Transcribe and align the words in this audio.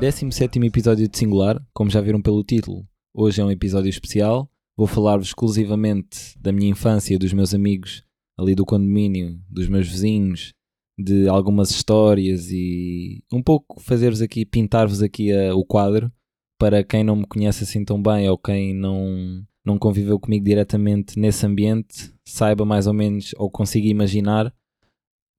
17 0.00 0.58
episódio 0.64 1.06
de 1.06 1.18
Singular, 1.18 1.62
como 1.74 1.90
já 1.90 2.00
viram 2.00 2.22
pelo 2.22 2.42
título. 2.42 2.86
Hoje 3.12 3.42
é 3.42 3.44
um 3.44 3.50
episódio 3.50 3.90
especial. 3.90 4.50
Vou 4.74 4.86
falar-vos 4.86 5.26
exclusivamente 5.26 6.38
da 6.40 6.50
minha 6.50 6.70
infância, 6.70 7.18
dos 7.18 7.34
meus 7.34 7.52
amigos 7.52 8.02
ali 8.38 8.54
do 8.54 8.64
condomínio, 8.64 9.38
dos 9.46 9.68
meus 9.68 9.86
vizinhos, 9.86 10.54
de 10.98 11.28
algumas 11.28 11.70
histórias 11.70 12.50
e 12.50 13.22
um 13.30 13.42
pouco 13.42 13.78
fazer-vos 13.78 14.22
aqui, 14.22 14.46
pintar-vos 14.46 15.02
aqui 15.02 15.34
a, 15.34 15.54
o 15.54 15.66
quadro 15.66 16.10
para 16.58 16.82
quem 16.82 17.04
não 17.04 17.16
me 17.16 17.26
conhece 17.26 17.64
assim 17.64 17.84
tão 17.84 18.02
bem 18.02 18.26
ou 18.26 18.38
quem 18.38 18.72
não, 18.72 19.44
não 19.62 19.78
conviveu 19.78 20.18
comigo 20.18 20.46
diretamente 20.46 21.20
nesse 21.20 21.44
ambiente, 21.44 22.10
saiba 22.26 22.64
mais 22.64 22.86
ou 22.86 22.94
menos 22.94 23.34
ou 23.36 23.50
consiga 23.50 23.86
imaginar 23.86 24.50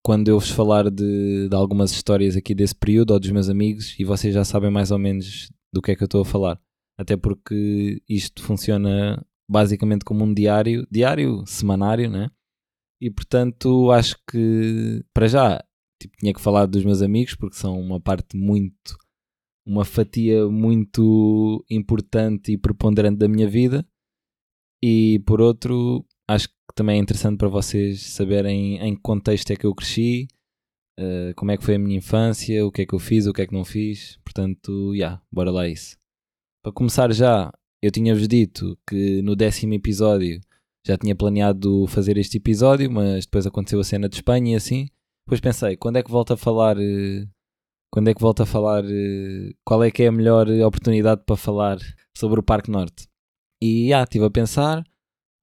quando 0.04 0.28
eu 0.28 0.40
vos 0.40 0.50
falar 0.50 0.90
de, 0.90 1.48
de 1.48 1.56
algumas 1.56 1.92
histórias 1.92 2.36
aqui 2.36 2.56
desse 2.56 2.76
período 2.76 3.12
ou 3.12 3.20
dos 3.20 3.30
meus 3.30 3.50
amigos 3.50 3.98
e 4.00 4.04
vocês 4.04 4.34
já 4.34 4.44
sabem 4.44 4.72
mais 4.72 4.92
ou 4.92 4.98
menos 4.98 5.52
do 5.74 5.82
que 5.82 5.92
é 5.92 5.96
que 5.96 6.04
eu 6.04 6.06
estou 6.06 6.22
a 6.22 6.26
falar. 6.26 6.60
Até 6.98 7.16
porque 7.16 8.02
isto 8.08 8.44
funciona 8.44 9.24
basicamente 9.50 10.04
como 10.04 10.24
um 10.24 10.34
diário, 10.34 10.88
diário 10.90 11.44
semanário, 11.46 12.10
né? 12.10 12.30
E 13.00 13.10
portanto 13.10 13.92
acho 13.92 14.18
que 14.30 15.04
para 15.14 15.28
já 15.28 15.64
tipo, 16.00 16.16
tinha 16.18 16.34
que 16.34 16.42
falar 16.42 16.66
dos 16.66 16.84
meus 16.84 17.02
amigos 17.02 17.36
porque 17.36 17.56
são 17.56 17.80
uma 17.80 18.00
parte 18.00 18.38
muito, 18.38 18.98
uma 19.66 19.86
fatia 19.86 20.48
muito 20.48 21.64
importante 21.70 22.54
e 22.54 22.58
preponderante 22.58 23.18
da 23.18 23.28
minha 23.28 23.48
vida. 23.48 23.86
E 24.84 25.20
por 25.28 25.42
outro, 25.42 26.06
acho 26.32 26.48
que 26.50 26.56
também 26.76 26.98
é 26.98 27.00
interessante 27.00 27.38
para 27.38 27.48
vocês 27.48 28.02
saberem 28.02 28.78
em 28.78 28.96
que 28.96 29.02
contexto 29.02 29.52
é 29.52 29.56
que 29.56 29.66
eu 29.66 29.76
cresci, 29.76 30.28
uh, 31.00 31.34
como 31.36 31.52
é 31.52 31.58
que 31.58 31.64
foi 31.64 31.76
a 31.76 31.80
minha 31.80 31.98
infância, 31.98 32.66
o 32.66 32.72
que 32.72 32.84
é 32.84 32.86
que 32.86 32.94
eu 32.94 33.00
fiz, 33.00 33.26
o 33.28 33.34
que 33.34 33.42
é 33.42 33.48
que 33.48 33.54
não 33.54 33.66
fiz. 33.66 34.18
Portanto, 34.24 34.92
já, 34.92 34.98
yeah, 34.98 35.22
bora 35.32 35.52
lá 35.52 35.68
isso. 35.68 35.98
Para 36.64 36.74
começar 36.74 37.12
já, 37.14 37.52
eu 37.82 37.92
tinha-vos 37.92 38.28
dito 38.28 38.78
que 38.88 39.22
no 39.22 39.36
décimo 39.36 39.74
episódio 39.74 40.40
já 40.86 40.98
tinha 40.98 41.16
planeado 41.16 41.86
fazer 41.88 42.18
este 42.18 42.38
episódio, 42.38 42.90
mas 42.92 43.26
depois 43.26 43.46
aconteceu 43.46 43.80
a 43.80 43.84
cena 43.84 44.10
de 44.10 44.16
Espanha 44.16 44.54
e 44.54 44.56
assim. 44.56 44.88
Depois 45.26 45.40
pensei, 45.40 45.78
quando 45.78 45.98
é 45.98 46.04
que 46.04 46.12
volto 46.12 46.34
a 46.34 46.38
falar? 46.38 46.78
Eh, 46.80 47.28
quando 47.92 48.10
é 48.10 48.14
que 48.14 48.22
volto 48.22 48.42
a 48.42 48.46
falar? 48.46 48.84
Eh, 48.86 49.54
qual 49.66 49.84
é 49.84 49.92
que 49.92 50.04
é 50.04 50.08
a 50.08 50.12
melhor 50.12 50.48
oportunidade 50.66 51.24
para 51.26 51.36
falar 51.38 51.78
sobre 52.18 52.40
o 52.40 52.44
Parque 52.44 52.72
Norte? 52.72 53.08
E 53.62 53.90
já, 53.90 54.04
estive 54.04 54.26
a 54.26 54.32
pensar 54.32 54.84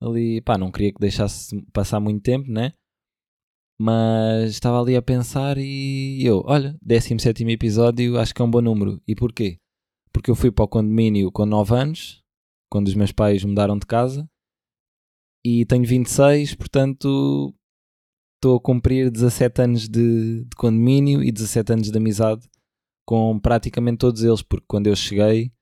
ali, 0.00 0.40
pá, 0.40 0.56
não 0.56 0.70
queria 0.70 0.92
que 0.92 1.00
deixasse 1.00 1.60
passar 1.72 2.00
muito 2.00 2.22
tempo, 2.22 2.50
né? 2.50 2.72
Mas 3.80 4.50
estava 4.50 4.80
ali 4.80 4.96
a 4.96 5.02
pensar 5.02 5.56
e 5.58 6.24
eu, 6.24 6.42
olha, 6.46 6.76
17 6.82 7.44
episódio, 7.44 8.18
acho 8.18 8.34
que 8.34 8.42
é 8.42 8.44
um 8.44 8.50
bom 8.50 8.60
número. 8.60 9.00
E 9.06 9.14
porquê? 9.14 9.58
Porque 10.12 10.30
eu 10.30 10.34
fui 10.34 10.50
para 10.50 10.64
o 10.64 10.68
condomínio 10.68 11.30
com 11.30 11.46
9 11.46 11.74
anos, 11.74 12.22
quando 12.70 12.88
os 12.88 12.94
meus 12.94 13.12
pais 13.12 13.44
mudaram 13.44 13.78
de 13.78 13.86
casa, 13.86 14.28
e 15.44 15.64
tenho 15.64 15.84
26, 15.84 16.54
portanto 16.56 17.54
estou 18.36 18.56
a 18.56 18.60
cumprir 18.60 19.10
17 19.10 19.62
anos 19.62 19.88
de, 19.88 20.44
de 20.44 20.56
condomínio 20.56 21.22
e 21.22 21.30
17 21.30 21.72
anos 21.72 21.90
de 21.90 21.96
amizade 21.96 22.48
com 23.06 23.38
praticamente 23.38 23.98
todos 23.98 24.22
eles, 24.22 24.42
porque 24.42 24.66
quando 24.68 24.88
eu 24.88 24.96
cheguei, 24.96 25.52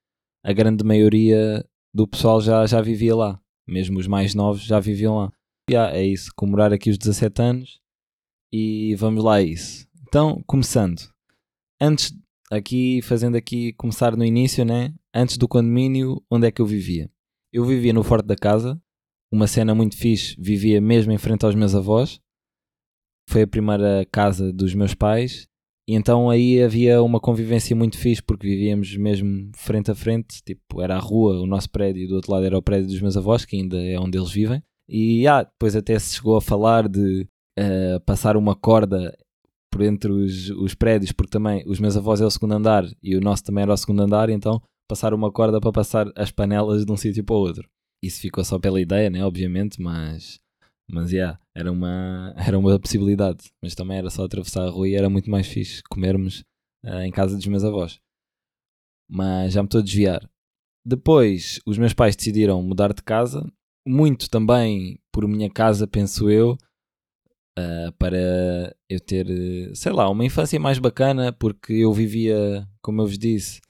a 0.44 0.52
grande 0.52 0.82
maioria 0.84 1.64
do 1.94 2.08
pessoal 2.08 2.40
já, 2.40 2.66
já 2.66 2.80
vivia 2.80 3.14
lá 3.14 3.40
mesmo 3.66 3.98
os 3.98 4.06
mais 4.06 4.34
novos 4.34 4.62
já 4.62 4.80
viviam 4.80 5.16
lá. 5.16 5.32
Yeah, 5.70 5.96
é 5.96 6.04
isso, 6.04 6.30
comemorar 6.36 6.72
aqui 6.72 6.90
os 6.90 6.98
17 6.98 7.42
anos 7.42 7.80
e 8.52 8.94
vamos 8.96 9.24
lá 9.24 9.36
a 9.36 9.42
isso. 9.42 9.86
Então, 10.02 10.42
começando. 10.46 11.02
Antes, 11.80 12.16
aqui, 12.50 13.02
fazendo 13.02 13.36
aqui, 13.36 13.72
começar 13.72 14.16
no 14.16 14.24
início, 14.24 14.64
né? 14.64 14.94
Antes 15.14 15.36
do 15.36 15.48
condomínio, 15.48 16.22
onde 16.30 16.46
é 16.46 16.52
que 16.52 16.62
eu 16.62 16.66
vivia? 16.66 17.10
Eu 17.52 17.64
vivia 17.64 17.92
no 17.92 18.04
Forte 18.04 18.26
da 18.26 18.36
Casa, 18.36 18.80
uma 19.32 19.46
cena 19.46 19.74
muito 19.74 19.96
fixe, 19.96 20.36
vivia 20.38 20.80
mesmo 20.80 21.12
em 21.12 21.18
frente 21.18 21.44
aos 21.44 21.54
meus 21.54 21.74
avós. 21.74 22.20
Foi 23.28 23.42
a 23.42 23.46
primeira 23.46 24.06
casa 24.12 24.52
dos 24.52 24.74
meus 24.74 24.94
pais 24.94 25.48
e 25.88 25.94
então 25.94 26.28
aí 26.28 26.60
havia 26.60 27.00
uma 27.00 27.20
convivência 27.20 27.76
muito 27.76 27.96
fixe 27.96 28.22
porque 28.22 28.48
vivíamos 28.48 28.96
mesmo 28.96 29.50
frente 29.54 29.90
a 29.90 29.94
frente, 29.94 30.42
tipo, 30.44 30.82
era 30.82 30.96
a 30.96 31.00
rua, 31.00 31.40
o 31.40 31.46
nosso 31.46 31.70
prédio, 31.70 32.02
e 32.02 32.08
do 32.08 32.16
outro 32.16 32.32
lado 32.32 32.44
era 32.44 32.58
o 32.58 32.62
prédio 32.62 32.88
dos 32.88 33.00
meus 33.00 33.16
avós, 33.16 33.44
que 33.44 33.56
ainda 33.56 33.80
é 33.80 33.98
onde 33.98 34.18
eles 34.18 34.30
vivem. 34.30 34.62
E 34.88 35.26
ah, 35.26 35.44
depois 35.44 35.76
até 35.76 35.98
se 35.98 36.16
chegou 36.16 36.36
a 36.36 36.42
falar 36.42 36.88
de 36.88 37.28
uh, 37.58 38.00
passar 38.04 38.36
uma 38.36 38.54
corda 38.54 39.16
por 39.70 39.82
entre 39.82 40.10
os, 40.10 40.50
os 40.50 40.74
prédios, 40.74 41.12
porque 41.12 41.30
também 41.30 41.62
os 41.66 41.78
meus 41.78 41.96
avós 41.96 42.20
é 42.20 42.26
o 42.26 42.30
segundo 42.30 42.54
andar 42.54 42.84
e 43.02 43.16
o 43.16 43.20
nosso 43.20 43.44
também 43.44 43.62
era 43.62 43.72
o 43.72 43.76
segundo 43.76 44.02
andar, 44.02 44.28
então 44.30 44.60
passar 44.88 45.12
uma 45.14 45.30
corda 45.30 45.60
para 45.60 45.72
passar 45.72 46.10
as 46.16 46.30
panelas 46.30 46.84
de 46.84 46.90
um 46.90 46.96
sítio 46.96 47.24
para 47.24 47.36
o 47.36 47.40
outro. 47.40 47.68
Isso 48.02 48.20
ficou 48.20 48.44
só 48.44 48.58
pela 48.58 48.80
ideia, 48.80 49.10
né? 49.10 49.24
Obviamente, 49.24 49.80
mas 49.80 50.38
mas, 50.88 51.12
yeah, 51.12 51.38
era 51.54 51.70
uma, 51.70 52.34
era 52.38 52.58
uma 52.58 52.78
possibilidade. 52.78 53.50
Mas 53.62 53.74
também 53.74 53.98
era 53.98 54.10
só 54.10 54.24
atravessar 54.24 54.66
a 54.66 54.70
rua 54.70 54.88
e 54.88 54.94
era 54.94 55.10
muito 55.10 55.30
mais 55.30 55.46
fixe 55.46 55.82
comermos 55.84 56.44
uh, 56.84 57.00
em 57.00 57.10
casa 57.10 57.36
dos 57.36 57.46
meus 57.46 57.64
avós. 57.64 58.00
Mas 59.08 59.52
já 59.52 59.62
me 59.62 59.66
estou 59.66 59.80
a 59.80 59.84
desviar. 59.84 60.28
Depois, 60.84 61.60
os 61.66 61.78
meus 61.78 61.92
pais 61.92 62.14
decidiram 62.14 62.62
mudar 62.62 62.92
de 62.92 63.02
casa. 63.02 63.44
Muito 63.86 64.30
também 64.30 64.98
por 65.12 65.26
minha 65.26 65.50
casa, 65.50 65.86
penso 65.86 66.30
eu. 66.30 66.56
Uh, 67.58 67.90
para 67.98 68.76
eu 68.88 69.00
ter, 69.00 69.26
sei 69.74 69.90
lá, 69.90 70.10
uma 70.10 70.24
infância 70.24 70.60
mais 70.60 70.78
bacana, 70.78 71.32
porque 71.32 71.72
eu 71.72 71.92
vivia, 71.92 72.68
como 72.82 73.00
eu 73.00 73.06
vos 73.06 73.18
disse, 73.18 73.62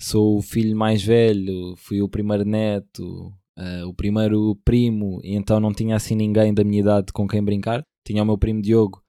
sou 0.00 0.38
o 0.38 0.42
filho 0.42 0.74
mais 0.74 1.02
velho, 1.02 1.76
fui 1.76 2.00
o 2.00 2.08
primeiro 2.08 2.44
neto, 2.44 3.32
uh, 3.58 3.86
o 3.88 3.94
primeiro 3.94 4.56
primo, 4.64 5.20
e 5.22 5.34
então 5.34 5.60
não 5.60 5.72
tinha 5.72 5.96
assim 5.96 6.14
ninguém 6.14 6.52
da 6.52 6.64
minha 6.64 6.80
idade 6.80 7.12
com 7.12 7.26
quem 7.26 7.42
brincar. 7.42 7.82
Tinha 8.06 8.22
o 8.22 8.26
meu 8.26 8.38
primo 8.38 8.60
Diogo, 8.60 9.02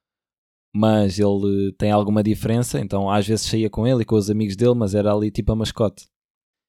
mas 0.76 1.20
ele 1.20 1.74
tem 1.78 1.92
alguma 1.92 2.24
diferença, 2.24 2.80
então 2.80 3.10
às 3.10 3.28
vezes 3.28 3.46
saía 3.46 3.70
com 3.70 3.88
ele 3.88 4.02
e 4.04 4.06
com 4.06 4.16
os 4.16 4.30
amigos 4.30 4.56
dele, 4.56 4.76
mas 4.76 4.96
era 4.96 5.14
ali 5.14 5.32
tipo 5.32 5.52
a 5.52 5.56
mascote. 5.56 6.08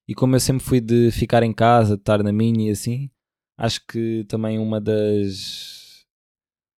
E 0.07 0.13
como 0.13 0.35
eu 0.35 0.39
sempre 0.39 0.63
fui 0.63 0.79
de 0.79 1.09
ficar 1.11 1.41
em 1.43 1.53
casa, 1.53 1.95
de 1.95 2.01
estar 2.01 2.21
na 2.21 2.31
minha 2.31 2.69
e 2.69 2.71
assim, 2.71 3.09
acho 3.57 3.85
que 3.87 4.23
também 4.25 4.59
uma 4.59 4.79
das. 4.79 6.05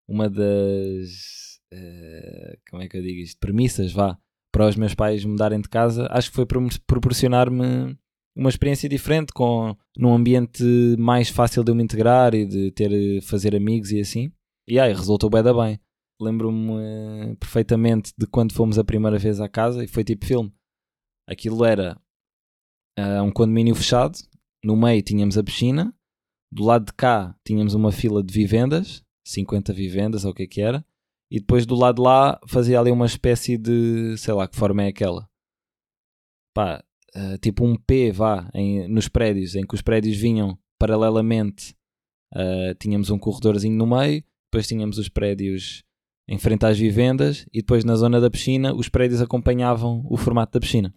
Uma 0.08 0.28
das. 0.30 1.60
Uh, 1.72 2.58
como 2.70 2.82
é 2.82 2.88
que 2.88 2.96
eu 2.96 3.02
digo 3.02 3.20
isto? 3.20 3.38
Premissas, 3.38 3.92
vá, 3.92 4.18
para 4.50 4.68
os 4.68 4.76
meus 4.76 4.94
pais 4.94 5.24
mudarem 5.24 5.60
de 5.60 5.68
casa, 5.68 6.08
acho 6.10 6.30
que 6.30 6.36
foi 6.36 6.46
proporcionar-me 6.86 7.98
uma 8.38 8.48
experiência 8.48 8.88
diferente, 8.88 9.32
com 9.32 9.76
num 9.96 10.14
ambiente 10.14 10.62
mais 10.96 11.28
fácil 11.28 11.64
de 11.64 11.72
eu 11.72 11.74
me 11.74 11.82
integrar 11.82 12.34
e 12.34 12.46
de 12.46 12.70
ter 12.70 13.20
fazer 13.22 13.54
amigos 13.56 13.90
e 13.90 14.00
assim. 14.00 14.32
E 14.66 14.78
aí 14.78 14.92
resultou 14.92 15.28
bem 15.28 15.42
da 15.42 15.52
bem. 15.52 15.80
Lembro-me 16.20 17.32
uh, 17.32 17.36
perfeitamente 17.36 18.12
de 18.16 18.26
quando 18.28 18.52
fomos 18.52 18.78
a 18.78 18.84
primeira 18.84 19.18
vez 19.18 19.40
à 19.40 19.48
casa 19.48 19.82
e 19.82 19.88
foi 19.88 20.04
tipo 20.04 20.24
filme. 20.24 20.54
Aquilo 21.28 21.64
era 21.64 22.00
uh, 22.98 23.22
um 23.24 23.32
condomínio 23.32 23.74
fechado, 23.74 24.16
no 24.64 24.76
meio 24.76 25.02
tínhamos 25.02 25.36
a 25.36 25.42
piscina, 25.42 25.92
do 26.52 26.64
lado 26.64 26.86
de 26.86 26.92
cá 26.92 27.36
tínhamos 27.44 27.74
uma 27.74 27.90
fila 27.90 28.22
de 28.22 28.32
vivendas, 28.32 29.04
50 29.26 29.72
vivendas 29.72 30.24
ou 30.24 30.30
o 30.30 30.34
que 30.34 30.44
é 30.44 30.46
que 30.46 30.60
era, 30.60 30.84
e 31.30 31.40
depois 31.40 31.66
do 31.66 31.74
lado 31.74 31.96
de 31.96 32.02
lá 32.02 32.40
fazia 32.46 32.78
ali 32.78 32.90
uma 32.90 33.06
espécie 33.06 33.58
de, 33.58 34.16
sei 34.16 34.32
lá 34.32 34.46
que 34.46 34.56
forma 34.56 34.84
é 34.84 34.88
aquela. 34.88 35.28
Pá, 36.54 36.84
uh, 37.16 37.38
tipo 37.38 37.64
um 37.64 37.76
P, 37.76 38.12
vá, 38.12 38.48
em, 38.54 38.88
nos 38.88 39.08
prédios, 39.08 39.54
em 39.54 39.66
que 39.66 39.74
os 39.74 39.82
prédios 39.82 40.16
vinham 40.16 40.58
paralelamente. 40.78 41.74
Uh, 42.34 42.74
tínhamos 42.78 43.10
um 43.10 43.18
corredorzinho 43.18 43.76
no 43.76 43.86
meio, 43.86 44.22
depois 44.50 44.66
tínhamos 44.66 44.98
os 44.98 45.08
prédios 45.08 45.82
em 46.28 46.38
frente 46.38 46.66
às 46.66 46.78
vivendas 46.78 47.46
e 47.52 47.60
depois 47.60 47.84
na 47.84 47.96
zona 47.96 48.20
da 48.20 48.30
piscina 48.30 48.74
os 48.74 48.88
prédios 48.88 49.22
acompanhavam 49.22 50.04
o 50.10 50.16
formato 50.16 50.52
da 50.52 50.60
piscina. 50.60 50.94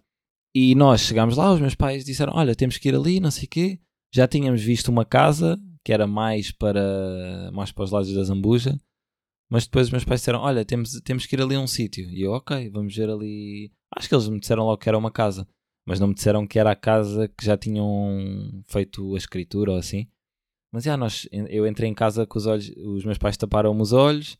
E 0.54 0.74
nós 0.74 1.00
chegámos 1.00 1.38
lá, 1.38 1.50
os 1.52 1.60
meus 1.60 1.74
pais 1.74 2.04
disseram: 2.04 2.34
Olha, 2.34 2.54
temos 2.54 2.76
que 2.76 2.88
ir 2.88 2.94
ali, 2.94 3.18
não 3.18 3.30
sei 3.30 3.44
o 3.44 3.48
quê. 3.48 3.80
Já 4.14 4.28
tínhamos 4.28 4.60
visto 4.60 4.88
uma 4.88 5.06
casa 5.06 5.58
que 5.82 5.92
era 5.92 6.06
mais 6.06 6.52
para, 6.52 7.50
mais 7.52 7.72
para 7.72 7.84
os 7.84 7.90
lados 7.90 8.12
da 8.12 8.22
Zambuja, 8.22 8.78
mas 9.50 9.64
depois 9.64 9.86
os 9.86 9.90
meus 9.90 10.04
pais 10.04 10.20
disseram: 10.20 10.40
Olha, 10.40 10.64
temos, 10.66 11.00
temos 11.00 11.24
que 11.24 11.34
ir 11.34 11.40
ali 11.40 11.54
a 11.54 11.60
um 11.60 11.66
sítio. 11.66 12.10
E 12.10 12.20
eu, 12.20 12.32
ok, 12.32 12.68
vamos 12.68 12.94
ver 12.94 13.08
ali. 13.08 13.72
Acho 13.96 14.08
que 14.08 14.14
eles 14.14 14.28
me 14.28 14.38
disseram 14.38 14.64
logo 14.64 14.76
que 14.76 14.88
era 14.88 14.98
uma 14.98 15.10
casa 15.10 15.48
mas 15.86 15.98
não 15.98 16.08
me 16.08 16.14
disseram 16.14 16.46
que 16.46 16.58
era 16.58 16.70
a 16.70 16.76
casa 16.76 17.28
que 17.28 17.44
já 17.44 17.56
tinham 17.56 18.62
feito 18.66 19.14
a 19.14 19.18
escritura 19.18 19.72
ou 19.72 19.78
assim. 19.78 20.06
Mas 20.72 20.84
já, 20.84 20.96
nós, 20.96 21.28
eu 21.30 21.66
entrei 21.66 21.90
em 21.90 21.94
casa 21.94 22.26
com 22.26 22.38
os 22.38 22.46
olhos, 22.46 22.72
os 22.76 23.04
meus 23.04 23.18
pais 23.18 23.36
taparam-me 23.36 23.82
os 23.82 23.92
olhos, 23.92 24.38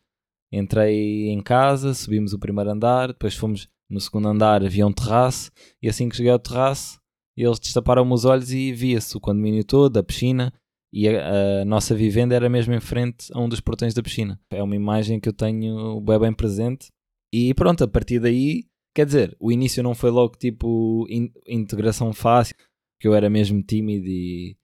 entrei 0.50 1.28
em 1.28 1.42
casa, 1.42 1.92
subimos 1.92 2.32
o 2.32 2.38
primeiro 2.38 2.70
andar, 2.70 3.08
depois 3.08 3.34
fomos 3.34 3.68
no 3.90 4.00
segundo 4.00 4.28
andar, 4.28 4.64
havia 4.64 4.86
um 4.86 4.92
terraço, 4.92 5.50
e 5.82 5.88
assim 5.88 6.08
que 6.08 6.16
cheguei 6.16 6.32
ao 6.32 6.38
terraço, 6.38 6.98
eles 7.36 7.58
destaparam-me 7.58 8.12
os 8.12 8.24
olhos 8.24 8.50
e 8.50 8.72
via-se 8.72 9.16
o 9.16 9.20
condomínio 9.20 9.64
todo, 9.64 9.98
a 9.98 10.02
piscina, 10.02 10.52
e 10.92 11.08
a, 11.08 11.62
a, 11.62 11.64
nossa 11.64 11.94
vivenda 11.94 12.34
era 12.34 12.48
mesmo 12.48 12.74
em 12.74 12.80
frente 12.80 13.26
a 13.32 13.40
um 13.40 13.48
dos 13.48 13.60
portões 13.60 13.94
da 13.94 14.02
piscina. 14.02 14.38
É 14.50 14.62
uma 14.62 14.76
imagem 14.76 15.18
que 15.18 15.28
eu 15.28 15.32
tenho 15.32 15.98
bem, 16.02 16.18
bem 16.18 16.32
presente. 16.34 16.88
E 17.32 17.54
pronto, 17.54 17.82
a 17.82 17.88
partir 17.88 18.20
daí 18.20 18.64
Quer 18.94 19.06
dizer, 19.06 19.36
o 19.40 19.50
início 19.50 19.82
não 19.82 19.94
foi 19.94 20.10
logo 20.10 20.36
tipo 20.36 21.06
in 21.08 21.30
integração 21.48 22.12
fácil, 22.12 22.54
que 23.00 23.08
eu 23.08 23.14
era 23.14 23.30
mesmo 23.30 23.62
tímido 23.62 24.06
e 24.06 24.56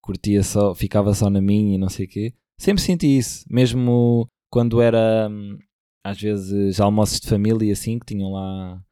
curtia 0.00 0.42
só, 0.42 0.74
ficava 0.74 1.12
só 1.12 1.28
na 1.28 1.40
minha 1.40 1.74
e 1.74 1.78
não 1.78 1.88
sei 1.88 2.06
o 2.06 2.08
quê. 2.08 2.34
Sempre 2.58 2.82
senti 2.82 3.18
isso, 3.18 3.44
mesmo 3.50 4.28
quando 4.50 4.80
era 4.80 5.28
hum, 5.30 5.58
às 6.04 6.20
vezes 6.20 6.80
almoços 6.80 7.20
de 7.20 7.28
família 7.28 7.72
assim, 7.72 7.98
que 7.98 8.06
tinham 8.06 8.30
lá 8.32 8.82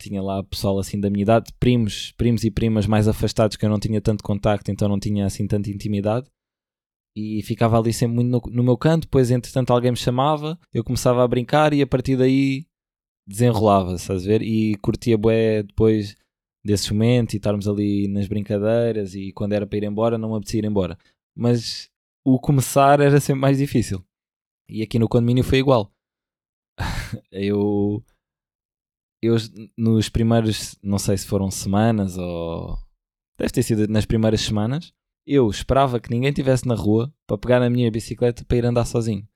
tinha 0.00 0.22
lá 0.22 0.42
pessoal 0.42 0.78
assim 0.78 1.00
da 1.00 1.10
minha 1.10 1.22
idade, 1.22 1.52
primos, 1.58 2.12
primos 2.12 2.44
e 2.44 2.50
primas 2.50 2.86
mais 2.86 3.08
afastados 3.08 3.56
que 3.56 3.64
eu 3.64 3.70
não 3.70 3.78
tinha 3.78 4.00
tanto 4.00 4.22
contacto, 4.22 4.70
então 4.70 4.88
não 4.88 4.98
tinha 4.98 5.24
assim 5.24 5.46
tanta 5.46 5.70
intimidade. 5.70 6.26
E 7.16 7.42
ficava 7.42 7.78
ali 7.78 7.92
sempre 7.92 8.16
muito 8.16 8.28
no, 8.28 8.54
no 8.54 8.62
meu 8.62 8.76
canto, 8.76 9.02
depois 9.04 9.30
entretanto 9.30 9.72
alguém 9.72 9.90
me 9.90 9.96
chamava, 9.96 10.58
eu 10.72 10.84
começava 10.84 11.24
a 11.24 11.28
brincar 11.28 11.72
e 11.72 11.80
a 11.80 11.86
partir 11.86 12.16
daí 12.16 12.66
desenrolava, 13.26 13.94
estás 13.94 14.24
a 14.24 14.26
ver? 14.26 14.42
E 14.42 14.76
curtia 14.76 15.18
bué 15.18 15.62
depois 15.62 16.16
desses 16.64 16.90
momentos 16.90 17.34
e 17.34 17.36
estarmos 17.36 17.68
ali 17.68 18.08
nas 18.08 18.26
brincadeiras 18.26 19.14
e 19.14 19.32
quando 19.32 19.52
era 19.52 19.66
para 19.66 19.78
ir 19.78 19.84
embora 19.84 20.18
não 20.18 20.30
me 20.30 20.36
apetecia 20.36 20.60
ir 20.60 20.64
embora. 20.64 20.98
Mas 21.34 21.90
o 22.24 22.38
começar 22.38 23.00
era 23.00 23.20
sempre 23.20 23.40
mais 23.40 23.58
difícil. 23.58 24.04
E 24.68 24.82
aqui 24.82 24.98
no 24.98 25.08
condomínio 25.08 25.44
foi 25.44 25.58
igual. 25.58 25.92
eu 27.30 28.02
eu 29.22 29.36
nos 29.76 30.08
primeiros, 30.08 30.76
não 30.82 30.98
sei 30.98 31.16
se 31.16 31.26
foram 31.26 31.50
semanas 31.50 32.18
ou 32.18 32.78
deve 33.38 33.52
ter 33.52 33.62
sido 33.62 33.88
nas 33.88 34.06
primeiras 34.06 34.40
semanas, 34.40 34.92
eu 35.26 35.48
esperava 35.50 36.00
que 36.00 36.10
ninguém 36.10 36.30
estivesse 36.30 36.66
na 36.66 36.74
rua 36.74 37.12
para 37.26 37.38
pegar 37.38 37.60
na 37.60 37.70
minha 37.70 37.90
bicicleta 37.90 38.44
para 38.44 38.56
ir 38.56 38.64
andar 38.64 38.84
sozinho, 38.84 39.26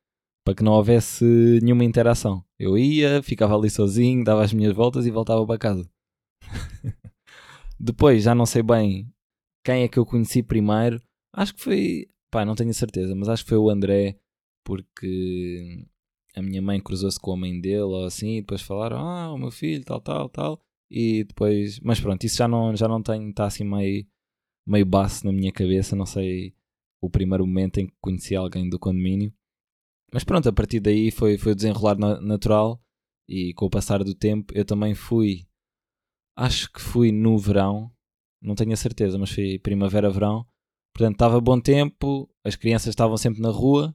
para 0.45 0.55
que 0.55 0.63
não 0.63 0.73
houvesse 0.73 1.25
nenhuma 1.63 1.85
interação. 1.85 2.45
Eu 2.59 2.77
ia, 2.79 3.23
ficava 3.23 3.57
ali 3.57 3.71
sozinho, 3.71 4.25
dava 4.25 4.43
as 4.43 4.53
minhas 4.53 4.75
voltas 4.75 5.07
e 5.07 5.11
voltava 5.11 5.47
para 5.47 5.59
casa. 5.59 5.91
Depois, 7.79 8.23
já 8.23 8.35
não 8.35 8.47
sei 8.47 8.63
bem 8.63 9.13
quem 9.65 9.83
é 9.83 9.89
que 9.89 9.99
eu 9.99 10.07
conheci 10.07 10.43
primeiro. 10.43 11.01
Acho 11.33 11.55
que 11.55 11.61
foi, 11.63 12.09
pá, 12.31 12.45
não 12.45 12.55
tenho 12.55 12.75
certeza, 12.75 13.15
mas 13.15 13.29
acho 13.29 13.45
que 13.45 13.51
foi 13.51 13.59
o 13.59 13.71
André, 13.71 14.19
porque 14.65 15.87
a 16.35 16.43
minha 16.43 16.63
mãe 16.63 16.81
cruzou-se 16.81 17.19
com 17.21 17.33
a 17.33 17.37
mãe 17.37 17.61
dele 17.61 17.83
ou 17.83 18.05
assim, 18.05 18.37
e 18.37 18.41
depois 18.41 18.63
falaram, 18.63 18.99
ah, 18.99 19.33
o 19.33 19.39
meu 19.39 19.51
filho, 19.51 19.85
tal, 19.85 20.01
tal, 20.01 20.29
tal. 20.29 20.61
E 20.91 21.25
depois, 21.25 21.79
mas 21.81 22.01
pronto, 22.01 22.25
isso 22.25 22.37
já 22.37 22.49
não, 22.49 22.75
já 22.75 22.89
não 22.89 23.01
está 23.01 23.47
assim 23.47 23.65
meio, 23.65 24.07
meio 24.67 24.87
baço 24.87 25.25
na 25.25 25.33
minha 25.33 25.53
cabeça, 25.53 25.95
não 25.95 26.07
sei 26.07 26.55
o 27.01 27.09
primeiro 27.09 27.47
momento 27.47 27.79
em 27.79 27.87
que 27.87 27.95
conheci 28.01 28.35
alguém 28.35 28.69
do 28.69 28.79
condomínio. 28.79 29.33
Mas 30.13 30.25
pronto, 30.25 30.49
a 30.49 30.53
partir 30.53 30.81
daí 30.81 31.11
foi, 31.11 31.39
foi 31.39 31.53
o 31.53 31.55
desenrolar 31.55 31.97
natural 31.97 32.83
e 33.29 33.55
com 33.55 33.67
o 33.67 33.71
passar 33.71 34.03
do 34.03 34.15
tempo 34.15 34.53
eu 34.57 34.65
também 34.65 34.95
fui, 34.95 35.47
acho 36.37 36.73
que 36.73 36.81
fui 36.81 37.13
no 37.13 37.39
verão, 37.39 37.93
não 38.43 38.55
tenho 38.55 38.73
a 38.73 38.77
certeza, 38.77 39.19
mas 39.19 39.31
foi 39.31 39.59
primavera-verão. 39.59 40.45
Portanto, 40.93 41.15
estava 41.15 41.41
bom 41.41 41.61
tempo, 41.61 42.29
as 42.45 42.57
crianças 42.57 42.89
estavam 42.89 43.17
sempre 43.17 43.41
na 43.41 43.51
rua 43.51 43.95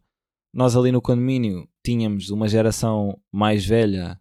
nós 0.55 0.73
ali 0.77 0.89
no 0.89 1.01
condomínio 1.01 1.67
tínhamos 1.83 2.29
uma 2.29 2.47
geração 2.47 3.21
mais 3.29 3.65
velha 3.65 4.17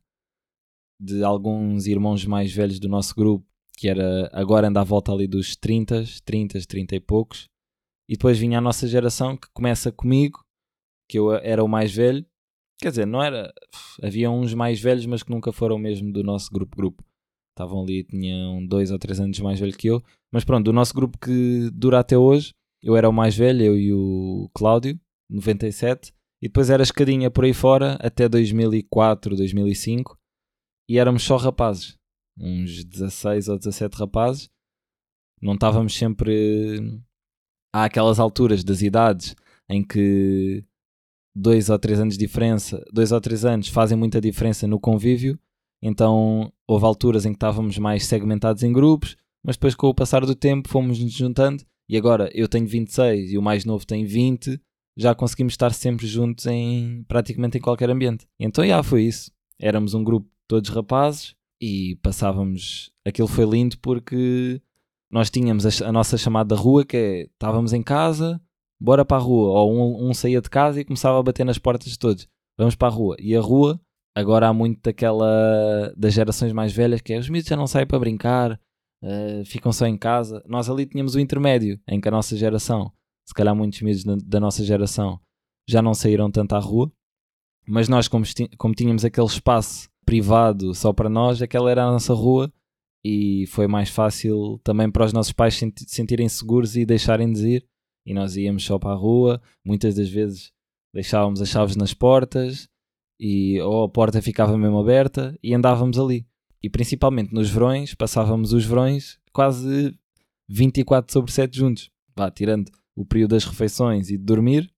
de 1.01 1.23
alguns 1.23 1.87
irmãos 1.87 2.27
mais 2.27 2.53
velhos 2.53 2.81
do 2.81 2.89
nosso 2.89 3.15
grupo, 3.15 3.47
que 3.79 3.89
era 3.89 4.29
agora 4.33 4.67
anda 4.67 4.81
à 4.81 4.85
volta 4.85 5.13
ali 5.13 5.29
dos 5.29 5.55
30, 5.55 6.03
30, 6.25 6.59
30 6.67 6.97
e 6.97 7.01
poucos. 7.01 7.49
E 8.09 8.15
depois 8.15 8.37
vinha 8.37 8.59
a 8.59 8.61
nossa 8.61 8.89
geração 8.89 9.37
que 9.37 9.47
começa 9.55 9.93
comigo, 9.93 10.44
que 11.09 11.19
eu 11.19 11.33
era 11.35 11.63
o 11.63 11.69
mais 11.69 11.95
velho. 11.95 12.25
Quer 12.81 12.91
dizer, 12.91 13.07
não 13.07 13.23
era. 13.23 13.53
Havia 14.03 14.31
uns 14.31 14.55
mais 14.55 14.81
velhos, 14.81 15.07
mas 15.07 15.23
que 15.23 15.31
nunca 15.31 15.53
foram 15.53 15.79
mesmo 15.79 16.13
do 16.13 16.23
nosso 16.23 16.51
grupo-grupo. 16.53 17.05
Estavam 17.53 17.83
ali, 17.83 18.05
tinham 18.05 18.67
dois 18.67 18.91
ou 18.91 18.99
três 18.99 19.21
anos 19.21 19.39
mais 19.41 19.61
velho 19.61 19.77
que 19.77 19.89
eu. 19.89 20.03
Mas 20.33 20.45
pronto, 20.45 20.65
do 20.65 20.73
nosso 20.73 20.93
grupo 20.93 21.19
que 21.19 21.71
dura 21.73 22.01
até 22.01 22.19
hoje, 22.19 22.53
eu 22.83 22.97
era 22.97 23.09
o 23.09 23.13
mais 23.13 23.37
velho, 23.37 23.63
eu 23.63 23.79
e 23.79 23.93
o 23.93 24.51
Cláudio, 24.53 24.99
97. 25.31 26.13
E 26.43 26.49
depois 26.49 26.69
era 26.69 26.83
escadinha 26.83 27.31
por 27.31 27.45
aí 27.45 27.55
fora 27.55 27.97
até 28.01 28.29
2004, 28.29 29.37
2005 29.37 30.19
e 30.89 30.99
éramos 30.99 31.23
só 31.23 31.37
rapazes, 31.37 31.97
uns 32.39 32.85
16 32.85 33.49
ou 33.49 33.59
17 33.59 33.97
rapazes. 33.97 34.51
Não 35.41 35.55
estávamos 35.55 35.95
sempre. 35.95 37.01
Há 37.75 37.85
aquelas 37.85 38.19
alturas 38.21 38.63
das 38.63 38.83
idades 38.83 39.35
em 39.69 39.83
que 39.83 40.65
dois 41.35 41.69
ou 41.69 41.79
três 41.79 41.99
anos 41.99 42.17
de 42.17 42.25
diferença, 42.25 42.83
dois 42.93 43.13
ou 43.13 43.21
três 43.21 43.45
anos 43.45 43.69
fazem 43.69 43.97
muita 43.97 44.21
diferença 44.21 44.67
no 44.67 44.79
convívio. 44.79 45.39
Então 45.83 46.53
houve 46.67 46.85
alturas 46.85 47.27
em 47.27 47.31
que 47.31 47.37
estávamos 47.37 47.79
mais 47.79 48.07
segmentados 48.07 48.63
em 48.63 48.73
grupos, 48.73 49.17
mas 49.43 49.57
depois 49.57 49.75
com 49.75 49.89
o 49.89 49.95
passar 49.95 50.25
do 50.25 50.35
tempo 50.35 50.69
fomos 50.69 50.99
nos 50.99 51.13
juntando. 51.13 51.65
E 51.89 51.97
agora 51.97 52.31
eu 52.33 52.49
tenho 52.49 52.67
26 52.67 53.33
e 53.33 53.39
o 53.39 53.43
mais 53.43 53.65
novo 53.65 53.87
tem 53.87 54.05
20 54.05 54.61
já 54.97 55.15
conseguimos 55.15 55.55
estar 55.55 55.73
sempre 55.73 56.07
juntos 56.07 56.47
em 56.47 57.05
praticamente 57.09 57.59
em 57.59 57.61
qualquer 57.61 57.91
ambiente. 57.91 58.27
Então, 58.39 58.67
já 58.67 58.83
foi 58.83 59.03
isso. 59.03 59.31
Éramos 59.59 59.95
um 59.95 60.05
grupo 60.05 60.29
todos 60.47 60.71
rapazes 60.71 61.35
e 61.61 61.97
passávamos. 62.03 62.93
Aquilo 63.05 63.29
foi 63.29 63.45
lindo 63.45 63.79
porque 63.79 64.61
nós 65.11 65.31
tínhamos 65.31 65.83
a, 65.83 65.89
a 65.89 65.93
nossa 65.93 66.17
chamada 66.17 66.55
rua, 66.55 66.85
que 66.85 66.97
é 66.97 67.23
estávamos 67.23 67.73
em 67.73 67.83
casa, 67.83 68.41
bora 68.81 69.05
para 69.05 69.17
a 69.17 69.21
rua. 69.21 69.51
Ou 69.61 69.73
um, 69.73 70.11
um 70.11 70.15
saía 70.15 70.41
de 70.41 70.51
casa 70.51 70.81
e 70.81 70.85
começava 70.85 71.19
a 71.19 71.23
bater 71.23 71.45
nas 71.45 71.59
portas 71.59 71.91
de 71.91 71.99
todos. 71.99 72.27
Vamos 72.59 72.75
para 72.75 72.89
a 72.89 72.91
rua. 72.91 73.17
E 73.19 73.35
a 73.35 73.41
rua, 73.41 73.81
agora 74.15 74.49
há 74.49 74.53
muito 74.53 74.81
daquela 74.83 75.93
das 75.97 76.15
gerações 76.15 76.53
mais 76.53 76.73
velhas 76.73 77.01
que 77.01 77.13
é 77.13 77.19
os 77.19 77.29
miúdos 77.29 77.49
já 77.49 77.57
não 77.57 77.67
saem 77.67 77.87
para 77.87 77.99
brincar, 77.99 78.53
uh, 79.03 79.45
ficam 79.45 79.73
só 79.73 79.87
em 79.87 79.97
casa. 79.97 80.43
Nós 80.47 80.69
ali 80.69 80.87
tínhamos 80.87 81.15
o 81.15 81.21
intermédio, 81.21 81.81
em 81.89 82.01
que 82.01 82.09
a 82.09 82.13
nossa 82.13 82.37
geração 82.37 82.93
se 83.25 83.33
calhar 83.33 83.55
muitos 83.55 83.81
miúdos 83.81 84.05
da 84.25 84.39
nossa 84.39 84.63
geração 84.65 85.19
já 85.69 85.81
não 85.81 85.95
saíram 85.95 86.31
tanto 86.31 86.55
à 86.55 86.59
rua, 86.59 86.93
mas 87.67 87.89
nós, 87.89 88.07
como, 88.07 88.25
tínhamos 88.75 89.05
aquele 89.05 89.27
espaço 89.27 89.89
privado 90.05 90.75
só 90.75 90.93
para 90.93 91.09
nós, 91.09 91.41
aquela 91.41 91.71
era 91.71 91.85
a 91.85 91.91
nossa 91.91 92.13
rua 92.13 92.53
e 93.03 93.47
foi 93.49 93.67
mais 93.67 93.89
fácil 93.89 94.61
também 94.63 94.91
para 94.91 95.07
os 95.07 95.13
nossos 95.13 95.33
pais 95.33 95.55
se 95.55 95.73
sentirem 95.87 96.29
seguros 96.29 96.77
e 96.77 96.85
deixarem-nos 96.85 97.41
ir. 97.41 97.67
E 98.07 98.13
nós 98.13 98.37
íamos 98.37 98.65
só 98.65 98.79
para 98.79 98.93
a 98.93 98.97
rua, 98.97 99.41
muitas 99.65 99.95
das 99.95 100.09
vezes 100.09 100.53
deixávamos 100.93 101.41
as 101.41 101.49
chaves 101.49 101.77
nas 101.77 101.95
portas 101.95 102.69
e 103.19 103.61
ou 103.61 103.85
a 103.85 103.89
porta 103.89 104.21
ficava 104.21 104.57
mesmo 104.59 104.79
aberta 104.79 105.37
e 105.43 105.55
andávamos 105.55 105.99
ali. 105.99 106.27
E 106.63 106.71
principalmente 106.71 107.35
nos 107.35 107.51
verões, 107.51 107.95
passávamos 107.95 108.53
os 108.53 108.65
verões 108.65 109.19
quase 109.33 109.97
24 110.49 111.13
sobre 111.13 111.33
7 111.33 111.57
juntos. 111.57 111.91
Vá, 112.17 112.31
tirando 112.31 112.71
o 112.95 113.05
período 113.05 113.31
das 113.31 113.45
refeições 113.45 114.09
e 114.09 114.17
de 114.17 114.25
dormir, 114.25 114.73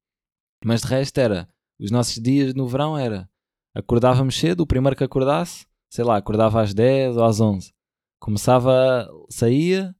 mas 0.65 0.81
de 0.81 0.89
resto 0.89 1.19
era, 1.19 1.49
os 1.79 1.91
nossos 1.91 2.21
dias 2.21 2.55
no 2.55 2.67
verão 2.67 2.97
era, 2.97 3.29
acordávamos 3.75 4.39
cedo, 4.39 4.63
o 4.63 4.67
primeiro 4.67 4.97
que 4.97 5.05
acordasse, 5.05 5.67
sei 5.93 6.05
lá, 6.05 6.17
acordava 6.17 6.63
às 6.63 6.73
10 6.73 7.19
ou 7.19 7.25
às 7.25 7.41
11, 7.41 7.73
começava, 8.19 9.07
saía, 9.29 9.95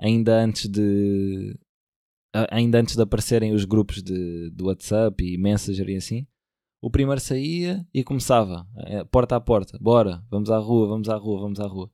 ainda 0.00 0.42
antes 0.42 0.68
de 0.68 1.54
ainda 2.50 2.80
antes 2.80 2.96
de 2.96 3.02
aparecerem 3.02 3.52
os 3.52 3.64
grupos 3.64 4.02
de, 4.02 4.50
de 4.50 4.62
WhatsApp 4.62 5.24
e 5.24 5.38
Messenger 5.38 5.88
e 5.88 5.96
assim, 5.96 6.26
o 6.80 6.90
primeiro 6.90 7.20
saía 7.20 7.86
e 7.92 8.04
começava, 8.04 8.66
eh, 8.86 9.04
porta 9.04 9.36
a 9.36 9.40
porta, 9.40 9.78
bora, 9.80 10.22
vamos 10.30 10.50
à 10.50 10.58
rua, 10.58 10.86
vamos 10.88 11.08
à 11.08 11.16
rua, 11.16 11.40
vamos 11.40 11.60
à 11.60 11.66
rua. 11.66 11.90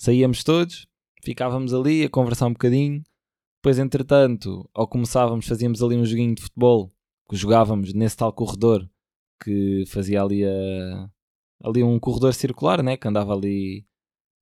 Saíamos 0.00 0.42
todos, 0.42 0.86
ficávamos 1.22 1.72
ali 1.72 2.04
a 2.04 2.08
conversar 2.08 2.46
um 2.46 2.52
bocadinho, 2.52 3.02
depois, 3.60 3.78
entretanto, 3.78 4.68
ao 4.72 4.86
começávamos, 4.86 5.46
fazíamos 5.46 5.82
ali 5.82 5.96
um 5.96 6.04
joguinho 6.04 6.34
de 6.34 6.42
futebol, 6.42 6.92
que 7.28 7.36
jogávamos 7.36 7.92
nesse 7.92 8.16
tal 8.16 8.32
corredor 8.32 8.88
que 9.42 9.84
fazia 9.88 10.22
ali, 10.22 10.44
a, 10.44 11.10
ali 11.64 11.82
um 11.82 11.98
corredor 11.98 12.32
circular, 12.34 12.82
né? 12.82 12.96
que 12.96 13.06
andava 13.06 13.34
ali 13.34 13.84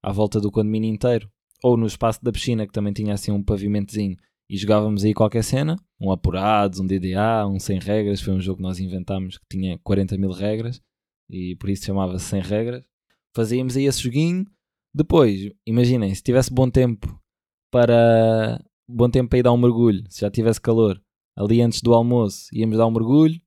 à 0.03 0.13
volta 0.13 0.39
do 0.39 0.51
condomínio 0.51 0.93
inteiro, 0.93 1.31
ou 1.63 1.77
no 1.77 1.87
espaço 1.87 2.23
da 2.23 2.31
piscina, 2.31 2.67
que 2.67 2.73
também 2.73 2.93
tinha 2.93 3.15
assim 3.15 3.33
um 3.33 3.43
pavimentozinho, 3.43 4.17
e 4.49 4.57
jogávamos 4.57 5.05
aí 5.05 5.13
qualquer 5.13 5.43
cena, 5.43 5.77
um 6.01 6.11
apurados, 6.11 6.81
um 6.81 6.87
DDA, 6.87 7.47
um 7.47 7.59
sem 7.59 7.79
regras, 7.79 8.21
foi 8.21 8.33
um 8.33 8.41
jogo 8.41 8.59
que 8.59 8.63
nós 8.63 8.79
inventámos 8.79 9.39
que 9.39 9.45
tinha 9.51 9.79
40 9.83 10.17
mil 10.17 10.31
regras, 10.31 10.81
e 11.29 11.57
por 11.57 11.69
isso 11.69 11.85
chamava-se 11.85 12.25
sem 12.27 12.41
regras. 12.41 12.85
Fazíamos 13.35 13.77
aí 13.77 13.85
esse 13.85 14.03
joguinho, 14.03 14.47
depois, 14.95 15.51
imaginem, 15.67 16.15
se 16.15 16.23
tivesse 16.23 16.53
bom 16.53 16.71
tempo 16.71 17.21
para 17.71 18.59
bom 18.89 19.11
tempo 19.11 19.29
para 19.29 19.39
ir 19.39 19.43
dar 19.43 19.53
um 19.53 19.59
mergulho, 19.59 20.05
se 20.09 20.21
já 20.21 20.31
tivesse 20.31 20.61
calor. 20.61 21.03
Ali 21.37 21.61
antes 21.61 21.83
do 21.83 21.93
almoço 21.93 22.49
íamos 22.53 22.79
dar 22.79 22.87
um 22.87 22.91
mergulho. 22.91 23.39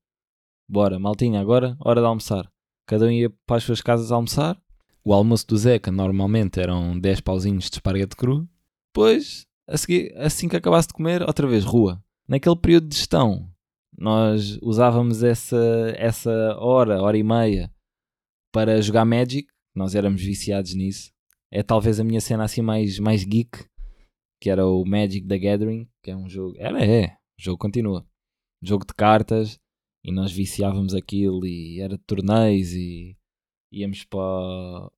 Bora, 0.69 0.99
maltinha, 0.99 1.41
agora 1.41 1.75
hora 1.79 2.01
de 2.01 2.05
almoçar. 2.05 2.47
Cada 2.85 3.05
um 3.05 3.09
ia 3.09 3.31
para 3.47 3.57
as 3.57 3.63
suas 3.63 3.81
casas 3.81 4.11
almoçar. 4.11 4.61
O 5.03 5.11
almoço 5.11 5.47
do 5.47 5.57
Zeca 5.57 5.91
normalmente 5.91 6.59
eram 6.59 6.99
10 6.99 7.21
pauzinhos 7.21 7.63
de 7.69 7.77
esparguete 7.77 8.15
cru. 8.15 8.47
Depois, 8.93 9.47
a 9.69 9.77
seguir, 9.77 10.11
assim 10.17 10.49
que 10.49 10.55
acabasse 10.55 10.87
de 10.87 10.93
comer, 10.93 11.21
outra 11.21 11.47
vez 11.47 11.63
rua. 11.63 12.03
Naquele 12.27 12.55
período 12.55 12.87
de 12.87 12.95
gestão, 12.95 13.49
nós 13.97 14.57
usávamos 14.61 15.23
essa, 15.23 15.57
essa 15.95 16.57
hora, 16.59 17.01
hora 17.01 17.17
e 17.17 17.23
meia, 17.23 17.71
para 18.51 18.81
jogar 18.81 19.05
Magic. 19.05 19.47
nós 19.75 19.93
éramos 19.93 20.21
viciados 20.21 20.73
nisso. 20.73 21.11
É 21.51 21.63
talvez 21.63 21.99
a 21.99 22.03
minha 22.03 22.21
cena 22.21 22.43
assim 22.43 22.61
mais, 22.61 22.99
mais 22.99 23.23
geek, 23.23 23.65
que 24.41 24.49
era 24.49 24.65
o 24.65 24.83
Magic 24.85 25.27
the 25.27 25.37
Gathering, 25.37 25.87
que 26.03 26.11
é 26.11 26.15
um 26.15 26.27
jogo. 26.27 26.55
Era, 26.57 26.83
é, 26.83 27.17
o 27.39 27.41
jogo 27.41 27.57
continua. 27.57 28.05
jogo 28.61 28.85
de 28.85 28.93
cartas, 28.93 29.59
e 30.03 30.11
nós 30.11 30.31
viciávamos 30.31 30.93
aquilo, 30.95 31.45
e 31.45 31.79
era 31.79 31.97
de 31.97 32.03
torneios, 32.05 32.71
e 32.73 33.15
íamos 33.71 34.03
para, 34.05 34.89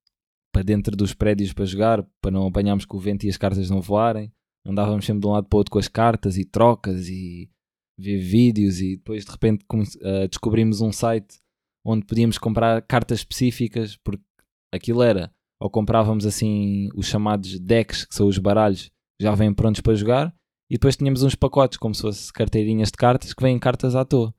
para 0.52 0.62
dentro 0.62 0.96
dos 0.96 1.12
prédios 1.12 1.52
para 1.52 1.64
jogar, 1.64 2.02
para 2.20 2.30
não 2.30 2.46
apanharmos 2.46 2.84
com 2.84 2.96
o 2.96 3.00
vento 3.00 3.24
e 3.24 3.28
as 3.28 3.36
cartas 3.36 3.68
não 3.68 3.80
voarem. 3.80 4.32
Andávamos 4.66 5.04
sempre 5.04 5.20
de 5.20 5.26
um 5.26 5.32
lado 5.32 5.48
para 5.48 5.56
o 5.56 5.58
outro 5.58 5.72
com 5.72 5.78
as 5.78 5.88
cartas 5.88 6.36
e 6.36 6.44
trocas 6.44 7.08
e 7.08 7.50
ver 7.98 8.18
vídeos 8.18 8.80
e 8.80 8.96
depois 8.96 9.24
de 9.24 9.30
repente 9.30 9.64
uh, 9.72 10.28
descobrimos 10.28 10.80
um 10.80 10.92
site 10.92 11.40
onde 11.84 12.06
podíamos 12.06 12.38
comprar 12.38 12.82
cartas 12.82 13.18
específicas 13.18 13.96
porque 13.96 14.24
aquilo 14.72 15.02
era 15.02 15.32
ou 15.60 15.70
comprávamos 15.70 16.24
assim 16.24 16.88
os 16.94 17.06
chamados 17.06 17.58
decks 17.58 18.04
que 18.04 18.14
são 18.14 18.26
os 18.26 18.38
baralhos 18.38 18.90
já 19.20 19.34
vêm 19.34 19.52
prontos 19.52 19.80
para 19.80 19.94
jogar 19.94 20.34
e 20.70 20.74
depois 20.74 20.96
tínhamos 20.96 21.22
uns 21.22 21.34
pacotes 21.34 21.76
como 21.76 21.94
se 21.94 22.02
fossem 22.02 22.32
carteirinhas 22.32 22.88
de 22.88 22.96
cartas 22.96 23.34
que 23.34 23.42
vêm 23.42 23.58
cartas 23.58 23.94
à 23.94 24.06
toa. 24.06 24.34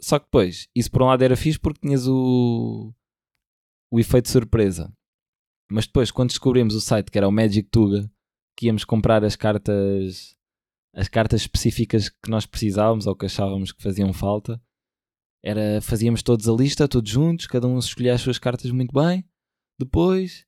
Só 0.00 0.18
que 0.18 0.24
depois 0.24 0.68
isso 0.74 0.90
por 0.90 1.02
um 1.02 1.06
lado 1.06 1.22
era 1.22 1.36
fixe 1.36 1.58
porque 1.58 1.80
tinhas 1.80 2.08
o 2.08 2.94
o 3.90 4.00
efeito 4.00 4.28
surpresa. 4.30 4.92
Mas 5.70 5.86
depois 5.86 6.10
quando 6.10 6.30
descobrimos 6.30 6.74
o 6.74 6.80
site 6.80 7.10
que 7.10 7.18
era 7.18 7.28
o 7.28 7.32
Magic 7.32 7.68
Tuga 7.70 8.10
que 8.56 8.66
íamos 8.66 8.84
comprar 8.84 9.24
as 9.24 9.36
cartas 9.36 10.36
as 10.94 11.08
cartas 11.08 11.42
específicas 11.42 12.08
que 12.08 12.30
nós 12.30 12.46
precisávamos 12.46 13.06
ou 13.06 13.14
que 13.14 13.26
achávamos 13.26 13.70
que 13.70 13.82
faziam 13.82 14.14
falta. 14.14 14.58
Era, 15.44 15.78
fazíamos 15.82 16.22
todos 16.22 16.48
a 16.48 16.52
lista, 16.52 16.88
todos 16.88 17.10
juntos, 17.10 17.46
cada 17.46 17.66
um 17.68 17.78
escolhia 17.78 18.14
as 18.14 18.22
suas 18.22 18.38
cartas 18.38 18.70
muito 18.70 18.94
bem. 18.94 19.22
Depois, 19.78 20.46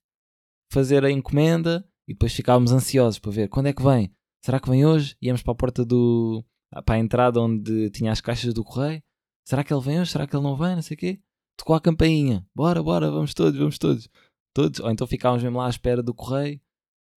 fazer 0.73 1.05
a 1.05 1.11
encomenda 1.11 1.87
e 2.07 2.13
depois 2.13 2.33
ficávamos 2.33 2.71
ansiosos 2.71 3.19
para 3.19 3.31
ver 3.31 3.47
quando 3.47 3.67
é 3.67 3.73
que 3.73 3.83
vem. 3.83 4.11
Será 4.43 4.59
que 4.59 4.69
vem 4.69 4.83
hoje? 4.83 5.15
Íamos 5.21 5.43
para 5.43 5.51
a 5.51 5.55
porta 5.55 5.85
do. 5.85 6.43
para 6.83 6.95
a 6.95 6.99
entrada 6.99 7.39
onde 7.39 7.91
tinha 7.91 8.11
as 8.11 8.19
caixas 8.19 8.51
do 8.51 8.63
correio. 8.63 9.03
Será 9.47 9.63
que 9.63 9.71
ele 9.71 9.83
vem 9.83 10.01
hoje? 10.01 10.11
Será 10.11 10.25
que 10.25 10.35
ele 10.35 10.43
não 10.43 10.57
vem? 10.57 10.75
Não 10.75 10.81
sei 10.81 10.95
o 10.95 10.97
quê. 10.97 11.21
Tocou 11.57 11.75
a 11.75 11.81
campainha. 11.81 12.43
Bora, 12.55 12.81
bora, 12.81 13.11
vamos 13.11 13.35
todos, 13.35 13.59
vamos 13.59 13.77
todos. 13.77 14.09
Todos. 14.51 14.79
Ou 14.79 14.89
então 14.89 15.05
ficávamos 15.05 15.43
mesmo 15.43 15.59
lá 15.59 15.67
à 15.67 15.69
espera 15.69 16.01
do 16.01 16.13
correio 16.13 16.59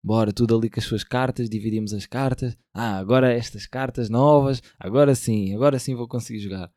Bora, 0.04 0.32
tudo 0.32 0.56
ali 0.56 0.68
com 0.68 0.80
as 0.80 0.86
suas 0.86 1.04
cartas, 1.04 1.48
dividimos 1.48 1.94
as 1.94 2.06
cartas. 2.06 2.58
Ah, 2.74 2.98
agora 2.98 3.32
estas 3.32 3.66
cartas 3.66 4.10
novas, 4.10 4.60
agora 4.78 5.14
sim, 5.14 5.54
agora 5.54 5.78
sim 5.78 5.94
vou 5.94 6.08
conseguir 6.08 6.40
jogar. 6.40 6.72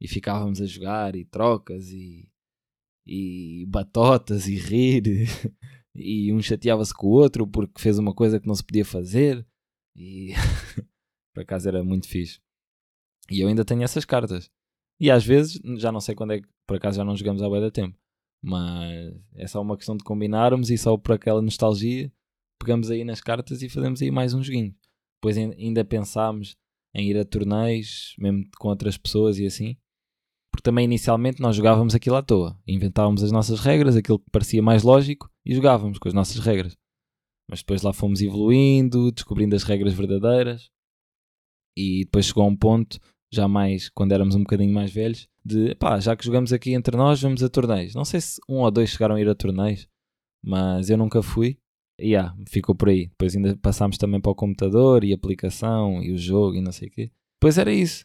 E 0.00 0.06
ficávamos 0.06 0.60
a 0.60 0.66
jogar 0.66 1.16
e 1.16 1.24
trocas 1.24 1.88
e, 1.90 2.30
e 3.04 3.66
batotas 3.66 4.46
e 4.46 4.54
rir. 4.56 5.02
e 5.92 6.32
um 6.32 6.40
chateava-se 6.40 6.94
com 6.94 7.08
o 7.08 7.10
outro 7.10 7.46
porque 7.48 7.80
fez 7.80 7.98
uma 7.98 8.14
coisa 8.14 8.38
que 8.38 8.46
não 8.46 8.54
se 8.54 8.62
podia 8.62 8.84
fazer. 8.84 9.44
E 9.96 10.32
por 11.34 11.42
acaso 11.42 11.68
era 11.68 11.82
muito 11.82 12.06
fixe. 12.06 12.40
E 13.28 13.40
eu 13.40 13.48
ainda 13.48 13.64
tenho 13.64 13.82
essas 13.82 14.04
cartas. 14.04 14.48
E 15.00 15.10
às 15.10 15.24
vezes, 15.24 15.60
já 15.78 15.90
não 15.90 16.00
sei 16.00 16.14
quando 16.14 16.32
é 16.34 16.40
que, 16.40 16.48
por 16.66 16.76
acaso 16.76 16.96
já 16.96 17.04
não 17.04 17.16
jogamos 17.16 17.42
há 17.42 17.50
bem 17.50 17.60
da 17.60 17.72
tempo. 17.72 17.98
Mas 18.40 19.16
é 19.34 19.48
só 19.48 19.60
uma 19.60 19.76
questão 19.76 19.96
de 19.96 20.04
combinarmos 20.04 20.70
e 20.70 20.78
só 20.78 20.96
por 20.96 21.12
aquela 21.12 21.42
nostalgia 21.42 22.12
pegamos 22.58 22.90
aí 22.90 23.04
nas 23.04 23.20
cartas 23.20 23.62
e 23.62 23.68
fazemos 23.68 24.02
aí 24.02 24.10
mais 24.10 24.34
um 24.34 24.42
joguinho. 24.42 24.74
Depois 25.20 25.36
ainda 25.36 25.84
pensámos 25.84 26.56
em 26.94 27.08
ir 27.08 27.18
a 27.18 27.24
torneios, 27.24 28.14
mesmo 28.18 28.44
com 28.58 28.68
outras 28.68 28.96
pessoas 28.96 29.38
e 29.38 29.46
assim. 29.46 29.76
Porque 30.50 30.62
também 30.62 30.84
inicialmente 30.84 31.40
nós 31.40 31.56
jogávamos 31.56 31.94
aquilo 31.94 32.16
à 32.16 32.22
toa. 32.22 32.58
Inventávamos 32.66 33.22
as 33.22 33.30
nossas 33.30 33.60
regras, 33.60 33.96
aquilo 33.96 34.18
que 34.18 34.30
parecia 34.30 34.62
mais 34.62 34.82
lógico, 34.82 35.30
e 35.44 35.54
jogávamos 35.54 35.98
com 35.98 36.08
as 36.08 36.14
nossas 36.14 36.38
regras. 36.38 36.76
Mas 37.48 37.60
depois 37.60 37.82
lá 37.82 37.92
fomos 37.92 38.20
evoluindo, 38.20 39.12
descobrindo 39.12 39.56
as 39.56 39.62
regras 39.62 39.94
verdadeiras. 39.94 40.70
E 41.76 42.04
depois 42.04 42.26
chegou 42.26 42.44
a 42.44 42.46
um 42.46 42.56
ponto, 42.56 42.98
já 43.32 43.46
mais 43.46 43.88
quando 43.88 44.12
éramos 44.12 44.34
um 44.34 44.40
bocadinho 44.40 44.72
mais 44.72 44.90
velhos, 44.90 45.28
de 45.44 45.74
pá, 45.76 45.98
já 46.00 46.16
que 46.16 46.24
jogamos 46.24 46.52
aqui 46.52 46.72
entre 46.72 46.96
nós, 46.96 47.20
vamos 47.20 47.42
a 47.42 47.48
torneios. 47.48 47.94
Não 47.94 48.04
sei 48.04 48.20
se 48.20 48.40
um 48.48 48.56
ou 48.56 48.70
dois 48.70 48.90
chegaram 48.90 49.14
a 49.14 49.20
ir 49.20 49.28
a 49.28 49.34
torneios, 49.34 49.88
mas 50.42 50.90
eu 50.90 50.96
nunca 50.96 51.22
fui 51.22 51.58
yeah, 52.00 52.34
ficou 52.48 52.74
por 52.74 52.88
aí. 52.88 53.06
Depois 53.08 53.34
ainda 53.34 53.56
passámos 53.56 53.98
também 53.98 54.20
para 54.20 54.30
o 54.30 54.34
computador 54.34 55.04
e 55.04 55.12
aplicação 55.12 56.02
e 56.02 56.12
o 56.12 56.18
jogo 56.18 56.56
e 56.56 56.60
não 56.60 56.72
sei 56.72 56.88
o 56.88 56.90
quê. 56.90 57.10
Depois 57.40 57.58
era 57.58 57.72
isso. 57.72 58.04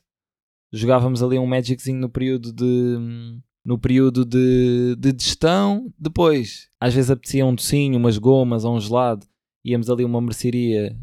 Jogávamos 0.72 1.22
ali 1.22 1.38
um 1.38 1.46
Magiczinho 1.46 2.00
no 2.00 2.10
período 2.10 2.52
de. 2.52 3.42
No 3.66 3.80
período 3.80 4.26
de, 4.26 4.94
de 4.98 5.12
gestão, 5.18 5.94
depois 5.98 6.70
às 6.82 6.94
vezes 6.94 7.10
apetecia 7.10 7.46
um 7.46 7.56
docinho, 7.56 7.98
umas 7.98 8.18
gomas 8.18 8.66
ou 8.66 8.76
um 8.76 8.80
gelado, 8.80 9.26
íamos 9.64 9.90
ali 9.90 10.04
uma 10.04 10.20
mercearia 10.20 10.94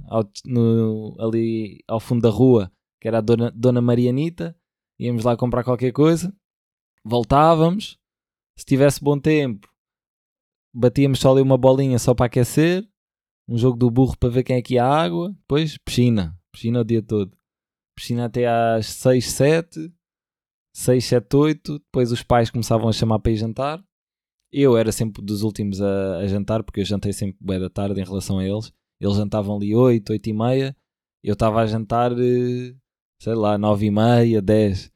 ali 1.19 1.83
ao 1.89 1.99
fundo 1.99 2.21
da 2.21 2.29
rua, 2.29 2.71
que 3.01 3.09
era 3.09 3.17
a 3.17 3.21
Dona, 3.23 3.51
Dona 3.57 3.81
Marianita, 3.81 4.55
íamos 4.99 5.25
lá 5.25 5.39
comprar 5.39 5.65
qualquer 5.65 5.91
coisa, 5.91 6.37
voltávamos, 7.03 7.99
se 8.59 8.67
tivesse 8.67 9.03
bom 9.03 9.19
tempo, 9.19 9.67
batíamos 10.73 11.21
só 11.21 11.33
ali 11.33 11.41
uma 11.41 11.59
bolinha 11.59 11.99
só 11.99 12.15
para 12.15 12.27
aquecer, 12.27 12.87
um 13.49 13.57
jogo 13.57 13.77
do 13.77 13.91
burro 13.91 14.17
para 14.17 14.29
ver 14.29 14.45
quem 14.45 14.57
é 14.57 14.63
que 14.63 14.75
ia 14.75 14.85
à 14.85 15.03
água, 15.03 15.31
depois 15.31 15.77
piscina, 15.79 16.39
piscina 16.53 16.81
o 16.81 16.85
dia 16.85 17.03
todo. 17.03 17.37
Piscina 17.97 18.27
até 18.27 18.47
às 18.47 18.87
6, 18.87 19.31
7, 19.31 19.93
6, 20.75 21.05
7, 21.05 21.37
8, 21.37 21.79
depois 21.81 22.13
os 22.13 22.23
pais 22.23 22.51
começavam 22.51 22.89
a 22.89 22.93
chamar 22.93 23.19
para 23.19 23.33
ir 23.33 23.37
jantar. 23.37 23.85
Eu 24.53 24.77
era 24.77 24.91
sempre 24.91 25.23
dos 25.23 25.43
últimos 25.43 25.81
a, 25.81 26.19
a 26.19 26.27
jantar, 26.27 26.63
porque 26.63 26.81
eu 26.81 26.85
jantei 26.85 27.13
sempre 27.13 27.37
bem 27.41 27.61
da 27.61 27.69
tarde 27.69 28.01
em 28.01 28.05
relação 28.05 28.39
a 28.39 28.45
eles. 28.45 28.73
Eles 29.01 29.17
jantavam 29.17 29.57
ali 29.57 29.75
8, 29.75 30.11
8 30.11 30.29
e 30.29 30.33
meia, 30.33 30.77
eu 31.23 31.35
estava 31.35 31.61
a 31.61 31.67
jantar, 31.67 32.13
eh, 32.13 32.75
sei 33.21 33.35
lá, 33.35 33.59
9 33.59 33.87
e 33.87 33.91
meia, 33.91 34.43
10. 34.43 34.93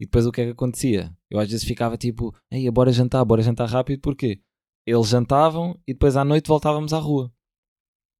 E 0.00 0.04
depois 0.04 0.26
o 0.26 0.32
que 0.32 0.40
é 0.40 0.44
que 0.46 0.50
acontecia? 0.52 1.14
Eu 1.30 1.38
às 1.38 1.50
vezes 1.50 1.64
ficava 1.64 1.96
tipo, 1.96 2.34
ei, 2.50 2.70
bora 2.70 2.92
jantar, 2.92 3.24
bora 3.24 3.42
jantar 3.42 3.68
rápido, 3.68 4.00
porquê? 4.00 4.40
Eles 4.88 5.08
jantavam 5.08 5.78
e 5.86 5.92
depois 5.92 6.16
à 6.16 6.24
noite 6.24 6.48
voltávamos 6.48 6.92
à 6.92 6.98
rua. 6.98 7.30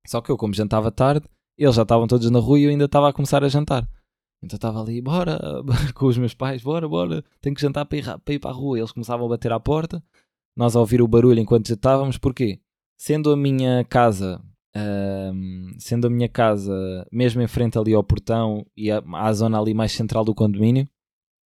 Só 0.06 0.20
que 0.20 0.30
eu, 0.30 0.36
como 0.36 0.54
jantava 0.54 0.90
tarde, 0.90 1.26
eles 1.56 1.74
já 1.74 1.82
estavam 1.82 2.06
todos 2.06 2.30
na 2.30 2.38
rua 2.38 2.58
e 2.58 2.64
eu 2.64 2.70
ainda 2.70 2.84
estava 2.84 3.08
a 3.08 3.12
começar 3.12 3.42
a 3.42 3.48
jantar. 3.48 3.88
Então 4.42 4.56
estava 4.56 4.80
ali, 4.80 5.00
bora, 5.00 5.40
com 5.94 6.06
os 6.06 6.18
meus 6.18 6.34
pais, 6.34 6.62
bora, 6.62 6.86
bora, 6.86 7.24
tenho 7.40 7.54
que 7.54 7.62
jantar 7.62 7.84
para 7.86 7.98
ir, 7.98 8.04
para 8.04 8.34
ir 8.34 8.38
para 8.38 8.50
a 8.50 8.54
rua. 8.54 8.78
Eles 8.78 8.92
começavam 8.92 9.26
a 9.26 9.28
bater 9.30 9.50
à 9.50 9.58
porta, 9.58 10.02
nós 10.56 10.76
a 10.76 10.80
ouvir 10.80 11.00
o 11.00 11.08
barulho 11.08 11.40
enquanto 11.40 11.68
jantávamos, 11.68 12.18
porquê? 12.18 12.60
Sendo 12.98 13.32
a 13.32 13.36
minha 13.36 13.84
casa, 13.84 14.42
sendo 15.78 16.06
a 16.06 16.10
minha 16.10 16.28
casa 16.28 17.06
mesmo 17.10 17.40
em 17.40 17.46
frente 17.46 17.78
ali 17.78 17.94
ao 17.94 18.04
portão 18.04 18.66
e 18.76 18.90
à, 18.90 19.02
à 19.14 19.32
zona 19.32 19.58
ali 19.58 19.72
mais 19.72 19.92
central 19.92 20.24
do 20.24 20.34
condomínio, 20.34 20.88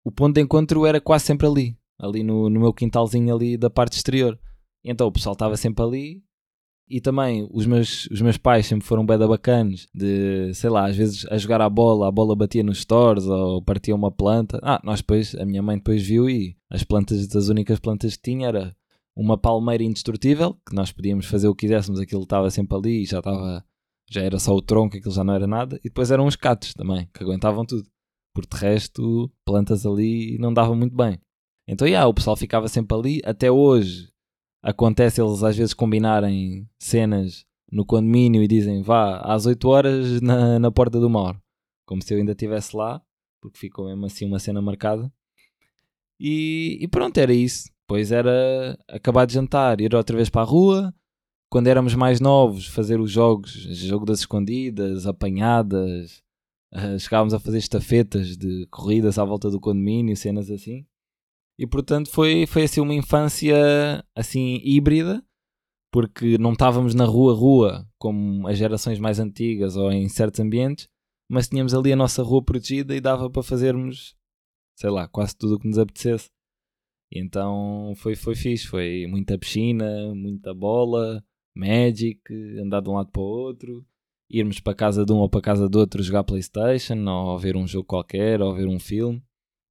o 0.04 0.10
ponto 0.10 0.34
de 0.34 0.40
encontro 0.40 0.84
era 0.84 1.00
quase 1.00 1.26
sempre 1.26 1.46
ali, 1.46 1.78
ali 1.98 2.22
no, 2.22 2.50
no 2.50 2.60
meu 2.60 2.72
quintalzinho 2.72 3.34
ali 3.34 3.56
da 3.56 3.70
parte 3.70 3.96
exterior. 3.96 4.38
Então 4.84 5.06
o 5.06 5.12
pessoal 5.12 5.34
estava 5.34 5.56
sempre 5.56 5.84
ali 5.84 6.22
e 6.88 7.00
também 7.00 7.48
os 7.50 7.64
meus, 7.64 8.06
os 8.10 8.20
meus 8.20 8.36
pais 8.36 8.66
sempre 8.66 8.86
foram 8.86 9.06
bem 9.06 9.16
bacanas 9.16 9.88
de, 9.94 10.52
sei 10.52 10.68
lá, 10.68 10.86
às 10.86 10.94
vezes 10.94 11.24
a 11.30 11.38
jogar 11.38 11.62
a 11.62 11.70
bola, 11.70 12.08
a 12.08 12.10
bola 12.10 12.36
batia 12.36 12.62
nos 12.62 12.80
stores 12.80 13.24
ou 13.24 13.62
partia 13.62 13.94
uma 13.94 14.10
planta. 14.12 14.60
Ah, 14.62 14.80
nós 14.84 15.00
depois, 15.00 15.34
a 15.36 15.46
minha 15.46 15.62
mãe 15.62 15.78
depois 15.78 16.02
viu 16.02 16.28
e 16.28 16.54
as 16.70 16.84
plantas, 16.84 17.34
as 17.34 17.48
únicas 17.48 17.78
plantas 17.78 18.16
que 18.16 18.22
tinha 18.22 18.48
era 18.48 18.76
uma 19.16 19.38
palmeira 19.38 19.82
indestrutível, 19.82 20.54
que 20.68 20.74
nós 20.74 20.92
podíamos 20.92 21.24
fazer 21.26 21.48
o 21.48 21.54
que 21.54 21.66
quiséssemos, 21.66 21.98
aquilo 21.98 22.24
estava 22.24 22.50
sempre 22.50 22.76
ali 22.76 23.02
e 23.02 23.06
já 23.06 23.20
estava, 23.20 23.64
já 24.10 24.22
era 24.22 24.38
só 24.38 24.54
o 24.54 24.62
tronco, 24.62 24.96
aquilo 24.96 25.14
já 25.14 25.24
não 25.24 25.34
era 25.34 25.46
nada. 25.46 25.76
E 25.78 25.88
depois 25.88 26.10
eram 26.10 26.26
uns 26.26 26.36
catos 26.36 26.74
também, 26.74 27.08
que 27.14 27.22
aguentavam 27.22 27.64
tudo. 27.64 27.88
Por 28.34 28.46
de 28.46 28.56
resto, 28.56 29.30
plantas 29.46 29.86
ali 29.86 30.36
não 30.38 30.52
davam 30.52 30.76
muito 30.76 30.94
bem. 30.94 31.18
Então, 31.66 31.86
yeah, 31.86 32.06
o 32.06 32.14
pessoal 32.14 32.36
ficava 32.36 32.68
sempre 32.68 32.96
ali, 32.96 33.20
até 33.24 33.50
hoje 33.50 34.11
acontece 34.62 35.20
eles 35.20 35.42
às 35.42 35.56
vezes 35.56 35.74
combinarem 35.74 36.68
cenas 36.78 37.44
no 37.70 37.84
condomínio 37.84 38.42
e 38.42 38.48
dizem 38.48 38.82
vá 38.82 39.18
às 39.20 39.46
8 39.46 39.68
horas 39.68 40.20
na, 40.20 40.58
na 40.58 40.70
porta 40.70 41.00
do 41.00 41.10
Mauro, 41.10 41.40
como 41.86 42.02
se 42.02 42.14
eu 42.14 42.18
ainda 42.18 42.32
estivesse 42.32 42.76
lá, 42.76 43.02
porque 43.40 43.58
ficou 43.58 43.86
mesmo 43.86 44.06
assim 44.06 44.26
uma 44.26 44.38
cena 44.38 44.62
marcada. 44.62 45.12
E, 46.20 46.78
e 46.80 46.86
pronto, 46.86 47.18
era 47.18 47.34
isso. 47.34 47.68
Depois 47.80 48.12
era 48.12 48.78
acabar 48.88 49.26
de 49.26 49.34
jantar, 49.34 49.80
ir 49.80 49.92
outra 49.94 50.16
vez 50.16 50.30
para 50.30 50.42
a 50.42 50.44
rua. 50.44 50.94
Quando 51.50 51.66
éramos 51.66 51.94
mais 51.94 52.20
novos, 52.20 52.66
fazer 52.68 53.00
os 53.00 53.10
jogos, 53.10 53.50
jogo 53.50 54.06
das 54.06 54.20
escondidas, 54.20 55.04
apanhadas. 55.04 56.22
Uh, 56.72 56.98
chegávamos 56.98 57.34
a 57.34 57.40
fazer 57.40 57.58
estafetas 57.58 58.36
de 58.36 58.66
corridas 58.70 59.18
à 59.18 59.24
volta 59.24 59.50
do 59.50 59.60
condomínio, 59.60 60.16
cenas 60.16 60.50
assim. 60.50 60.86
E 61.58 61.66
portanto 61.66 62.10
foi, 62.10 62.46
foi 62.46 62.64
assim 62.64 62.80
uma 62.80 62.94
infância 62.94 64.04
assim 64.14 64.60
híbrida, 64.64 65.24
porque 65.92 66.38
não 66.38 66.52
estávamos 66.52 66.94
na 66.94 67.04
rua 67.04 67.34
rua 67.34 67.86
como 67.98 68.48
as 68.48 68.56
gerações 68.56 68.98
mais 68.98 69.18
antigas 69.20 69.76
ou 69.76 69.92
em 69.92 70.08
certos 70.08 70.40
ambientes, 70.40 70.88
mas 71.30 71.48
tínhamos 71.48 71.74
ali 71.74 71.92
a 71.92 71.96
nossa 71.96 72.22
rua 72.22 72.42
protegida 72.42 72.96
e 72.96 73.00
dava 73.00 73.30
para 73.30 73.42
fazermos, 73.42 74.16
sei 74.76 74.90
lá, 74.90 75.06
quase 75.06 75.36
tudo 75.36 75.56
o 75.56 75.58
que 75.58 75.68
nos 75.68 75.78
apetecesse. 75.78 76.30
E 77.12 77.20
então 77.20 77.92
foi, 77.96 78.14
foi 78.16 78.34
fixe, 78.34 78.66
foi 78.66 79.06
muita 79.06 79.38
piscina, 79.38 80.14
muita 80.14 80.54
bola, 80.54 81.22
Magic, 81.54 82.20
andar 82.58 82.80
de 82.80 82.88
um 82.88 82.94
lado 82.94 83.10
para 83.10 83.20
o 83.20 83.24
outro, 83.24 83.84
irmos 84.30 84.60
para 84.60 84.74
casa 84.74 85.04
de 85.04 85.12
um 85.12 85.18
ou 85.18 85.28
para 85.28 85.42
casa 85.42 85.68
do 85.68 85.78
outro 85.78 86.02
jogar 86.02 86.24
Playstation, 86.24 87.06
ou 87.06 87.38
ver 87.38 87.56
um 87.56 87.66
jogo 87.66 87.84
qualquer, 87.84 88.40
ou 88.40 88.54
ver 88.54 88.66
um 88.66 88.78
filme. 88.78 89.22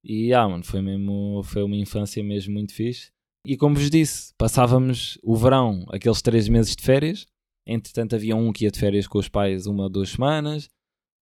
E 0.04 0.32
ah, 0.34 0.48
mano, 0.48 0.64
foi 0.64 0.82
mesmo, 0.82 1.42
foi 1.44 1.62
uma 1.62 1.76
infância 1.76 2.22
mesmo 2.22 2.54
muito 2.54 2.74
fixe. 2.74 3.10
E 3.46 3.56
como 3.56 3.74
vos 3.74 3.90
disse, 3.90 4.32
passávamos 4.36 5.18
o 5.22 5.36
verão, 5.36 5.84
aqueles 5.88 6.22
três 6.22 6.48
meses 6.48 6.76
de 6.76 6.82
férias. 6.82 7.26
Entretanto, 7.66 8.14
havia 8.14 8.36
um 8.36 8.52
que 8.52 8.64
ia 8.64 8.70
de 8.70 8.78
férias 8.78 9.06
com 9.06 9.18
os 9.18 9.28
pais 9.28 9.66
uma 9.66 9.84
ou 9.84 9.90
duas 9.90 10.10
semanas. 10.10 10.68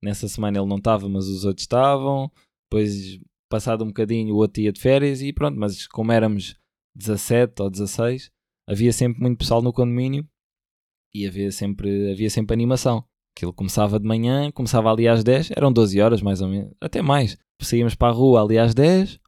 Nessa 0.01 0.27
semana 0.27 0.57
ele 0.57 0.67
não 0.67 0.77
estava, 0.77 1.07
mas 1.09 1.27
os 1.27 1.45
outros 1.45 1.63
estavam. 1.63 2.31
Depois, 2.69 3.19
passado 3.49 3.83
um 3.83 3.87
bocadinho, 3.87 4.33
o 4.33 4.37
outro 4.37 4.61
ia 4.61 4.71
de 4.71 4.79
férias 4.79 5.21
e 5.21 5.33
pronto. 5.33 5.57
Mas 5.59 5.87
como 5.87 6.11
éramos 6.11 6.55
17 6.95 7.61
ou 7.61 7.69
16, 7.69 8.31
havia 8.67 8.93
sempre 8.93 9.21
muito 9.21 9.39
pessoal 9.39 9.61
no 9.61 9.73
condomínio 9.73 10.27
e 11.13 11.25
havia 11.27 11.51
sempre, 11.51 12.11
havia 12.11 12.29
sempre 12.29 12.53
animação. 12.53 13.03
Aquilo 13.35 13.53
começava 13.53 13.99
de 13.99 14.07
manhã, 14.07 14.51
começava 14.51 14.91
ali 14.91 15.07
às 15.07 15.23
10, 15.23 15.51
eram 15.51 15.71
12 15.71 16.01
horas 16.01 16.21
mais 16.21 16.41
ou 16.41 16.49
menos, 16.49 16.73
até 16.81 17.01
mais. 17.01 17.37
Saíamos 17.61 17.95
para 17.95 18.09
a 18.09 18.15
rua 18.15 18.41
ali 18.41 18.57
às 18.57 18.73
10, 18.73 19.19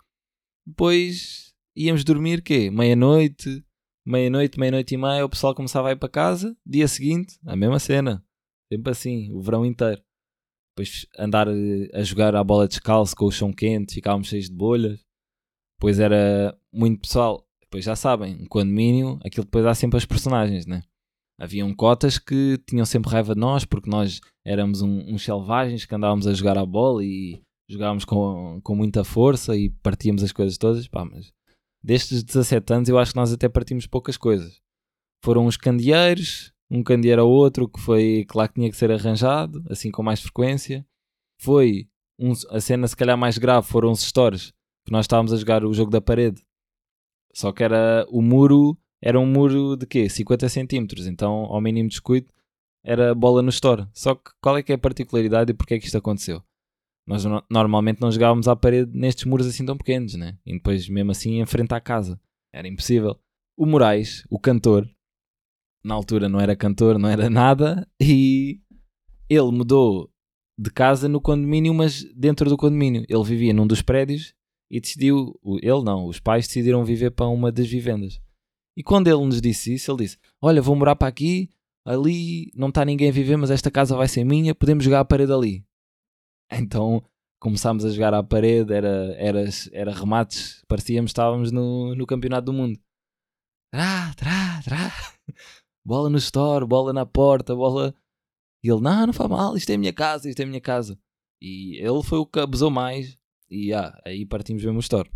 depois 0.65 1.53
íamos 1.75 2.03
dormir, 2.03 2.41
quê? 2.41 2.69
Meia-noite, 2.71 3.63
meia-noite, 4.05 4.59
meia-noite 4.59 4.95
e 4.95 4.97
meia, 4.97 5.25
o 5.25 5.29
pessoal 5.29 5.53
começava 5.53 5.89
a 5.89 5.91
ir 5.91 5.97
para 5.97 6.09
casa, 6.09 6.55
dia 6.65 6.88
seguinte, 6.88 7.38
a 7.45 7.55
mesma 7.55 7.79
cena. 7.79 8.23
Sempre 8.71 8.91
assim, 8.91 9.31
o 9.33 9.41
verão 9.41 9.65
inteiro. 9.65 10.01
Depois 10.73 11.05
andar 11.19 11.47
eh, 11.50 11.89
a 11.93 12.01
jogar 12.03 12.35
a 12.35 12.43
bola 12.43 12.67
descalço 12.67 13.15
com 13.15 13.25
o 13.25 13.31
chão 13.31 13.51
quente, 13.51 13.95
ficávamos 13.95 14.29
cheios 14.29 14.50
de 14.50 14.55
bolhas. 14.55 15.03
Depois 15.77 16.00
era 16.00 16.57
muito 16.71 17.01
pessoal. 17.01 17.45
Depois 17.61 17.83
já 17.83 17.95
sabem, 17.95 18.35
um 18.35 18.45
condomínio, 18.47 19.19
aquilo 19.25 19.45
depois 19.45 19.65
há 19.65 19.75
sempre 19.75 19.97
as 19.97 20.05
personagens, 20.05 20.65
né? 20.65 20.83
haviam 21.41 21.73
cotas 21.73 22.19
que 22.19 22.59
tinham 22.67 22.85
sempre 22.85 23.11
raiva 23.11 23.33
de 23.33 23.41
nós 23.41 23.65
porque 23.65 23.89
nós 23.89 24.21
éramos 24.45 24.83
um, 24.83 25.00
uns 25.11 25.23
selvagens 25.23 25.85
que 25.85 25.95
andávamos 25.95 26.27
a 26.27 26.33
jogar 26.35 26.55
a 26.55 26.65
bola 26.65 27.03
e 27.03 27.41
jogávamos 27.72 28.06
com, 28.06 28.60
com 28.63 28.75
muita 28.75 29.04
força 29.04 29.56
e 29.56 29.70
partíamos 29.70 30.24
as 30.24 30.32
coisas 30.32 30.58
todas. 30.58 30.88
Pá, 30.88 31.06
mas 31.06 31.32
destes 31.84 32.24
17 32.24 32.74
anos 32.74 32.90
eu 32.90 32.98
acho 32.98 33.12
que 33.12 33.18
nós 33.18 33.32
até 33.32 33.48
partimos 33.48 33.88
poucas 33.88 34.18
coisas. 34.18 34.62
Foram 35.24 35.46
uns 35.46 35.58
candeeiros, 35.58 36.51
um 36.70 36.84
candeeiro 36.84 37.25
ou 37.25 37.32
outro 37.32 37.68
que 37.68 37.80
foi 37.80 38.25
claro 38.28 38.50
que 38.50 38.56
tinha 38.56 38.70
que 38.70 38.78
ser 38.78 38.92
arranjado, 38.92 39.63
assim 39.70 39.92
com 39.92 40.04
mais 40.04 40.22
frequência. 40.22 40.86
Foi 41.40 41.88
um, 42.20 42.34
a 42.50 42.60
cena 42.60 42.88
se 42.88 42.96
calhar 42.96 43.18
mais 43.18 43.38
grave, 43.38 43.68
foram 43.68 43.92
os 43.92 44.01
stores, 44.01 44.51
que 44.86 44.92
nós 44.92 45.06
estávamos 45.06 45.34
a 45.34 45.38
jogar 45.38 45.63
o 45.63 45.74
jogo 45.74 45.92
da 45.92 46.01
parede. 46.01 46.44
Só 47.34 47.51
que 47.51 47.63
era 47.63 48.06
o 48.10 48.22
muro 48.22 48.78
era 49.01 49.20
um 49.20 49.25
muro 49.25 49.75
de 49.75 49.88
quê? 49.88 50.08
50 50.08 50.48
centímetros. 50.48 51.08
Então, 51.08 51.46
ao 51.46 51.60
mínimo 51.60 51.90
descuido, 51.90 52.32
era 52.84 53.16
bola 53.16 53.42
no 53.42 53.50
store. 53.50 53.88
Só 53.94 54.13
que 54.13 54.32
qual 54.40 54.58
é 54.58 54.63
que 54.63 54.72
é 54.72 54.75
a 54.75 54.78
particularidade 54.78 55.51
e 55.51 55.54
porque 55.56 55.74
é 55.74 55.80
que 55.80 55.86
isto 55.86 55.98
aconteceu? 55.98 56.44
Nós 57.08 57.25
no 57.25 57.43
normalmente 57.50 58.00
não 58.00 58.12
jogávamos 58.12 58.48
à 58.48 58.55
parede 58.55 58.91
nestes 58.93 59.25
muros 59.25 59.48
assim 59.48 59.65
tão 59.65 59.77
pequenos, 59.77 60.15
né? 60.15 60.38
E 60.46 60.53
depois, 60.53 60.88
mesmo 60.88 61.12
assim, 61.12 61.41
em 61.41 61.46
frente 61.46 61.74
à 61.74 61.81
casa. 61.81 62.20
Era 62.53 62.67
impossível. 62.67 63.20
O 63.58 63.65
Moraes, 63.65 64.25
o 64.29 64.39
cantor, 64.39 64.89
na 65.84 65.96
altura 65.96 66.29
não 66.29 66.39
era 66.39 66.55
cantor, 66.55 66.98
não 66.98 67.10
era 67.10 67.29
nada, 67.29 67.88
e 68.00 68.61
ele 69.29 69.51
mudou 69.51 70.11
de 70.57 70.70
casa 70.70 71.07
no 71.09 71.20
condomínio, 71.20 71.74
mas 71.74 72.03
dentro 72.16 72.50
do 72.50 72.57
condomínio. 72.57 73.05
Ele 73.09 73.24
vivia 73.24 73.53
num 73.53 73.66
dos 73.66 73.81
prédios 73.81 74.33
e 74.70 74.79
decidiu, 74.79 75.40
ele 75.61 75.83
não, 75.83 76.05
os 76.05 76.20
pais 76.20 76.48
decidiram 76.48 76.85
viver 76.85 77.11
para 77.11 77.27
uma 77.27 77.51
das 77.51 77.68
vivendas. 77.68 78.22
E 78.77 78.83
quando 78.83 79.07
ele 79.07 79.25
nos 79.25 79.42
disse 79.42 79.74
isso, 79.74 79.92
ele 79.92 80.03
disse: 80.03 80.18
Olha, 80.42 80.61
vou 80.61 80.75
morar 80.75 80.96
para 80.96 81.07
aqui, 81.07 81.50
ali 81.85 82.51
não 82.55 82.70
está 82.70 82.85
ninguém 82.85 83.09
a 83.09 83.11
viver, 83.11 83.37
mas 83.37 83.51
esta 83.51 83.72
casa 83.72 83.96
vai 83.96 84.07
ser 84.07 84.24
minha, 84.24 84.55
podemos 84.55 84.83
jogar 84.83 85.01
à 85.01 85.05
parede 85.05 85.33
ali. 85.33 85.66
Então 86.51 87.03
começámos 87.40 87.83
a 87.83 87.90
jogar 87.90 88.14
à 88.14 88.24
parede, 88.24 88.72
era, 88.72 89.16
era, 89.18 89.44
era 89.72 89.92
remates, 89.92 90.64
parecíamos 90.68 91.09
estávamos 91.09 91.51
no, 91.51 91.96
no 91.96 92.05
campeonato 92.05 92.46
do 92.46 92.53
mundo. 92.53 92.79
Trá, 93.74 94.14
trá, 94.16 94.61
trá. 94.64 94.92
Bola 95.83 96.09
no 96.09 96.18
store, 96.18 96.66
bola 96.68 96.94
na 96.94 97.07
porta, 97.07 97.55
bola. 97.55 97.96
E 98.64 98.70
ele, 98.70 98.81
não, 98.81 99.07
não 99.07 99.14
faz 99.14 99.27
mal, 99.27 99.57
isto 99.57 99.72
é 99.72 99.74
a 99.74 99.77
minha 99.79 99.92
casa, 99.92 100.29
isto 100.29 100.40
é 100.40 100.44
a 100.44 100.48
minha 100.48 100.61
casa. 100.61 101.00
E 101.42 101.77
ele 101.79 102.03
foi 102.03 102.20
o 102.20 102.25
que 102.27 102.40
abusou 102.40 102.70
mais. 102.70 103.18
E 103.50 103.74
ah, 103.74 104.00
aí 104.05 104.24
partimos 104.24 104.64
mesmo 104.64 104.77
o 104.77 104.81
store. 104.81 105.09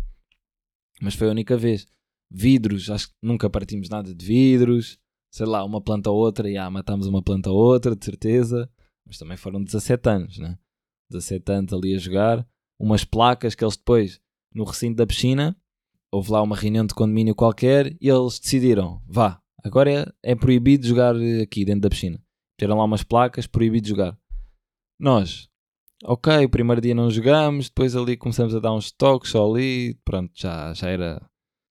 Mas 1.00 1.14
foi 1.14 1.28
a 1.28 1.30
única 1.30 1.56
vez 1.56 1.86
vidros, 2.28 2.90
acho 2.90 3.08
que 3.08 3.14
nunca 3.22 3.48
partimos 3.48 3.88
nada 3.88 4.12
de 4.12 4.26
vidros, 4.26 4.98
sei 5.30 5.46
lá, 5.46 5.62
uma 5.64 5.80
planta 5.80 6.10
ou 6.10 6.16
outra, 6.18 6.50
e 6.50 6.56
ah, 6.56 6.68
matámos 6.68 7.06
uma 7.06 7.22
planta 7.22 7.50
ou 7.50 7.56
outra, 7.56 7.94
de 7.94 8.04
certeza, 8.04 8.68
mas 9.06 9.18
também 9.18 9.36
foram 9.36 9.62
17 9.62 10.08
anos, 10.08 10.38
né? 10.38 10.58
17 11.10 11.52
anos 11.52 11.72
ali 11.72 11.94
a 11.94 11.98
jogar, 11.98 12.46
umas 12.78 13.04
placas 13.04 13.54
que 13.54 13.64
eles 13.64 13.76
depois, 13.76 14.20
no 14.52 14.64
recinto 14.64 14.96
da 14.96 15.06
piscina, 15.06 15.56
houve 16.10 16.30
lá 16.30 16.42
uma 16.42 16.56
reunião 16.56 16.86
de 16.86 16.94
condomínio 16.94 17.34
qualquer 17.34 17.96
e 18.00 18.08
eles 18.08 18.38
decidiram, 18.38 19.02
vá, 19.06 19.40
agora 19.62 19.90
é, 19.90 20.32
é 20.32 20.34
proibido 20.34 20.86
jogar 20.86 21.14
aqui 21.42 21.64
dentro 21.64 21.82
da 21.82 21.90
piscina. 21.90 22.20
Tiveram 22.58 22.78
lá 22.78 22.84
umas 22.84 23.02
placas, 23.02 23.46
proibido 23.46 23.88
jogar. 23.88 24.18
Nós, 24.98 25.48
ok, 26.04 26.44
o 26.44 26.50
primeiro 26.50 26.80
dia 26.80 26.94
não 26.94 27.10
jogamos, 27.10 27.68
depois 27.68 27.94
ali 27.94 28.16
começamos 28.16 28.54
a 28.54 28.60
dar 28.60 28.72
uns 28.72 28.90
toques 28.90 29.30
só 29.30 29.50
ali, 29.50 29.94
pronto, 30.04 30.32
já, 30.34 30.72
já 30.72 30.88
era 30.88 31.20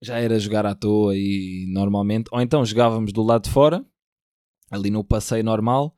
já 0.03 0.19
era 0.19 0.37
jogar 0.37 0.65
à 0.65 0.75
toa 0.75 1.15
e 1.15 1.65
normalmente, 1.69 2.29
ou 2.31 2.39
então 2.39 2.63
jogávamos 2.63 3.11
do 3.11 3.23
lado 3.23 3.45
de 3.45 3.49
fora, 3.49 3.83
ali 4.69 4.91
no 4.91 5.03
passeio 5.03 5.43
normal, 5.43 5.97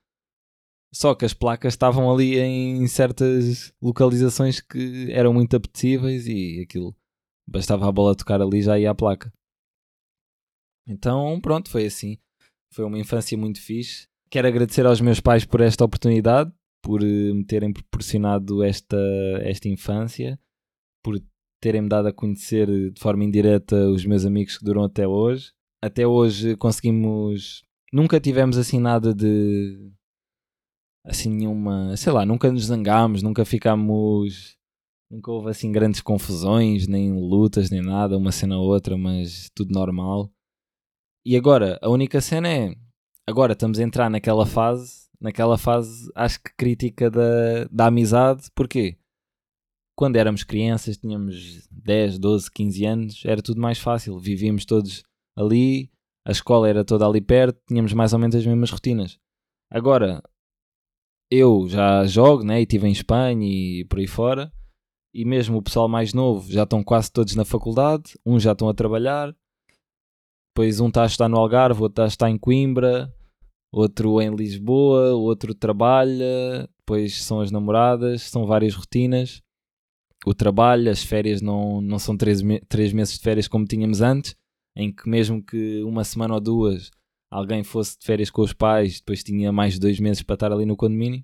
só 0.93 1.13
que 1.13 1.25
as 1.25 1.33
placas 1.33 1.73
estavam 1.73 2.11
ali 2.11 2.37
em 2.39 2.87
certas 2.87 3.73
localizações 3.81 4.59
que 4.59 5.11
eram 5.11 5.33
muito 5.33 5.55
apetecíveis 5.55 6.27
e 6.27 6.61
aquilo 6.61 6.95
bastava 7.47 7.87
a 7.87 7.91
bola 7.91 8.15
tocar 8.15 8.41
ali 8.41 8.61
já 8.61 8.77
ia 8.77 8.91
a 8.91 8.95
placa. 8.95 9.31
Então, 10.87 11.39
pronto, 11.41 11.69
foi 11.69 11.85
assim. 11.85 12.17
Foi 12.73 12.85
uma 12.85 12.99
infância 12.99 13.37
muito 13.37 13.61
fixe. 13.61 14.07
Quero 14.29 14.47
agradecer 14.47 14.85
aos 14.85 15.01
meus 15.01 15.19
pais 15.19 15.45
por 15.45 15.61
esta 15.61 15.85
oportunidade, 15.85 16.51
por 16.81 17.01
eh, 17.01 17.33
me 17.33 17.45
terem 17.45 17.71
proporcionado 17.71 18.63
esta, 18.63 18.97
esta 19.41 19.69
infância, 19.69 20.39
por 21.03 21.17
terem-me 21.61 21.89
dado 21.89 22.07
a 22.07 22.13
conhecer 22.13 22.67
de 22.91 22.99
forma 22.99 23.23
indireta 23.23 23.89
os 23.89 24.05
meus 24.05 24.25
amigos 24.25 24.57
que 24.57 24.65
duram 24.65 24.83
até 24.83 25.07
hoje. 25.07 25.51
Até 25.81 26.05
hoje 26.05 26.55
conseguimos. 26.55 27.63
Nunca 27.91 28.19
tivemos 28.19 28.57
assim 28.57 28.79
nada 28.79 29.13
de. 29.13 29.91
Assim, 31.07 31.29
nenhuma. 31.29 31.95
Sei 31.95 32.11
lá, 32.11 32.25
nunca 32.25 32.51
nos 32.51 32.65
zangámos, 32.65 33.23
nunca 33.23 33.45
ficámos. 33.45 34.55
Nunca 35.09 35.31
houve 35.31 35.49
assim 35.49 35.71
grandes 35.71 36.01
confusões, 36.01 36.85
nem 36.85 37.13
lutas, 37.13 37.69
nem 37.69 37.81
nada, 37.81 38.17
uma 38.17 38.31
cena 38.31 38.57
ou 38.57 38.67
outra, 38.67 38.97
mas 38.97 39.49
tudo 39.55 39.71
normal. 39.73 40.29
E 41.25 41.37
agora, 41.37 41.79
a 41.81 41.89
única 41.89 42.19
cena 42.19 42.49
é. 42.49 42.75
Agora 43.25 43.53
estamos 43.53 43.79
a 43.79 43.83
entrar 43.83 44.09
naquela 44.09 44.45
fase, 44.45 45.07
naquela 45.19 45.57
fase, 45.57 46.09
acho 46.15 46.41
que 46.41 46.51
crítica 46.57 47.09
da, 47.09 47.65
da 47.71 47.87
amizade, 47.87 48.49
porquê? 48.53 48.97
quando 49.97 50.15
éramos 50.15 50.43
crianças, 50.43 50.95
tínhamos 50.95 51.67
10, 51.71 52.19
12, 52.19 52.51
15 52.51 52.85
anos, 52.85 53.25
era 53.25 53.41
tudo 53.41 53.59
mais 53.59 53.79
fácil. 53.79 54.19
Vivíamos 54.19 54.63
todos 54.63 55.03
ali, 55.35 55.91
a 56.23 56.31
escola 56.31 56.69
era 56.69 56.85
toda 56.85 57.05
ali 57.05 57.19
perto, 57.19 57.59
tínhamos 57.67 57.91
mais 57.93 58.13
ou 58.13 58.19
menos 58.19 58.35
as 58.35 58.45
mesmas 58.45 58.69
rotinas. 58.69 59.17
Agora, 59.71 60.21
eu 61.29 61.67
já 61.67 62.05
jogo, 62.05 62.43
né, 62.43 62.59
e 62.59 62.63
estive 62.63 62.87
em 62.87 62.91
Espanha 62.91 63.47
e 63.47 63.85
por 63.85 63.99
aí 63.99 64.07
fora, 64.07 64.51
e 65.13 65.25
mesmo 65.25 65.57
o 65.57 65.61
pessoal 65.61 65.87
mais 65.87 66.13
novo 66.13 66.51
já 66.51 66.63
estão 66.63 66.83
quase 66.83 67.11
todos 67.11 67.35
na 67.35 67.45
faculdade, 67.45 68.17
uns 68.25 68.43
já 68.43 68.51
estão 68.51 68.69
a 68.69 68.73
trabalhar, 68.73 69.35
depois 70.57 70.79
um 70.79 70.87
está 70.87 71.03
a 71.03 71.07
estar 71.07 71.29
no 71.29 71.37
Algarve, 71.37 71.81
outro 71.81 71.93
está 71.93 72.03
a 72.05 72.07
estar 72.07 72.29
em 72.29 72.37
Coimbra, 72.37 73.13
outro 73.71 74.21
em 74.21 74.35
Lisboa, 74.35 75.13
outro 75.13 75.53
trabalha, 75.53 76.67
depois 76.79 77.23
são 77.23 77.41
as 77.41 77.51
namoradas, 77.51 78.23
são 78.23 78.45
várias 78.45 78.73
rotinas. 78.73 79.41
O 80.25 80.33
trabalho, 80.33 80.89
as 80.89 81.03
férias 81.03 81.41
não, 81.41 81.79
não 81.79 81.99
são 81.99 82.17
três, 82.17 82.41
três 82.67 82.91
meses 82.91 83.15
de 83.15 83.21
férias 83.21 83.47
como 83.47 83.65
tínhamos 83.65 84.01
antes, 84.01 84.35
em 84.75 84.91
que 84.91 85.07
mesmo 85.07 85.43
que 85.43 85.83
uma 85.83 86.03
semana 86.03 86.33
ou 86.33 86.39
duas 86.39 86.89
alguém 87.31 87.63
fosse 87.63 87.97
de 87.99 88.05
férias 88.05 88.29
com 88.29 88.41
os 88.41 88.53
pais, 88.53 88.99
depois 88.99 89.23
tinha 89.23 89.51
mais 89.51 89.73
de 89.75 89.79
dois 89.79 89.99
meses 89.99 90.23
para 90.23 90.35
estar 90.35 90.51
ali 90.51 90.65
no 90.65 90.77
condomínio. 90.77 91.23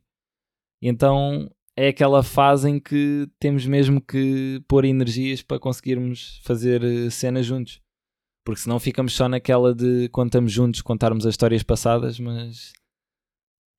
Então 0.81 1.49
é 1.75 1.89
aquela 1.89 2.21
fase 2.23 2.69
em 2.69 2.79
que 2.79 3.27
temos 3.39 3.65
mesmo 3.65 4.01
que 4.01 4.61
pôr 4.67 4.85
energias 4.85 5.41
para 5.41 5.59
conseguirmos 5.59 6.39
fazer 6.43 6.83
eh, 6.83 7.09
cenas 7.09 7.45
juntos. 7.45 7.81
Porque 8.45 8.61
senão 8.61 8.79
ficamos 8.79 9.13
só 9.13 9.29
naquela 9.29 9.73
de 9.73 10.09
quando 10.09 10.27
estamos 10.27 10.51
juntos 10.51 10.81
contarmos 10.81 11.25
as 11.25 11.33
histórias 11.33 11.63
passadas, 11.63 12.19
mas 12.19 12.73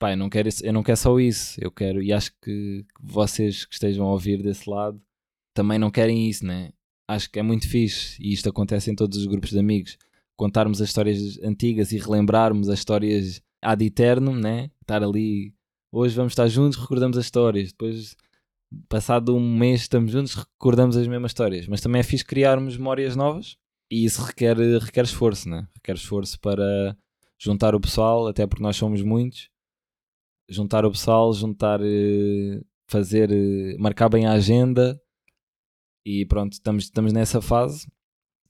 pá, 0.00 0.12
eu 0.12 0.16
não 0.16 0.30
quero, 0.30 0.48
eu 0.62 0.72
não 0.72 0.82
quero 0.82 0.96
só 0.96 1.18
isso. 1.20 1.60
Eu 1.60 1.70
quero, 1.70 2.02
e 2.02 2.12
acho 2.12 2.32
que 2.42 2.84
vocês 3.00 3.64
que 3.66 3.74
estejam 3.74 4.06
a 4.06 4.12
ouvir 4.12 4.42
desse 4.42 4.68
lado 4.68 5.00
também 5.54 5.78
não 5.78 5.90
querem 5.90 6.28
isso, 6.28 6.44
né? 6.44 6.72
acho 7.08 7.30
que 7.30 7.38
é 7.38 7.42
muito 7.42 7.68
fixe, 7.68 8.20
e 8.20 8.32
isto 8.32 8.48
acontece 8.48 8.90
em 8.90 8.94
todos 8.94 9.18
os 9.18 9.26
grupos 9.26 9.50
de 9.50 9.58
amigos, 9.58 9.96
contarmos 10.36 10.80
as 10.80 10.88
histórias 10.88 11.38
antigas 11.42 11.92
e 11.92 11.98
relembrarmos 11.98 12.68
as 12.68 12.78
histórias 12.78 13.42
ad 13.62 13.84
eternum, 13.84 14.34
né? 14.34 14.70
Estar 14.80 15.02
ali, 15.02 15.54
hoje 15.92 16.14
vamos 16.16 16.32
estar 16.32 16.46
juntos, 16.48 16.78
recordamos 16.78 17.16
as 17.16 17.24
histórias, 17.24 17.72
depois, 17.72 18.16
passado 18.88 19.34
um 19.34 19.56
mês, 19.56 19.82
estamos 19.82 20.12
juntos, 20.12 20.34
recordamos 20.34 20.96
as 20.96 21.06
mesmas 21.06 21.30
histórias. 21.30 21.66
Mas 21.66 21.80
também 21.80 22.00
é 22.00 22.02
fixe 22.02 22.24
criarmos 22.24 22.76
memórias 22.76 23.16
novas 23.16 23.56
e 23.90 24.04
isso 24.04 24.22
requer, 24.22 24.56
requer 24.56 25.04
esforço, 25.04 25.48
né? 25.48 25.66
Requer 25.74 25.94
esforço 25.94 26.38
para 26.40 26.96
juntar 27.38 27.74
o 27.74 27.80
pessoal, 27.80 28.26
até 28.26 28.46
porque 28.46 28.62
nós 28.62 28.76
somos 28.76 29.02
muitos. 29.02 29.50
Juntar 30.48 30.84
o 30.84 30.90
pessoal, 30.90 31.32
juntar, 31.32 31.80
eh, 31.82 32.60
fazer, 32.86 33.30
eh, 33.32 33.76
marcar 33.78 34.08
bem 34.10 34.26
a 34.26 34.32
agenda 34.32 35.00
e 36.04 36.26
pronto, 36.26 36.52
estamos, 36.52 36.84
estamos 36.84 37.12
nessa 37.12 37.40
fase. 37.40 37.86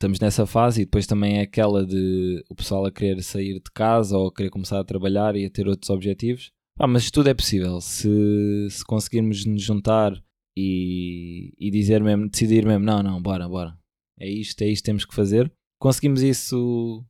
Estamos 0.04 0.20
nessa 0.20 0.44
fase 0.44 0.82
e 0.82 0.84
depois 0.84 1.06
também 1.06 1.38
é 1.38 1.40
aquela 1.40 1.82
de 1.82 2.44
o 2.50 2.54
pessoal 2.54 2.84
a 2.84 2.92
querer 2.92 3.22
sair 3.22 3.54
de 3.54 3.70
casa 3.72 4.18
ou 4.18 4.26
a 4.26 4.34
querer 4.34 4.50
começar 4.50 4.78
a 4.78 4.84
trabalhar 4.84 5.34
e 5.34 5.46
a 5.46 5.50
ter 5.50 5.66
outros 5.66 5.88
objetivos. 5.88 6.52
Ah, 6.78 6.86
mas 6.86 7.10
tudo 7.10 7.30
é 7.30 7.32
possível. 7.32 7.80
Se, 7.80 8.68
se 8.68 8.84
conseguirmos 8.84 9.46
nos 9.46 9.62
juntar 9.62 10.12
e, 10.54 11.54
e 11.58 11.70
dizer 11.70 12.02
mesmo, 12.02 12.28
decidir 12.28 12.66
mesmo, 12.66 12.84
não, 12.84 13.02
não, 13.02 13.22
bora, 13.22 13.48
bora. 13.48 13.78
É 14.20 14.28
isto, 14.28 14.60
é 14.60 14.66
isto 14.66 14.82
que 14.82 14.90
temos 14.90 15.06
que 15.06 15.14
fazer. 15.14 15.50
Conseguimos 15.80 16.20
isso. 16.20 17.02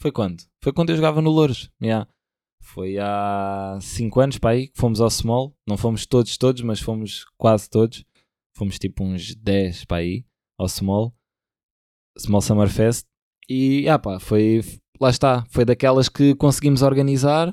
Foi 0.00 0.12
quando? 0.12 0.44
Foi 0.62 0.72
quando 0.72 0.90
eu 0.90 0.96
jogava 0.96 1.20
no 1.20 1.30
Louros. 1.30 1.68
Yeah. 1.82 2.08
Foi 2.62 2.96
há 2.96 3.76
5 3.82 4.20
anos 4.20 4.38
para 4.38 4.50
aí 4.50 4.68
que 4.68 4.78
fomos 4.78 5.00
ao 5.00 5.10
Small. 5.10 5.52
Não 5.66 5.76
fomos 5.76 6.06
todos, 6.06 6.38
todos, 6.38 6.62
mas 6.62 6.78
fomos 6.78 7.24
quase 7.36 7.68
todos. 7.68 8.04
Fomos 8.56 8.78
tipo 8.78 9.02
uns 9.02 9.34
10 9.34 9.84
para 9.86 9.96
aí 9.96 10.24
ao 10.56 10.68
Small. 10.68 11.12
Small 12.18 12.40
Summer 12.40 12.68
Fest. 12.68 13.06
E 13.48 13.88
ah 13.88 13.98
pá, 13.98 14.18
foi. 14.18 14.60
Lá 15.00 15.10
está. 15.10 15.44
Foi 15.50 15.64
daquelas 15.64 16.08
que 16.08 16.34
conseguimos 16.34 16.82
organizar. 16.82 17.48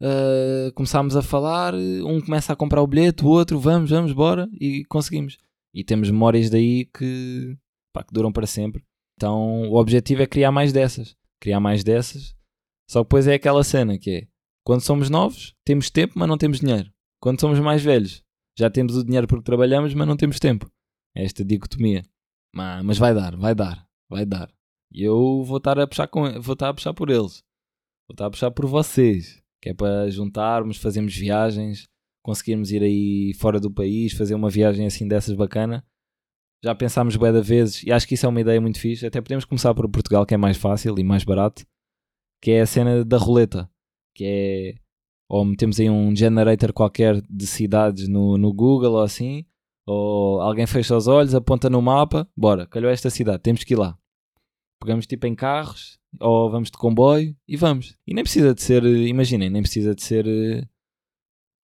Uh, 0.00 0.72
começámos 0.74 1.16
a 1.16 1.22
falar. 1.22 1.74
Um 1.74 2.20
começa 2.20 2.52
a 2.52 2.56
comprar 2.56 2.82
o 2.82 2.86
bilhete, 2.86 3.24
o 3.24 3.28
outro, 3.28 3.58
vamos, 3.58 3.90
vamos, 3.90 4.12
bora. 4.12 4.48
E 4.60 4.84
conseguimos. 4.84 5.38
E 5.74 5.82
temos 5.82 6.10
memórias 6.10 6.50
daí 6.50 6.86
que, 6.86 7.56
pá, 7.92 8.02
que 8.02 8.12
duram 8.12 8.32
para 8.32 8.46
sempre. 8.46 8.84
Então 9.16 9.68
o 9.70 9.76
objetivo 9.76 10.22
é 10.22 10.26
criar 10.26 10.52
mais 10.52 10.72
dessas. 10.72 11.16
Criar 11.40 11.60
mais 11.60 11.82
dessas. 11.82 12.34
Só 12.90 13.00
que 13.00 13.04
depois 13.04 13.26
é 13.26 13.34
aquela 13.34 13.64
cena 13.64 13.98
que 13.98 14.10
é. 14.10 14.26
Quando 14.64 14.80
somos 14.80 15.10
novos, 15.10 15.54
temos 15.64 15.90
tempo, 15.90 16.14
mas 16.16 16.28
não 16.28 16.38
temos 16.38 16.60
dinheiro. 16.60 16.92
Quando 17.20 17.40
somos 17.40 17.58
mais 17.58 17.82
velhos, 17.82 18.22
já 18.56 18.70
temos 18.70 18.96
o 18.96 19.04
dinheiro 19.04 19.26
porque 19.26 19.44
trabalhamos, 19.44 19.94
mas 19.94 20.06
não 20.06 20.16
temos 20.16 20.38
tempo. 20.38 20.70
É 21.16 21.24
esta 21.24 21.44
dicotomia. 21.44 22.04
Mas 22.54 22.98
vai 22.98 23.14
dar, 23.14 23.36
vai 23.36 23.54
dar, 23.54 23.86
vai 24.12 24.24
dar. 24.24 24.52
E 24.92 25.02
eu 25.02 25.42
vou 25.42 25.56
estar 25.56 25.78
a 25.78 25.86
puxar 25.86 26.06
com, 26.06 26.40
vou 26.40 26.52
estar 26.52 26.68
a 26.68 26.74
puxar 26.74 26.92
por 26.92 27.10
eles. 27.10 27.42
Vou 28.06 28.12
estar 28.12 28.26
a 28.26 28.30
puxar 28.30 28.50
por 28.50 28.66
vocês. 28.66 29.42
Que 29.60 29.70
é 29.70 29.74
para 29.74 30.10
juntarmos, 30.10 30.76
fazermos 30.76 31.16
viagens, 31.16 31.88
conseguirmos 32.22 32.70
ir 32.70 32.82
aí 32.82 33.32
fora 33.34 33.58
do 33.58 33.70
país, 33.70 34.12
fazer 34.12 34.34
uma 34.34 34.50
viagem 34.50 34.86
assim 34.86 35.06
dessas 35.06 35.34
bacana. 35.34 35.84
Já 36.64 36.74
pensámos 36.74 37.16
bué 37.16 37.32
de 37.32 37.42
vezes 37.42 37.82
e 37.82 37.90
acho 37.90 38.06
que 38.06 38.14
isso 38.14 38.26
é 38.26 38.28
uma 38.28 38.40
ideia 38.40 38.60
muito 38.60 38.78
fixe. 38.78 39.06
Até 39.06 39.20
podemos 39.20 39.44
começar 39.44 39.74
por 39.74 39.88
Portugal, 39.88 40.26
que 40.26 40.34
é 40.34 40.36
mais 40.36 40.56
fácil 40.56 40.98
e 40.98 41.02
mais 41.02 41.24
barato, 41.24 41.64
que 42.40 42.52
é 42.52 42.60
a 42.60 42.66
cena 42.66 43.04
da 43.04 43.18
roleta, 43.18 43.68
que 44.14 44.24
é 44.24 44.74
ou 45.28 45.46
metemos 45.46 45.80
aí 45.80 45.88
um 45.88 46.14
generator 46.14 46.74
qualquer 46.74 47.22
de 47.22 47.46
cidades 47.46 48.06
no, 48.06 48.36
no 48.36 48.52
Google 48.52 48.92
ou 48.92 49.00
assim, 49.00 49.46
ou 49.86 50.42
alguém 50.42 50.66
fecha 50.66 50.94
os 50.94 51.08
olhos, 51.08 51.34
aponta 51.34 51.70
no 51.70 51.80
mapa, 51.80 52.28
bora, 52.36 52.66
calhou 52.66 52.90
esta 52.90 53.08
cidade, 53.08 53.42
temos 53.42 53.64
que 53.64 53.72
ir 53.72 53.78
lá. 53.78 53.98
Pegamos 54.82 55.06
tipo 55.06 55.26
em 55.28 55.34
carros, 55.34 55.96
ou 56.18 56.50
vamos 56.50 56.70
de 56.70 56.76
comboio 56.76 57.36
e 57.46 57.56
vamos. 57.56 57.96
E 58.04 58.12
nem 58.12 58.24
precisa 58.24 58.52
de 58.52 58.60
ser, 58.60 58.84
imaginem, 58.84 59.48
nem 59.48 59.62
precisa 59.62 59.94
de 59.94 60.02
ser 60.02 60.26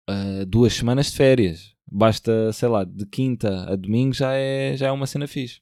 uh, 0.09 0.45
duas 0.47 0.73
semanas 0.73 1.11
de 1.11 1.17
férias. 1.17 1.75
Basta, 1.91 2.53
sei 2.53 2.69
lá, 2.69 2.85
de 2.85 3.05
quinta 3.05 3.69
a 3.69 3.75
domingo 3.75 4.13
já 4.13 4.33
é, 4.33 4.77
já 4.77 4.87
é 4.87 4.91
uma 4.91 5.05
cena 5.05 5.27
fixe. 5.27 5.59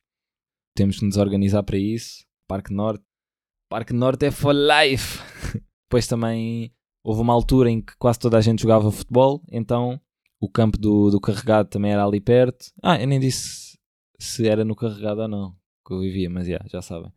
Temos 0.76 1.00
que 1.00 1.06
nos 1.06 1.18
organizar 1.18 1.64
para 1.64 1.78
isso. 1.78 2.26
Parque 2.48 2.72
Norte. 2.72 3.04
Parque 3.70 3.94
Norte 3.94 4.28
é 4.28 4.32
for 4.32 4.54
life. 4.54 5.20
Depois 5.90 6.06
também 6.06 6.72
houve 7.04 7.22
uma 7.22 7.34
altura 7.34 7.72
em 7.72 7.82
que 7.82 7.96
quase 7.98 8.20
toda 8.20 8.38
a 8.38 8.42
gente 8.42 8.62
jogava 8.62 8.92
futebol, 8.92 9.42
então 9.50 10.00
o 10.40 10.50
campo 10.50 10.78
do, 10.78 11.10
do 11.10 11.20
carregado 11.20 11.70
também 11.70 11.92
era 11.92 12.06
ali 12.06 12.20
perto. 12.20 12.68
Ah, 12.84 13.02
eu 13.02 13.08
nem 13.08 13.20
disse 13.20 13.80
se 14.20 14.48
era 14.48 14.64
no 14.64 14.76
carregado 14.76 15.22
ou 15.22 15.28
não, 15.28 15.56
que 15.86 15.94
eu 15.94 16.00
vivia, 16.02 16.30
mas 16.30 16.48
yeah, 16.48 16.68
já 16.70 16.82
sabem. 16.82 17.12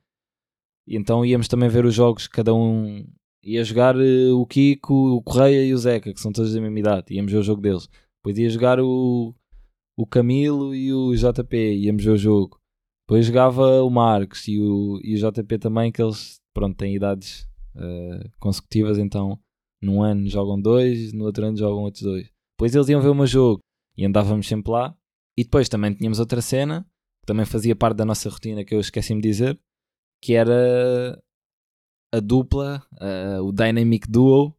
E 0.91 0.97
então 0.97 1.25
íamos 1.25 1.47
também 1.47 1.69
ver 1.69 1.85
os 1.85 1.95
jogos, 1.95 2.27
cada 2.27 2.53
um 2.53 3.07
ia 3.45 3.63
jogar 3.63 3.97
uh, 3.97 4.37
o 4.37 4.45
Kiko, 4.45 4.93
o 4.93 5.23
Correia 5.23 5.65
e 5.65 5.73
o 5.73 5.79
Zeca, 5.79 6.13
que 6.13 6.21
são 6.21 6.33
todos 6.33 6.53
da 6.53 6.61
mesma 6.61 6.81
idade, 6.81 7.15
íamos 7.15 7.31
ver 7.31 7.39
o 7.39 7.43
jogo 7.45 7.63
deles. 7.63 7.89
Depois 8.19 8.37
ia 8.37 8.51
jogar 8.51 8.81
o, 8.81 9.33
o 9.97 10.05
Camilo 10.05 10.75
e 10.75 10.93
o 10.93 11.15
JP, 11.15 11.57
íamos 11.77 12.05
ver 12.05 12.11
o 12.11 12.17
jogo. 12.17 12.61
Depois 13.07 13.25
jogava 13.25 13.83
o 13.83 13.89
Marcos 13.89 14.49
e 14.49 14.59
o, 14.59 15.01
e 15.05 15.15
o 15.15 15.31
JP 15.31 15.59
também, 15.59 15.93
que 15.93 16.03
eles 16.03 16.41
pronto, 16.53 16.77
têm 16.77 16.97
idades 16.97 17.49
uh, 17.77 18.29
consecutivas, 18.41 18.99
então 18.99 19.39
num 19.81 20.03
ano 20.03 20.29
jogam 20.29 20.61
dois, 20.61 21.13
no 21.13 21.25
outro 21.25 21.47
ano 21.47 21.57
jogam 21.57 21.85
outros 21.85 22.03
dois. 22.03 22.29
Depois 22.59 22.75
eles 22.75 22.89
iam 22.89 23.01
ver 23.01 23.11
o 23.11 23.15
meu 23.15 23.27
jogo 23.27 23.61
e 23.97 24.05
andávamos 24.05 24.49
sempre 24.49 24.73
lá. 24.73 24.93
E 25.39 25.45
depois 25.45 25.69
também 25.69 25.95
tínhamos 25.95 26.19
outra 26.19 26.43
cena, 26.43 26.85
que 27.21 27.27
também 27.27 27.47
fazia 27.47 27.77
parte 27.77 27.97
da 27.97 28.05
nossa 28.05 28.29
rotina, 28.29 28.65
que 28.65 28.75
eu 28.75 28.81
esqueci-me 28.81 29.23
de 29.23 29.29
dizer, 29.29 29.61
que 30.23 30.35
era 30.35 31.21
a 32.13 32.21
dupla, 32.21 32.83
uh, 32.95 33.43
o 33.43 33.53
Dynamic 33.53 34.11
Duo, 34.11 34.55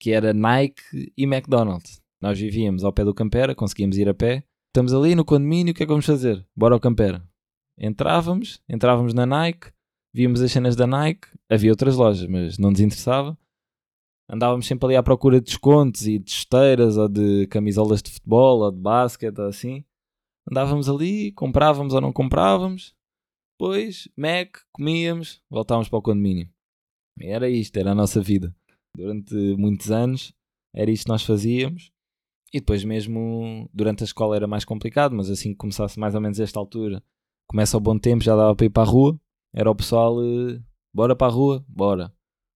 que 0.00 0.12
era 0.12 0.32
Nike 0.32 1.12
e 1.16 1.24
McDonald's. 1.24 2.00
Nós 2.20 2.38
vivíamos 2.38 2.84
ao 2.84 2.92
pé 2.92 3.04
do 3.04 3.14
Campera, 3.14 3.54
conseguíamos 3.54 3.96
ir 3.96 4.08
a 4.08 4.14
pé. 4.14 4.44
Estamos 4.68 4.94
ali 4.94 5.14
no 5.14 5.24
condomínio, 5.24 5.72
o 5.72 5.74
que 5.74 5.82
é 5.82 5.86
que 5.86 5.92
vamos 5.92 6.06
fazer? 6.06 6.46
Bora 6.56 6.74
ao 6.74 6.80
Campera. 6.80 7.22
Entrávamos, 7.78 8.60
entrávamos 8.68 9.12
na 9.12 9.26
Nike, 9.26 9.72
víamos 10.14 10.40
as 10.40 10.52
cenas 10.52 10.76
da 10.76 10.86
Nike, 10.86 11.28
havia 11.50 11.70
outras 11.70 11.96
lojas, 11.96 12.26
mas 12.28 12.58
não 12.58 12.70
nos 12.70 12.80
interessava 12.80 13.36
andávamos 14.32 14.66
sempre 14.66 14.86
ali 14.86 14.96
à 14.96 15.02
procura 15.02 15.38
de 15.38 15.46
descontos 15.46 16.06
e 16.06 16.18
de 16.18 16.30
esteiras 16.30 16.96
ou 16.96 17.06
de 17.06 17.46
camisolas 17.48 18.02
de 18.02 18.10
futebol 18.10 18.60
ou 18.60 18.72
de 18.72 18.78
basquete 18.78 19.38
ou 19.38 19.46
assim. 19.46 19.84
Andávamos 20.50 20.88
ali, 20.88 21.32
comprávamos 21.32 21.92
ou 21.92 22.00
não 22.00 22.12
comprávamos. 22.12 22.94
Depois, 23.52 24.08
Mac, 24.16 24.58
comíamos, 24.72 25.42
voltávamos 25.48 25.88
para 25.88 25.98
o 25.98 26.02
condomínio. 26.02 26.48
Era 27.20 27.48
isto, 27.48 27.76
era 27.76 27.92
a 27.92 27.94
nossa 27.94 28.20
vida. 28.20 28.54
Durante 28.96 29.34
muitos 29.56 29.90
anos 29.90 30.34
era 30.74 30.90
isto 30.90 31.04
que 31.04 31.10
nós 31.10 31.22
fazíamos. 31.22 31.90
E 32.52 32.60
depois 32.60 32.84
mesmo 32.84 33.68
durante 33.72 34.02
a 34.02 34.04
escola 34.04 34.36
era 34.36 34.46
mais 34.46 34.64
complicado, 34.64 35.14
mas 35.14 35.30
assim 35.30 35.52
que 35.52 35.58
começasse 35.58 35.98
mais 35.98 36.14
ou 36.14 36.20
menos 36.20 36.38
esta 36.38 36.58
altura, 36.58 37.02
começa 37.48 37.76
o 37.76 37.80
bom 37.80 37.98
tempo, 37.98 38.22
já 38.22 38.36
dava 38.36 38.54
para 38.54 38.66
ir 38.66 38.70
para 38.70 38.82
a 38.82 38.90
rua. 38.90 39.18
Era 39.54 39.70
o 39.70 39.74
pessoal, 39.74 40.22
eh, 40.22 40.60
bora 40.94 41.16
para 41.16 41.28
a 41.28 41.34
rua, 41.34 41.64
bora 41.68 42.12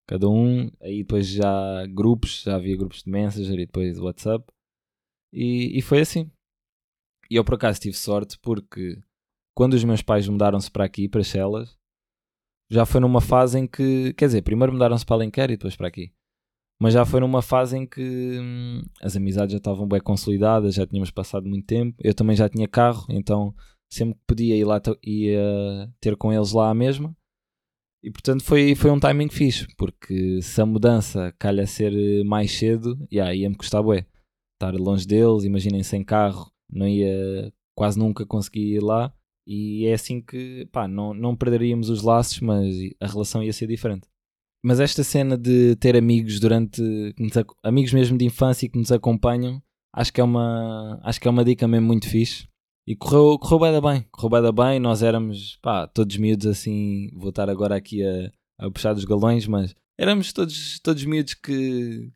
cada 0.07 0.29
um, 0.29 0.71
aí 0.81 0.99
depois 0.99 1.27
já 1.27 1.85
grupos, 1.87 2.43
já 2.43 2.57
havia 2.57 2.77
grupos 2.77 3.03
de 3.03 3.11
Messenger 3.11 3.59
e 3.59 3.67
depois 3.67 3.99
WhatsApp, 3.99 4.45
e, 5.33 5.77
e 5.79 5.83
foi 5.83 6.01
assim. 6.01 6.31
E 7.29 7.35
eu 7.35 7.45
por 7.45 7.55
acaso 7.55 7.81
tive 7.81 7.97
sorte 7.97 8.39
porque 8.39 9.03
quando 9.57 9.73
os 9.73 9.83
meus 9.83 10.03
pais 10.03 10.29
mudaram-se 10.29 10.71
para 10.71 10.85
aqui, 10.85 11.09
para 11.09 11.23
Chelas, 11.23 11.79
já 12.71 12.85
foi 12.85 13.01
numa 13.01 13.23
fase 13.23 13.59
em 13.59 13.67
que, 13.67 14.13
quer 14.13 14.27
dizer, 14.27 14.43
primeiro 14.43 14.73
mudaram-se 14.73 15.07
para 15.07 15.17
Alenquer 15.17 15.51
e 15.51 15.57
depois 15.57 15.75
para 15.75 15.89
aqui. 15.89 16.13
Mas 16.79 16.93
já 16.93 17.07
foi 17.07 17.21
numa 17.21 17.41
fase 17.41 17.79
em 17.79 17.87
que 17.87 18.39
hum, 18.39 18.83
as 19.01 19.17
amizades 19.17 19.53
já 19.53 19.57
estavam 19.57 19.89
bem 19.89 20.01
consolidadas, 20.01 20.75
já 20.75 20.87
tínhamos 20.87 21.11
passado 21.11 21.49
muito 21.49 21.65
tempo. 21.65 21.97
Eu 22.05 22.13
também 22.13 22.37
já 22.37 22.51
tinha 22.51 22.69
carro, 22.69 23.07
então 23.09 23.55
sempre 23.91 24.17
que 24.17 24.25
podia 24.27 24.55
ir 24.55 24.65
lá 24.65 24.79
ia 25.03 25.91
ter 26.01 26.17
com 26.19 26.31
eles 26.31 26.53
lá 26.53 26.69
a 26.69 26.75
mesma. 26.75 27.17
E 28.03 28.11
portanto 28.11 28.45
foi, 28.45 28.75
foi 28.75 28.91
um 28.91 29.01
timing 29.01 29.31
fixe, 29.31 29.67
porque 29.79 30.43
se 30.43 30.61
a 30.61 30.67
mudança 30.67 31.35
calha 31.39 31.67
ser 31.67 32.25
mais 32.27 32.53
cedo, 32.53 32.95
yeah, 33.11 33.35
ia-me 33.35 33.57
custar 33.57 33.83
bué. 33.83 34.07
Estar 34.55 34.75
longe 34.75 35.07
deles, 35.07 35.45
imaginem 35.45 35.83
sem 35.83 36.05
carro, 36.05 36.53
não 36.71 36.87
ia 36.87 37.51
quase 37.75 37.99
nunca 37.99 38.27
conseguir 38.27 38.75
ir 38.75 38.83
lá. 38.83 39.15
E 39.47 39.87
é 39.87 39.95
assim 39.95 40.21
que, 40.21 40.67
pá, 40.73 40.89
não, 40.89 41.15
não 41.15 41.37
perderíamos 41.37 41.89
os 41.89 42.03
laços, 42.03 42.41
mas 42.41 42.75
a 43.01 43.07
relação 43.07 43.43
ia 43.43 43.53
ser 43.53 43.69
diferente. 43.69 44.09
Mas 44.63 44.81
esta 44.81 45.05
cena 45.05 45.39
de 45.39 45.77
ter 45.77 45.97
amigos 45.97 46.41
durante, 46.41 46.83
amigos 47.63 47.93
mesmo 47.93 48.19
de 48.19 48.25
infância 48.25 48.69
que 48.69 48.79
nos 48.79 48.91
acompanham, 48.91 49.63
acho 49.95 50.13
que 50.13 50.21
é 50.21 50.25
uma, 50.25 51.01
acho 51.05 51.21
que 51.21 51.29
é 51.29 51.31
uma 51.31 51.45
dica 51.45 51.69
mesmo 51.69 51.87
muito 51.87 52.09
fixe 52.09 52.49
e 52.87 52.95
correu, 52.97 53.39
correu 53.39 53.59
bem 53.61 53.73
da 53.73 53.81
bem, 53.81 54.07
correu 54.11 54.31
bem 54.31 54.43
da 54.43 54.53
bem, 54.53 54.81
nós 54.81 55.03
éramos, 55.03 55.59
pá, 55.63 55.87
todos 55.87 56.17
miúdos 56.17 56.47
assim, 56.47 57.11
vou 57.15 57.31
estar 57.31 57.51
agora 57.51 57.77
aqui 57.77 58.03
a, 58.05 58.31
a 58.67 58.71
puxar 58.71 58.95
dos 58.95 59.05
galões, 59.05 59.47
mas 59.47 59.75
éramos 59.99 60.33
todos, 60.33 60.79
todos 60.81 61.05
miúdos 61.05 61.35
que, 61.35 62.11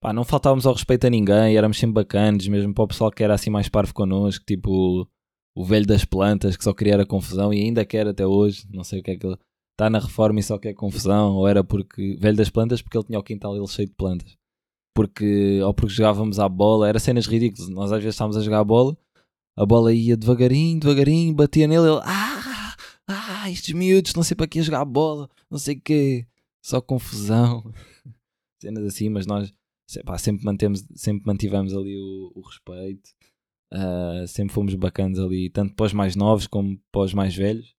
pá, 0.00 0.12
não 0.12 0.24
faltávamos 0.24 0.66
ao 0.66 0.74
respeito 0.74 1.06
a 1.06 1.10
ninguém, 1.10 1.56
éramos 1.56 1.78
sempre 1.78 1.94
bacanas, 1.94 2.46
mesmo 2.46 2.72
para 2.72 2.84
o 2.84 2.88
pessoal 2.88 3.10
que 3.10 3.24
era 3.24 3.34
assim 3.34 3.50
mais 3.50 3.68
parvo 3.68 3.92
connosco, 3.92 4.44
tipo 4.44 5.08
o 5.56 5.64
velho 5.64 5.86
das 5.86 6.04
plantas 6.04 6.54
que 6.54 6.62
só 6.62 6.74
queria 6.74 6.92
era 6.92 7.06
confusão 7.06 7.52
e 7.52 7.62
ainda 7.62 7.82
quer 7.82 8.06
até 8.06 8.26
hoje, 8.26 8.66
não 8.70 8.84
sei 8.84 9.00
o 9.00 9.02
que 9.02 9.12
é 9.12 9.16
que 9.16 9.26
ele 9.26 9.38
está 9.72 9.88
na 9.88 9.98
reforma 9.98 10.38
e 10.38 10.42
só 10.42 10.58
quer 10.58 10.74
confusão, 10.74 11.34
ou 11.34 11.48
era 11.48 11.64
porque 11.64 12.14
velho 12.20 12.36
das 12.36 12.50
plantas 12.50 12.82
porque 12.82 12.98
ele 12.98 13.06
tinha 13.06 13.18
o 13.18 13.22
quintal 13.22 13.56
ele 13.56 13.66
cheio 13.66 13.88
de 13.88 13.94
plantas. 13.94 14.36
Porque, 14.94 15.60
ou 15.62 15.72
porque 15.72 15.94
jogávamos 15.94 16.38
à 16.38 16.48
bola, 16.48 16.88
era 16.88 16.98
cenas 16.98 17.26
ridículas. 17.26 17.68
Nós 17.68 17.92
às 17.92 17.98
vezes 17.98 18.14
estávamos 18.14 18.36
a 18.36 18.42
jogar 18.42 18.60
a 18.60 18.64
bola, 18.64 18.96
a 19.56 19.64
bola 19.64 19.92
ia 19.94 20.16
devagarinho, 20.16 20.78
devagarinho, 20.80 21.34
batia 21.34 21.66
nele, 21.66 21.88
ele, 21.88 22.00
ah, 22.04 22.76
ah, 23.08 23.50
estes 23.50 23.74
miúdos, 23.74 24.14
não 24.14 24.22
sei 24.22 24.36
para 24.36 24.46
que 24.46 24.62
jogar 24.62 24.82
a 24.82 24.84
bola, 24.84 25.28
não 25.50 25.58
sei 25.58 25.76
o 25.76 25.80
quê, 25.80 26.26
só 26.62 26.82
confusão, 26.82 27.72
cenas 28.60 28.84
assim, 28.84 29.08
mas 29.08 29.26
nós 29.26 29.52
pá, 30.04 30.18
sempre, 30.18 30.44
mantemos, 30.44 30.84
sempre 30.94 31.26
mantivemos 31.26 31.74
ali 31.74 31.96
o, 31.96 32.32
o 32.34 32.40
respeito, 32.42 33.10
uh, 33.72 34.26
sempre 34.26 34.54
fomos 34.54 34.74
bacanas 34.74 35.18
ali, 35.18 35.50
tanto 35.50 35.74
para 35.74 35.86
os 35.86 35.92
mais 35.92 36.16
novos 36.16 36.46
como 36.46 36.80
para 36.90 37.02
os 37.02 37.14
mais 37.14 37.34
velhos. 37.34 37.74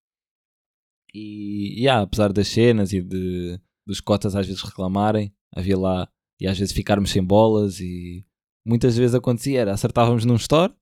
E, 1.14 1.80
yeah, 1.80 2.02
apesar 2.02 2.32
das 2.32 2.48
cenas 2.48 2.92
e 2.92 3.00
de, 3.00 3.60
dos 3.86 4.00
cotas 4.00 4.36
às 4.36 4.46
vezes 4.46 4.62
reclamarem, 4.62 5.32
havia 5.54 5.78
lá, 5.78 6.08
e 6.40 6.46
às 6.46 6.58
vezes 6.58 6.74
ficarmos 6.74 7.10
sem 7.10 7.24
bolas, 7.24 7.80
e 7.80 8.24
muitas 8.66 8.96
vezes 8.96 9.14
acontecia, 9.14 9.60
era 9.60 9.72
acertávamos 9.72 10.24
num 10.24 10.36
store, 10.36 10.74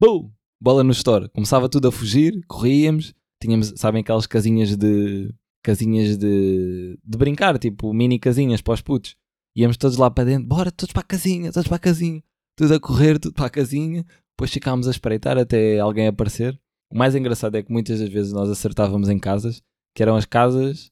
bum, 0.00 0.30
bola 0.60 0.82
no 0.82 0.92
store, 0.92 1.28
começava 1.30 1.68
tudo 1.68 1.88
a 1.88 1.92
fugir, 1.92 2.44
corríamos, 2.46 3.14
tínhamos, 3.40 3.72
sabem 3.76 4.00
aquelas 4.00 4.26
casinhas 4.26 4.76
de 4.76 5.32
casinhas 5.62 6.16
de, 6.16 6.98
de 7.02 7.18
brincar, 7.18 7.58
tipo 7.58 7.92
mini 7.92 8.18
casinhas 8.18 8.60
para 8.60 8.74
os 8.74 8.82
putos. 8.82 9.16
Íamos 9.54 9.76
todos 9.76 9.96
lá 9.96 10.10
para 10.10 10.24
dentro, 10.24 10.46
bora, 10.46 10.70
todos 10.70 10.92
para 10.92 11.02
a 11.02 11.04
casinha, 11.04 11.52
todos 11.52 11.68
para 11.68 11.76
a 11.76 11.80
casinha, 11.80 12.22
tudo 12.56 12.74
a 12.74 12.80
correr, 12.80 13.18
tudo 13.18 13.34
para 13.34 13.46
a 13.46 13.50
casinha. 13.50 14.04
Depois 14.40 14.52
ficámos 14.52 14.88
a 14.88 14.90
espreitar 14.90 15.36
até 15.36 15.78
alguém 15.78 16.06
aparecer. 16.06 16.58
O 16.90 16.96
mais 16.96 17.14
engraçado 17.14 17.56
é 17.56 17.62
que 17.62 17.70
muitas 17.70 18.00
das 18.00 18.08
vezes 18.08 18.32
nós 18.32 18.48
acertávamos 18.48 19.10
em 19.10 19.18
casas 19.18 19.62
que 19.94 20.02
eram 20.02 20.16
as 20.16 20.24
casas 20.24 20.90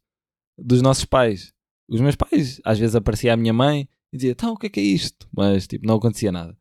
dos 0.58 0.82
nossos 0.82 1.06
pais. 1.06 1.54
Os 1.88 1.98
meus 1.98 2.14
pais, 2.14 2.60
às 2.62 2.78
vezes 2.78 2.94
aparecia 2.94 3.32
a 3.32 3.38
minha 3.38 3.54
mãe 3.54 3.88
e 4.12 4.18
dizia, 4.18 4.32
então 4.32 4.52
o 4.52 4.56
que 4.58 4.66
é 4.66 4.68
que 4.68 4.80
é 4.80 4.82
isto? 4.82 5.26
Mas 5.34 5.66
tipo, 5.66 5.86
não 5.86 5.94
acontecia 5.94 6.30
nada. 6.30 6.54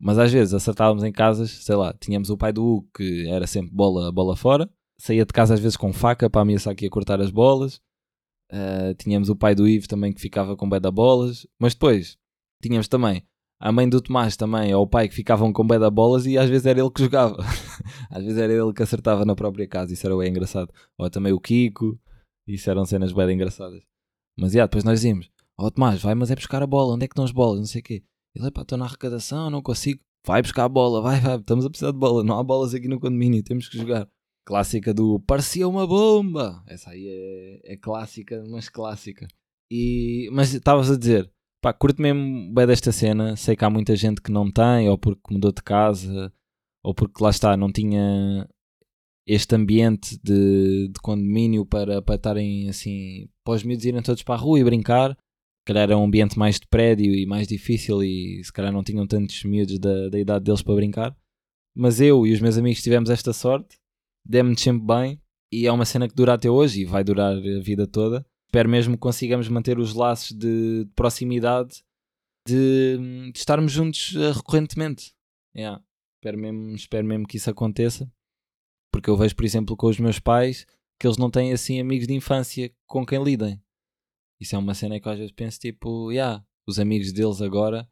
Mas 0.00 0.18
às 0.18 0.32
vezes 0.32 0.54
acertávamos 0.54 1.04
em 1.04 1.12
casas, 1.12 1.50
sei 1.50 1.76
lá, 1.76 1.92
tínhamos 2.00 2.30
o 2.30 2.38
pai 2.38 2.50
do 2.50 2.64
Hugo 2.64 2.88
que 2.96 3.28
era 3.28 3.46
sempre 3.46 3.70
bola, 3.70 4.10
bola 4.10 4.34
fora, 4.34 4.70
saía 4.96 5.26
de 5.26 5.34
casa 5.34 5.52
às 5.52 5.60
vezes 5.60 5.76
com 5.76 5.92
faca 5.92 6.30
para 6.30 6.40
ameaçar 6.40 6.74
que 6.74 6.86
ia 6.86 6.90
cortar 6.90 7.20
as 7.20 7.30
bolas. 7.30 7.76
Uh, 8.50 8.94
tínhamos 8.96 9.28
o 9.28 9.36
pai 9.36 9.54
do 9.54 9.68
Ivo 9.68 9.86
também 9.86 10.14
que 10.14 10.20
ficava 10.22 10.56
com 10.56 10.66
beda 10.66 10.90
bolas. 10.90 11.46
Mas 11.58 11.74
depois 11.74 12.16
tínhamos 12.62 12.88
também 12.88 13.22
a 13.62 13.70
mãe 13.70 13.88
do 13.88 14.02
Tomás 14.02 14.36
também, 14.36 14.74
ou 14.74 14.82
o 14.82 14.88
pai 14.88 15.08
que 15.08 15.14
ficavam 15.14 15.52
com 15.52 15.64
beda 15.64 15.88
bolas 15.88 16.26
e 16.26 16.36
às 16.36 16.50
vezes 16.50 16.66
era 16.66 16.80
ele 16.80 16.90
que 16.90 17.04
jogava. 17.04 17.36
às 18.10 18.24
vezes 18.24 18.36
era 18.36 18.52
ele 18.52 18.72
que 18.72 18.82
acertava 18.82 19.24
na 19.24 19.36
própria 19.36 19.68
casa. 19.68 19.92
Isso 19.92 20.04
era 20.04 20.16
bem 20.16 20.30
engraçado. 20.30 20.68
Ou 20.98 21.08
também 21.08 21.32
o 21.32 21.38
Kiko. 21.38 21.96
Isso 22.44 22.68
eram 22.68 22.84
cenas 22.84 23.12
bem 23.12 23.30
engraçadas. 23.30 23.80
Mas 24.36 24.52
yeah, 24.52 24.66
depois 24.66 24.82
nós 24.82 24.98
dizíamos: 24.98 25.30
Ó 25.56 25.66
oh, 25.66 25.70
Tomás, 25.70 26.02
vai, 26.02 26.12
mas 26.16 26.32
é 26.32 26.34
buscar 26.34 26.60
a 26.60 26.66
bola. 26.66 26.94
Onde 26.94 27.04
é 27.04 27.08
que 27.08 27.12
estão 27.12 27.24
as 27.24 27.30
bolas? 27.30 27.60
Não 27.60 27.66
sei 27.66 27.80
o 27.80 27.84
quê. 27.84 28.02
Ele, 28.34 28.50
pá, 28.50 28.62
estou 28.62 28.76
na 28.76 28.84
arrecadação, 28.84 29.48
não 29.48 29.62
consigo. 29.62 30.00
Vai 30.26 30.42
buscar 30.42 30.64
a 30.64 30.68
bola, 30.68 31.00
vai, 31.00 31.20
vai. 31.20 31.36
Estamos 31.36 31.64
a 31.64 31.70
precisar 31.70 31.92
de 31.92 31.98
bola. 31.98 32.24
Não 32.24 32.40
há 32.40 32.42
bolas 32.42 32.74
aqui 32.74 32.88
no 32.88 32.98
condomínio, 32.98 33.44
temos 33.44 33.68
que 33.68 33.78
jogar. 33.78 34.08
Clássica 34.44 34.92
do 34.92 35.20
parecia 35.20 35.68
uma 35.68 35.86
bomba. 35.86 36.64
Essa 36.66 36.90
aí 36.90 37.06
é, 37.64 37.74
é 37.74 37.76
clássica, 37.76 38.42
mas 38.50 38.68
clássica. 38.68 39.28
E, 39.70 40.28
mas 40.32 40.52
estavas 40.52 40.90
a 40.90 40.98
dizer, 40.98 41.30
pá, 41.62 41.72
curto 41.72 42.02
mesmo 42.02 42.52
bem 42.52 42.66
desta 42.66 42.92
cena. 42.92 43.36
Sei 43.36 43.56
que 43.56 43.64
há 43.64 43.70
muita 43.70 43.96
gente 43.96 44.20
que 44.20 44.30
não 44.32 44.50
tem, 44.50 44.88
ou 44.88 44.98
porque 44.98 45.32
mudou 45.32 45.52
de 45.52 45.62
casa, 45.62 46.32
ou 46.84 46.94
porque 46.94 47.22
lá 47.22 47.30
está, 47.30 47.56
não 47.56 47.72
tinha 47.72 48.48
este 49.26 49.54
ambiente 49.54 50.18
de, 50.22 50.88
de 50.88 51.00
condomínio 51.00 51.64
para, 51.64 52.02
para 52.02 52.16
estarem 52.16 52.68
assim, 52.68 53.28
para 53.44 53.54
os 53.54 53.62
miúdos 53.62 53.84
irem 53.86 54.02
todos 54.02 54.22
para 54.22 54.34
a 54.34 54.38
rua 54.38 54.58
e 54.60 54.64
brincar. 54.64 55.12
Se 55.12 55.66
calhar 55.66 55.84
era 55.84 55.96
um 55.96 56.04
ambiente 56.04 56.38
mais 56.38 56.58
de 56.58 56.66
prédio 56.66 57.14
e 57.14 57.24
mais 57.26 57.46
difícil, 57.48 58.02
e 58.02 58.42
se 58.44 58.52
calhar 58.52 58.72
não 58.72 58.82
tinham 58.84 59.06
tantos 59.06 59.42
miúdos 59.44 59.78
da, 59.78 60.08
da 60.10 60.18
idade 60.18 60.44
deles 60.44 60.62
para 60.62 60.74
brincar. 60.74 61.16
Mas 61.74 62.00
eu 62.00 62.26
e 62.26 62.32
os 62.32 62.40
meus 62.40 62.58
amigos 62.58 62.82
tivemos 62.82 63.08
esta 63.10 63.32
sorte 63.32 63.76
demos-nos 64.24 64.62
sempre 64.62 64.86
bem 64.86 65.20
e 65.52 65.66
é 65.66 65.72
uma 65.72 65.84
cena 65.84 66.08
que 66.08 66.14
dura 66.14 66.34
até 66.34 66.48
hoje 66.48 66.82
e 66.82 66.84
vai 66.84 67.04
durar 67.04 67.36
a 67.36 67.60
vida 67.60 67.86
toda. 67.86 68.24
Espero 68.52 68.68
mesmo 68.68 68.96
que 68.96 69.00
consigamos 69.00 69.48
manter 69.48 69.78
os 69.78 69.94
laços 69.94 70.36
de, 70.36 70.84
de 70.84 70.90
proximidade, 70.94 71.82
de, 72.46 72.98
de, 73.32 73.38
estarmos 73.38 73.72
juntos 73.72 74.12
uh, 74.12 74.32
recorrentemente. 74.32 75.14
Yeah. 75.56 75.82
Espero, 76.18 76.38
mesmo, 76.38 76.74
espero 76.74 77.06
mesmo 77.06 77.26
que 77.26 77.38
isso 77.38 77.48
aconteça, 77.48 78.12
porque 78.92 79.08
eu 79.08 79.16
vejo, 79.16 79.34
por 79.34 79.46
exemplo, 79.46 79.74
com 79.74 79.86
os 79.86 79.98
meus 79.98 80.18
pais 80.18 80.66
que 81.00 81.06
eles 81.06 81.16
não 81.16 81.30
têm 81.30 81.50
assim 81.54 81.80
amigos 81.80 82.06
de 82.06 82.12
infância 82.12 82.70
com 82.86 83.06
quem 83.06 83.24
lidem. 83.24 83.58
Isso 84.38 84.54
é 84.54 84.58
uma 84.58 84.74
cena 84.74 85.00
que 85.00 85.08
eu 85.08 85.12
às 85.12 85.18
vezes 85.18 85.32
penso 85.32 85.58
tipo, 85.58 86.12
yeah, 86.12 86.44
os 86.68 86.78
amigos 86.78 87.10
deles 87.10 87.40
agora 87.40 87.90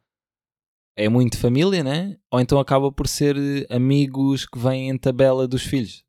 é 0.95 1.09
muito 1.09 1.39
família, 1.39 1.83
né? 1.83 2.19
Ou 2.29 2.39
então 2.39 2.59
acaba 2.59 2.91
por 2.91 3.07
ser 3.07 3.35
eh, 3.35 3.65
amigos 3.67 4.45
que 4.45 4.59
vêm 4.59 4.91
em 4.91 4.97
tabela 4.97 5.47
dos 5.47 5.63
filhos 5.63 6.05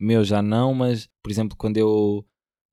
meu 0.00 0.24
já 0.24 0.40
não, 0.40 0.72
mas 0.72 1.08
por 1.22 1.30
exemplo, 1.30 1.56
quando 1.56 1.76
eu 1.76 2.24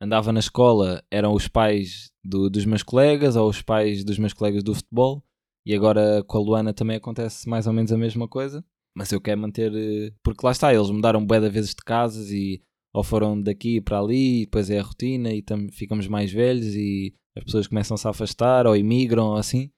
andava 0.05 0.31
na 0.31 0.39
escola 0.39 1.03
eram 1.11 1.33
os 1.33 1.47
pais 1.47 2.11
do, 2.23 2.49
dos 2.49 2.65
meus 2.65 2.83
colegas 2.83 3.35
ou 3.35 3.49
os 3.49 3.61
pais 3.61 4.03
dos 4.03 4.17
meus 4.17 4.33
colegas 4.33 4.63
do 4.63 4.73
futebol 4.73 5.23
e 5.65 5.73
agora 5.73 6.23
com 6.23 6.37
a 6.37 6.41
Luana 6.41 6.73
também 6.73 6.97
acontece 6.97 7.49
mais 7.49 7.65
ou 7.67 7.73
menos 7.73 7.91
a 7.91 7.97
mesma 7.97 8.27
coisa. 8.27 8.63
Mas 8.95 9.11
eu 9.11 9.19
quero 9.19 9.41
manter, 9.41 9.73
eh, 9.75 10.13
porque 10.23 10.45
lá 10.45 10.51
está, 10.51 10.73
eles 10.73 10.89
mudaram 10.89 11.25
bué 11.25 11.39
de 11.39 11.49
vezes 11.49 11.71
de 11.71 11.83
casas 11.83 12.31
e 12.31 12.61
ou 12.93 13.03
foram 13.03 13.41
daqui 13.41 13.81
para 13.81 13.99
ali, 13.99 14.43
e 14.43 14.45
depois 14.45 14.69
é 14.69 14.79
a 14.79 14.83
rotina 14.83 15.33
e 15.33 15.41
tam, 15.41 15.67
ficamos 15.69 16.07
mais 16.07 16.31
velhos 16.31 16.75
e 16.75 17.13
as 17.35 17.43
pessoas 17.43 17.67
começam-se 17.67 18.07
a 18.07 18.11
afastar 18.11 18.65
ou 18.65 18.75
imigram 18.77 19.25
ou 19.31 19.35
assim. 19.35 19.69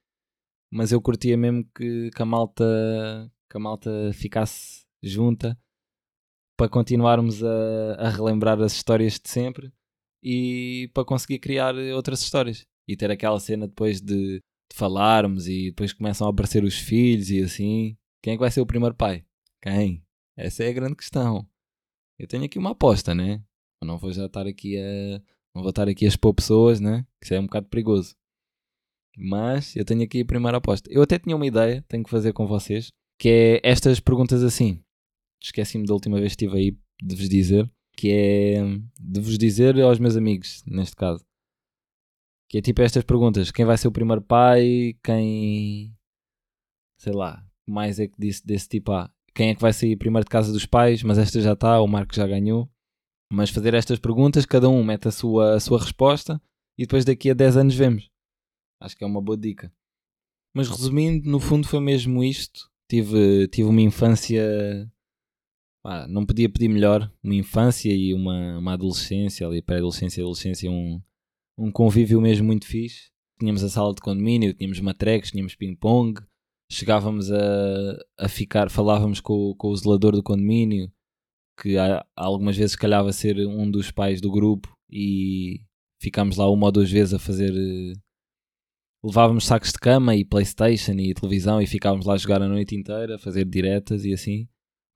Mas 0.70 0.92
eu 0.92 1.00
curtia 1.00 1.36
mesmo 1.36 1.64
que, 1.74 2.10
que, 2.14 2.22
a 2.22 2.24
malta, 2.24 2.64
que 3.50 3.56
a 3.56 3.60
malta 3.60 3.90
ficasse 4.14 4.84
junta 5.02 5.58
para 6.56 6.68
continuarmos 6.68 7.42
a, 7.42 7.94
a 7.98 8.10
relembrar 8.10 8.60
as 8.60 8.72
histórias 8.74 9.14
de 9.18 9.28
sempre 9.28 9.72
e 10.22 10.90
para 10.92 11.04
conseguir 11.04 11.38
criar 11.38 11.74
outras 11.94 12.20
histórias 12.22 12.66
e 12.86 12.96
ter 12.96 13.10
aquela 13.10 13.38
cena 13.38 13.66
depois 13.66 14.00
de, 14.00 14.38
de, 14.38 14.42
falarmos 14.74 15.46
e 15.46 15.66
depois 15.70 15.92
começam 15.92 16.26
a 16.26 16.30
aparecer 16.30 16.64
os 16.64 16.78
filhos 16.78 17.30
e 17.30 17.42
assim. 17.42 17.96
Quem 18.22 18.32
é 18.32 18.36
que 18.36 18.40
vai 18.40 18.50
ser 18.50 18.60
o 18.60 18.66
primeiro 18.66 18.94
pai? 18.94 19.24
Quem? 19.62 20.02
Essa 20.36 20.64
é 20.64 20.68
a 20.68 20.72
grande 20.72 20.96
questão. 20.96 21.46
Eu 22.18 22.26
tenho 22.26 22.44
aqui 22.44 22.58
uma 22.58 22.70
aposta, 22.70 23.14
né? 23.14 23.42
Eu 23.80 23.86
não 23.86 23.98
vou 23.98 24.12
já 24.12 24.26
estar 24.26 24.46
aqui 24.46 24.76
a. 24.76 25.22
Não 25.54 25.62
vou 25.62 25.70
estar 25.70 25.88
aqui 25.88 26.04
a 26.04 26.08
expor 26.08 26.34
pessoas, 26.34 26.80
né? 26.80 27.06
Que 27.20 27.26
isso 27.26 27.34
é 27.34 27.40
um 27.40 27.44
bocado 27.46 27.68
perigoso. 27.68 28.14
Mas 29.16 29.74
eu 29.76 29.84
tenho 29.84 30.02
aqui 30.02 30.20
a 30.20 30.26
primeira 30.26 30.58
aposta. 30.58 30.88
Eu 30.92 31.02
até 31.02 31.18
tinha 31.18 31.34
uma 31.34 31.46
ideia, 31.46 31.84
tenho 31.88 32.04
que 32.04 32.10
fazer 32.10 32.32
com 32.32 32.46
vocês, 32.46 32.92
que 33.18 33.28
é 33.28 33.60
estas 33.64 34.00
perguntas 34.00 34.42
assim 34.42 34.82
esqueci-me 35.42 35.86
da 35.86 35.94
última 35.94 36.18
vez 36.18 36.34
que 36.34 36.44
estive 36.44 36.58
aí 36.58 36.78
de 37.02 37.14
vos 37.14 37.28
dizer, 37.28 37.70
que 37.98 38.12
é 38.12 38.62
de 39.00 39.20
vos 39.20 39.36
dizer 39.36 39.76
aos 39.80 39.98
meus 39.98 40.16
amigos, 40.16 40.62
neste 40.64 40.94
caso. 40.94 41.26
Que 42.48 42.58
é 42.58 42.62
tipo 42.62 42.80
estas 42.80 43.02
perguntas: 43.02 43.50
quem 43.50 43.64
vai 43.64 43.76
ser 43.76 43.88
o 43.88 43.92
primeiro 43.92 44.22
pai? 44.22 44.96
Quem. 45.02 45.92
Sei 46.96 47.12
lá, 47.12 47.44
mais 47.66 47.98
é 47.98 48.06
que 48.06 48.14
disse 48.16 48.46
desse 48.46 48.68
tipo? 48.68 48.92
Ah, 48.92 49.12
quem 49.34 49.50
é 49.50 49.54
que 49.54 49.60
vai 49.60 49.72
sair 49.72 49.96
primeiro 49.96 50.24
de 50.24 50.30
casa 50.30 50.52
dos 50.52 50.64
pais? 50.64 51.02
Mas 51.02 51.18
esta 51.18 51.40
já 51.40 51.54
está, 51.54 51.80
o 51.80 51.88
Marco 51.88 52.14
já 52.14 52.24
ganhou. 52.24 52.70
Mas 53.32 53.50
fazer 53.50 53.74
estas 53.74 53.98
perguntas, 53.98 54.46
cada 54.46 54.68
um 54.68 54.84
mete 54.84 55.08
a 55.08 55.10
sua, 55.10 55.56
a 55.56 55.60
sua 55.60 55.80
resposta 55.80 56.40
e 56.78 56.84
depois 56.84 57.04
daqui 57.04 57.30
a 57.30 57.34
10 57.34 57.56
anos 57.56 57.74
vemos. 57.74 58.08
Acho 58.80 58.96
que 58.96 59.02
é 59.02 59.06
uma 59.06 59.20
boa 59.20 59.36
dica. 59.36 59.72
Mas 60.54 60.68
resumindo, 60.68 61.28
no 61.28 61.40
fundo 61.40 61.66
foi 61.66 61.80
mesmo 61.80 62.22
isto. 62.22 62.70
Tive, 62.88 63.48
tive 63.48 63.68
uma 63.68 63.82
infância 63.82 64.90
pá, 65.88 66.06
não 66.06 66.26
podia 66.26 66.50
pedir 66.50 66.68
melhor 66.68 67.10
uma 67.24 67.34
infância 67.34 67.90
e 67.90 68.12
uma, 68.12 68.58
uma 68.58 68.74
adolescência, 68.74 69.46
ali 69.46 69.62
pré-adolescência 69.62 70.20
e 70.20 70.22
adolescência, 70.22 70.70
um, 70.70 71.00
um 71.56 71.72
convívio 71.72 72.20
mesmo 72.20 72.46
muito 72.46 72.66
fixe. 72.66 73.10
Tínhamos 73.40 73.64
a 73.64 73.70
sala 73.70 73.94
de 73.94 74.02
condomínio, 74.02 74.52
tínhamos 74.52 74.80
matrecos, 74.80 75.30
tínhamos 75.30 75.54
ping-pong, 75.54 76.20
chegávamos 76.70 77.32
a, 77.32 77.98
a 78.18 78.28
ficar, 78.28 78.68
falávamos 78.68 79.18
com, 79.18 79.54
com 79.56 79.68
o 79.68 79.76
zelador 79.76 80.12
do 80.12 80.22
condomínio, 80.22 80.92
que 81.58 81.76
algumas 82.14 82.56
vezes 82.58 82.76
calhava 82.76 83.10
ser 83.10 83.38
um 83.46 83.70
dos 83.70 83.90
pais 83.90 84.20
do 84.20 84.30
grupo 84.30 84.70
e 84.90 85.62
ficámos 86.02 86.36
lá 86.36 86.50
uma 86.50 86.66
ou 86.66 86.72
duas 86.72 86.90
vezes 86.90 87.14
a 87.14 87.18
fazer. 87.18 87.50
Levávamos 89.02 89.46
sacos 89.46 89.72
de 89.72 89.78
cama 89.78 90.14
e 90.14 90.22
Playstation 90.22 90.92
e 90.98 91.14
televisão 91.14 91.62
e 91.62 91.66
ficávamos 91.66 92.04
lá 92.04 92.12
a 92.12 92.18
jogar 92.18 92.42
a 92.42 92.48
noite 92.48 92.76
inteira, 92.76 93.14
a 93.14 93.18
fazer 93.18 93.46
diretas 93.46 94.04
e 94.04 94.12
assim. 94.12 94.46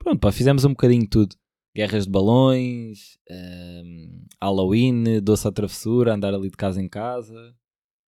Pronto, 0.02 0.18
pá, 0.18 0.32
fizemos 0.32 0.64
um 0.64 0.70
bocadinho 0.70 1.02
de 1.02 1.08
tudo. 1.08 1.36
Guerras 1.74 2.04
de 2.04 2.10
balões, 2.10 3.16
um, 3.30 3.34
ehm, 3.34 4.26
Halloween, 4.42 5.20
doce 5.22 5.46
à 5.48 5.52
travessura, 5.52 6.14
andar 6.14 6.34
ali 6.34 6.50
de 6.50 6.56
casa 6.56 6.82
em 6.82 6.88
casa. 6.88 7.54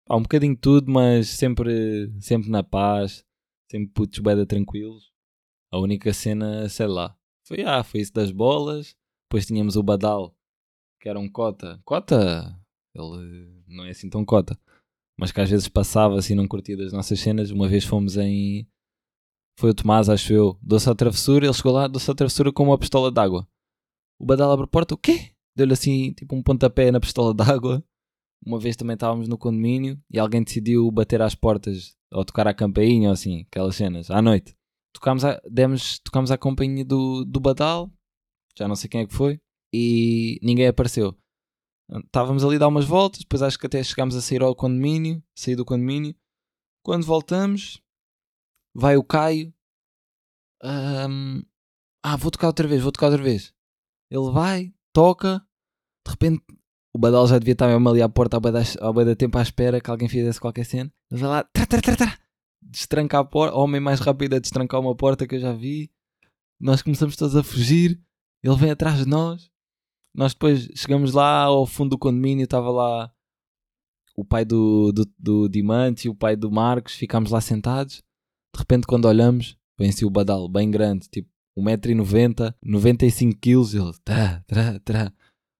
Pá, 0.06 0.16
um 0.16 0.22
bocadinho 0.22 0.54
de 0.54 0.60
tudo, 0.60 0.90
mas 0.90 1.28
sempre, 1.28 2.10
sempre 2.20 2.48
na 2.48 2.62
paz, 2.62 3.24
sempre 3.70 3.92
putos 3.92 4.18
beda 4.20 4.46
tranquilos. 4.46 5.10
A 5.72 5.78
única 5.78 6.12
cena, 6.12 6.68
sei 6.68 6.86
lá, 6.86 7.16
Foi, 7.46 7.62
ah, 7.62 7.82
foi 7.82 8.00
isso 8.00 8.12
das 8.12 8.30
bolas. 8.30 8.96
Depois 9.24 9.46
tínhamos 9.46 9.76
o 9.76 9.82
Badal, 9.82 10.34
que 11.00 11.08
era 11.08 11.18
um 11.18 11.28
cota. 11.28 11.80
Cota, 11.84 12.56
ele 12.94 13.64
não 13.68 13.84
é 13.84 13.90
assim 13.90 14.08
tão 14.08 14.24
cota. 14.24 14.58
Mas 15.18 15.32
que 15.32 15.40
às 15.40 15.50
vezes 15.50 15.68
passava 15.68 16.18
assim, 16.18 16.34
não 16.34 16.48
curtia 16.48 16.76
das 16.76 16.92
nossas 16.92 17.20
cenas. 17.20 17.50
Uma 17.50 17.68
vez 17.68 17.84
fomos 17.84 18.16
em. 18.16 18.66
Foi 19.60 19.68
o 19.68 19.74
Tomás, 19.74 20.08
acho 20.08 20.32
eu. 20.32 20.58
Doce 20.62 20.88
à 20.88 20.94
travessura, 20.94 21.44
ele 21.44 21.52
chegou 21.52 21.72
lá, 21.72 21.86
doce 21.86 22.10
à 22.10 22.14
travessura 22.14 22.50
com 22.50 22.62
uma 22.62 22.78
pistola 22.78 23.10
d'água. 23.10 23.46
O 24.18 24.24
Badal 24.24 24.50
abre 24.50 24.64
a 24.64 24.66
porta, 24.66 24.94
o 24.94 24.96
quê? 24.96 25.32
Deu-lhe 25.54 25.74
assim, 25.74 26.14
tipo 26.14 26.34
um 26.34 26.42
pontapé 26.42 26.90
na 26.90 26.98
pistola 26.98 27.34
d'água. 27.34 27.84
Uma 28.42 28.58
vez 28.58 28.74
também 28.74 28.94
estávamos 28.94 29.28
no 29.28 29.36
condomínio 29.36 30.02
e 30.10 30.18
alguém 30.18 30.42
decidiu 30.42 30.90
bater 30.90 31.20
às 31.20 31.34
portas 31.34 31.94
ou 32.10 32.24
tocar 32.24 32.48
a 32.48 32.54
campainha 32.54 33.10
ou 33.10 33.12
assim, 33.12 33.42
aquelas 33.50 33.76
cenas, 33.76 34.10
à 34.10 34.22
noite. 34.22 34.56
Tocámos 34.94 35.26
a, 35.26 35.38
demos, 35.44 35.98
tocámos 35.98 36.30
a 36.30 36.38
companhia 36.38 36.82
do, 36.82 37.22
do 37.26 37.38
Badal, 37.38 37.92
já 38.58 38.66
não 38.66 38.74
sei 38.74 38.88
quem 38.88 39.02
é 39.02 39.06
que 39.06 39.12
foi, 39.12 39.38
e 39.74 40.38
ninguém 40.42 40.68
apareceu. 40.68 41.14
Estávamos 42.06 42.46
ali 42.46 42.56
a 42.56 42.60
dar 42.60 42.68
umas 42.68 42.86
voltas, 42.86 43.20
depois 43.20 43.42
acho 43.42 43.58
que 43.58 43.66
até 43.66 43.84
chegámos 43.84 44.16
a 44.16 44.22
sair 44.22 44.40
ao 44.40 44.56
condomínio, 44.56 45.22
sair 45.34 45.54
do 45.54 45.66
condomínio. 45.66 46.14
Quando 46.82 47.04
voltamos, 47.04 47.78
vai 48.74 48.96
o 48.96 49.04
Caio. 49.04 49.52
Um, 50.62 51.42
ah, 52.02 52.16
vou 52.16 52.30
tocar 52.30 52.48
outra 52.48 52.66
vez, 52.66 52.82
vou 52.82 52.92
tocar 52.92 53.06
outra 53.06 53.22
vez. 53.22 53.54
Ele 54.10 54.30
vai, 54.32 54.74
toca, 54.92 55.38
de 56.04 56.10
repente 56.10 56.42
o 56.92 56.98
Badal 56.98 57.26
já 57.26 57.38
devia 57.38 57.52
estar 57.52 57.68
mesmo 57.68 57.88
ali 57.88 58.02
à 58.02 58.08
porta 58.08 58.36
ao 58.80 58.92
bem 58.92 59.04
da 59.04 59.14
tempo 59.14 59.38
à 59.38 59.42
espera 59.42 59.80
que 59.80 59.90
alguém 59.90 60.08
fizesse 60.08 60.40
qualquer 60.40 60.64
cena. 60.64 60.92
Ele 61.10 61.20
vai 61.20 61.30
lá, 61.30 61.44
tra, 61.44 61.66
tra, 61.66 61.80
tra, 61.80 61.96
tra, 61.96 62.18
destranca 62.60 63.18
a 63.18 63.24
porta, 63.24 63.56
homem 63.56 63.80
mais 63.80 64.00
rápido 64.00 64.34
a 64.34 64.38
destrancar 64.38 64.80
uma 64.80 64.94
porta 64.96 65.26
que 65.26 65.36
eu 65.36 65.40
já 65.40 65.52
vi. 65.52 65.90
Nós 66.60 66.82
começamos 66.82 67.16
todos 67.16 67.36
a 67.36 67.42
fugir, 67.42 68.00
ele 68.42 68.56
vem 68.56 68.70
atrás 68.70 68.98
de 68.98 69.06
nós. 69.06 69.50
Nós 70.14 70.32
depois 70.32 70.68
chegamos 70.74 71.12
lá 71.12 71.44
ao 71.44 71.64
fundo 71.64 71.90
do 71.90 71.98
condomínio, 71.98 72.44
estava 72.44 72.70
lá 72.70 73.12
o 74.16 74.24
pai 74.24 74.44
do, 74.44 74.92
do, 74.92 75.06
do 75.18 75.48
Dimante 75.48 76.08
e 76.08 76.10
o 76.10 76.14
pai 76.14 76.34
do 76.34 76.50
Marcos, 76.50 76.94
ficámos 76.94 77.30
lá 77.30 77.40
sentados. 77.40 78.02
De 78.54 78.58
repente, 78.58 78.86
quando 78.86 79.06
olhamos, 79.06 79.56
vem-se 79.78 80.04
o 80.04 80.10
Badal, 80.10 80.48
bem 80.48 80.70
grande, 80.70 81.08
tipo 81.08 81.28
1,90m, 81.58 82.54
95kg, 82.64 83.74
ele 83.74 83.98
tá, 84.04 84.42
tra, 84.46 84.80
tra, 84.80 85.12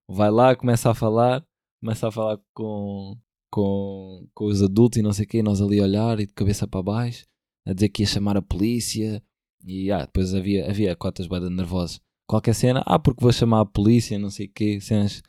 vai 0.09 0.31
lá, 0.31 0.55
começa 0.57 0.91
a 0.91 0.95
falar, 0.95 1.45
começa 1.81 2.09
a 2.09 2.13
falar 2.13 2.39
com, 2.55 3.17
com, 3.51 4.27
com 4.35 4.45
os 4.47 4.63
adultos 4.63 4.99
e 4.99 5.03
não 5.03 5.13
sei 5.13 5.25
o 5.25 5.29
quê, 5.29 5.43
nós 5.43 5.61
ali 5.61 5.81
a 5.81 5.85
olhar 5.85 6.21
e 6.21 6.27
de 6.27 6.33
cabeça 6.33 6.67
para 6.67 6.83
baixo, 6.83 7.27
a 7.67 7.73
dizer 7.73 7.89
que 7.89 8.03
ia 8.03 8.07
chamar 8.07 8.37
a 8.37 8.43
polícia, 8.43 9.23
e 9.65 9.91
ah, 9.91 10.05
depois 10.05 10.35
havia, 10.35 10.69
havia 10.69 10.97
cotas 10.97 11.27
bada 11.27 11.51
nervosas. 11.51 12.01
Qualquer 12.27 12.55
cena, 12.55 12.83
ah, 12.87 12.99
porque 12.99 13.23
vou 13.23 13.33
chamar 13.33 13.61
a 13.61 13.67
polícia, 13.67 14.19
não 14.19 14.31
sei 14.31 14.47
o 14.47 14.51
quê, 14.51 14.81
cenas, 14.81 15.23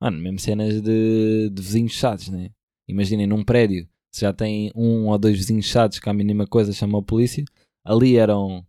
mano, 0.00 0.18
mesmo 0.18 0.38
cenas 0.38 0.80
de, 0.80 1.50
de 1.50 1.62
vizinhos 1.62 1.92
chatos, 1.92 2.28
né? 2.28 2.50
Imaginem 2.88 3.26
num 3.26 3.44
prédio, 3.44 3.88
se 4.12 4.22
já 4.22 4.32
tem 4.32 4.72
um 4.74 5.08
ou 5.08 5.18
dois 5.18 5.36
vizinhos 5.36 5.66
chatos 5.66 5.98
que 5.98 6.08
a 6.08 6.14
mínima 6.14 6.46
coisa 6.46 6.72
chamam 6.72 7.00
a 7.00 7.04
polícia, 7.04 7.44
ali 7.84 8.16
eram, 8.16 8.66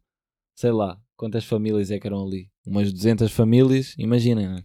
sei 0.56 0.71
lá, 0.71 0.99
quantas 1.15 1.45
famílias 1.45 1.91
é 1.91 1.99
que 1.99 2.08
eram 2.08 2.25
ali? 2.25 2.49
Umas 2.65 2.91
200 2.91 3.32
famílias, 3.32 3.95
imaginem, 3.97 4.47
né? 4.47 4.63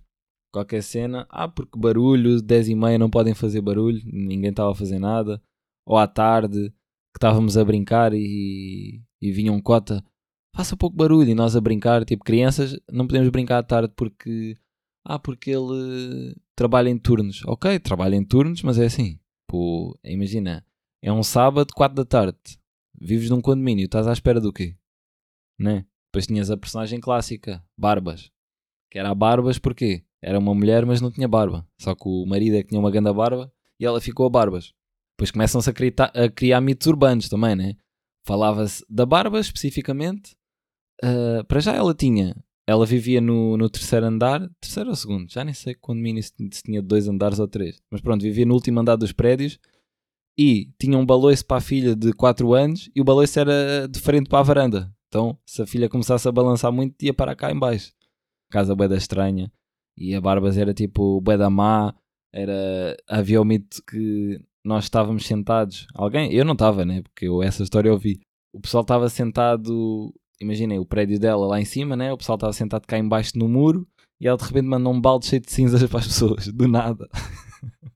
qualquer 0.56 0.82
cena, 0.82 1.26
ah, 1.28 1.48
porque 1.48 1.78
barulho, 1.78 2.40
10 2.40 2.68
e 2.68 2.74
meia 2.74 2.98
não 2.98 3.10
podem 3.10 3.34
fazer 3.34 3.60
barulho, 3.60 4.00
ninguém 4.06 4.50
estava 4.50 4.72
a 4.72 4.74
fazer 4.74 4.98
nada, 4.98 5.42
ou 5.84 5.98
à 5.98 6.06
tarde, 6.06 6.70
que 7.12 7.18
estávamos 7.18 7.58
a 7.58 7.64
brincar 7.64 8.14
e, 8.14 9.02
e 9.20 9.32
vinha 9.32 9.52
um 9.52 9.60
cota, 9.60 10.02
faça 10.54 10.76
pouco 10.76 10.96
barulho, 10.96 11.28
e 11.28 11.34
nós 11.34 11.54
a 11.54 11.60
brincar, 11.60 12.04
tipo 12.06 12.24
crianças, 12.24 12.78
não 12.90 13.06
podemos 13.06 13.28
brincar 13.28 13.58
à 13.58 13.62
tarde 13.62 13.92
porque, 13.94 14.56
ah, 15.04 15.18
porque 15.18 15.50
ele 15.50 16.34
trabalha 16.54 16.88
em 16.88 16.98
turnos, 16.98 17.42
ok, 17.46 17.78
trabalha 17.78 18.16
em 18.16 18.24
turnos, 18.24 18.62
mas 18.62 18.78
é 18.78 18.86
assim, 18.86 19.18
pô, 19.46 19.94
imagina, 20.02 20.64
é 21.02 21.12
um 21.12 21.22
sábado, 21.22 21.72
4 21.74 21.94
da 21.94 22.04
tarde, 22.04 22.38
vives 22.98 23.30
num 23.30 23.40
condomínio, 23.40 23.84
estás 23.84 24.06
à 24.06 24.12
espera 24.12 24.40
do 24.40 24.52
quê? 24.52 24.76
Né? 25.58 25.86
Depois 26.08 26.26
tinhas 26.26 26.50
a 26.50 26.56
personagem 26.56 27.00
clássica, 27.00 27.64
Barbas, 27.76 28.30
que 28.90 28.98
era 28.98 29.10
a 29.10 29.14
Barbas 29.14 29.58
porquê? 29.58 30.04
Era 30.22 30.38
uma 30.38 30.54
mulher, 30.54 30.84
mas 30.84 31.00
não 31.00 31.10
tinha 31.10 31.28
barba. 31.28 31.66
Só 31.80 31.94
que 31.94 32.08
o 32.08 32.26
marido 32.26 32.56
é 32.56 32.62
que 32.62 32.70
tinha 32.70 32.80
uma 32.80 32.90
grande 32.90 33.12
barba 33.12 33.52
e 33.78 33.86
ela 33.86 34.00
ficou 34.00 34.26
a 34.26 34.30
barbas. 34.30 34.72
Depois 35.16 35.30
começam-se 35.30 35.70
a, 35.70 36.24
a, 36.24 36.28
criar 36.28 36.60
mitos 36.60 36.86
urbanos 36.86 37.28
também, 37.28 37.54
né? 37.54 37.76
Falava-se 38.26 38.84
da 38.88 39.06
barba 39.06 39.38
especificamente. 39.38 40.36
Uh, 41.02 41.44
para 41.44 41.60
já 41.60 41.74
ela 41.74 41.94
tinha. 41.94 42.34
Ela 42.66 42.84
vivia 42.84 43.20
no, 43.20 43.56
no 43.56 43.70
terceiro 43.70 44.06
andar, 44.06 44.50
terceiro 44.60 44.90
ou 44.90 44.96
segundo, 44.96 45.30
já 45.30 45.44
nem 45.44 45.54
sei 45.54 45.72
quando 45.76 46.00
mini 46.00 46.20
se, 46.20 46.32
se 46.50 46.64
tinha 46.64 46.82
dois 46.82 47.06
andares 47.06 47.38
ou 47.38 47.46
três. 47.46 47.80
Mas 47.88 48.00
pronto, 48.00 48.22
vivia 48.22 48.44
no 48.44 48.54
último 48.54 48.80
andar 48.80 48.96
dos 48.96 49.12
prédios 49.12 49.60
e 50.38 50.70
tinha 50.78 50.98
um 50.98 51.06
baloiço 51.06 51.44
para 51.46 51.58
a 51.58 51.60
filha 51.60 51.94
de 51.94 52.12
4 52.12 52.52
anos 52.52 52.90
e 52.94 53.00
o 53.00 53.04
baloiço 53.04 53.38
era 53.40 53.88
de 53.88 53.98
frente 53.98 54.28
para 54.28 54.40
a 54.40 54.42
varanda. 54.42 54.92
Então, 55.08 55.38
se 55.46 55.62
a 55.62 55.66
filha 55.66 55.88
começasse 55.88 56.28
a 56.28 56.32
balançar 56.32 56.72
muito, 56.72 57.02
ia 57.02 57.14
para 57.14 57.34
cá 57.34 57.50
em 57.50 57.58
baixo. 57.58 57.92
Casa 58.50 58.74
da 58.74 58.96
estranha. 58.96 59.50
E 59.96 60.14
a 60.14 60.20
Barbas 60.20 60.58
era 60.58 60.74
tipo 60.74 61.20
bué 61.20 61.38
da 61.38 61.48
má, 61.48 61.94
era, 62.32 62.96
havia 63.08 63.40
o 63.40 63.44
mito 63.44 63.82
que 63.88 64.38
nós 64.62 64.84
estávamos 64.84 65.24
sentados, 65.24 65.86
alguém, 65.94 66.32
eu 66.32 66.44
não 66.44 66.52
estava, 66.52 66.84
né, 66.84 67.00
porque 67.00 67.26
eu 67.26 67.42
essa 67.42 67.62
história 67.62 67.88
eu 67.88 67.96
vi, 67.96 68.20
o 68.52 68.60
pessoal 68.60 68.82
estava 68.82 69.08
sentado, 69.08 70.12
imaginem, 70.40 70.78
o 70.78 70.84
prédio 70.84 71.18
dela 71.18 71.46
lá 71.46 71.60
em 71.60 71.64
cima, 71.64 71.96
né, 71.96 72.12
o 72.12 72.18
pessoal 72.18 72.34
estava 72.34 72.52
sentado 72.52 72.84
cá 72.86 72.98
embaixo 72.98 73.38
no 73.38 73.48
muro, 73.48 73.86
e 74.20 74.26
ela 74.26 74.36
de 74.36 74.44
repente 74.44 74.66
mandou 74.66 74.92
um 74.92 75.00
balde 75.00 75.26
cheio 75.26 75.40
de 75.40 75.50
cinzas 75.52 75.82
para 75.88 76.00
as 76.00 76.08
pessoas, 76.08 76.48
do 76.48 76.66
nada. 76.66 77.08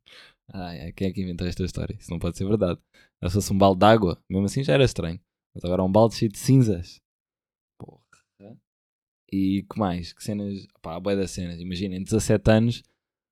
Ai, 0.53 0.93
quem 0.93 1.09
é 1.09 1.13
que 1.13 1.23
inventou 1.23 1.47
esta 1.47 1.65
história? 1.65 1.97
Isso 1.99 2.11
não 2.11 2.19
pode 2.19 2.37
ser 2.37 2.45
verdade. 2.47 2.81
Se 3.25 3.31
fosse 3.31 3.53
um 3.53 3.59
balde 3.59 3.81
de 3.81 3.87
água, 3.87 4.19
mesmo 4.29 4.47
assim 4.47 4.65
já 4.65 4.75
era 4.75 4.85
estranho. 4.85 5.21
Mas 5.55 5.65
agora 5.65 5.83
um 5.83 5.91
balde 5.91 6.15
cheio 6.15 6.31
de 6.31 6.39
cinzas. 6.39 7.01
E 9.33 9.65
que 9.71 9.79
mais? 9.79 10.13
Que 10.13 10.25
cenas? 10.25 10.67
Pá, 10.83 10.97
a 10.97 11.01
boia 11.01 11.17
das 11.17 11.31
cenas. 11.31 11.61
Imaginem, 11.61 12.03
17 12.03 12.51
anos, 12.51 12.83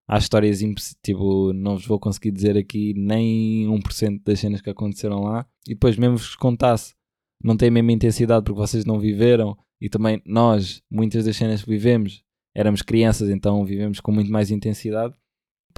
há 0.07 0.17
histórias 0.17 0.61
tipo, 1.03 1.53
não 1.53 1.77
vos 1.77 1.87
vou 1.87 1.99
conseguir 1.99 2.31
dizer 2.31 2.57
aqui 2.57 2.95
nem 2.95 3.67
1% 3.67 4.23
das 4.25 4.39
cenas 4.39 4.61
que 4.61 4.71
aconteceram 4.71 5.23
lá. 5.25 5.47
E 5.67 5.75
depois, 5.75 5.97
mesmo 5.97 6.17
vos 6.17 6.37
contasse, 6.37 6.95
não 7.43 7.57
tem 7.57 7.69
a 7.69 7.73
mesma 7.73 7.93
intensidade 7.93 8.45
porque 8.45 8.61
vocês 8.61 8.85
não 8.85 8.99
viveram. 9.01 9.57
E 9.81 9.89
também 9.89 10.23
nós, 10.25 10.83
muitas 10.91 11.25
das 11.25 11.37
cenas 11.37 11.63
que 11.63 11.71
vivemos, 11.71 12.23
éramos 12.55 12.83
crianças, 12.83 13.29
então 13.29 13.65
vivemos 13.65 14.01
com 14.01 14.13
muito 14.13 14.31
mais 14.31 14.51
intensidade. 14.51 15.15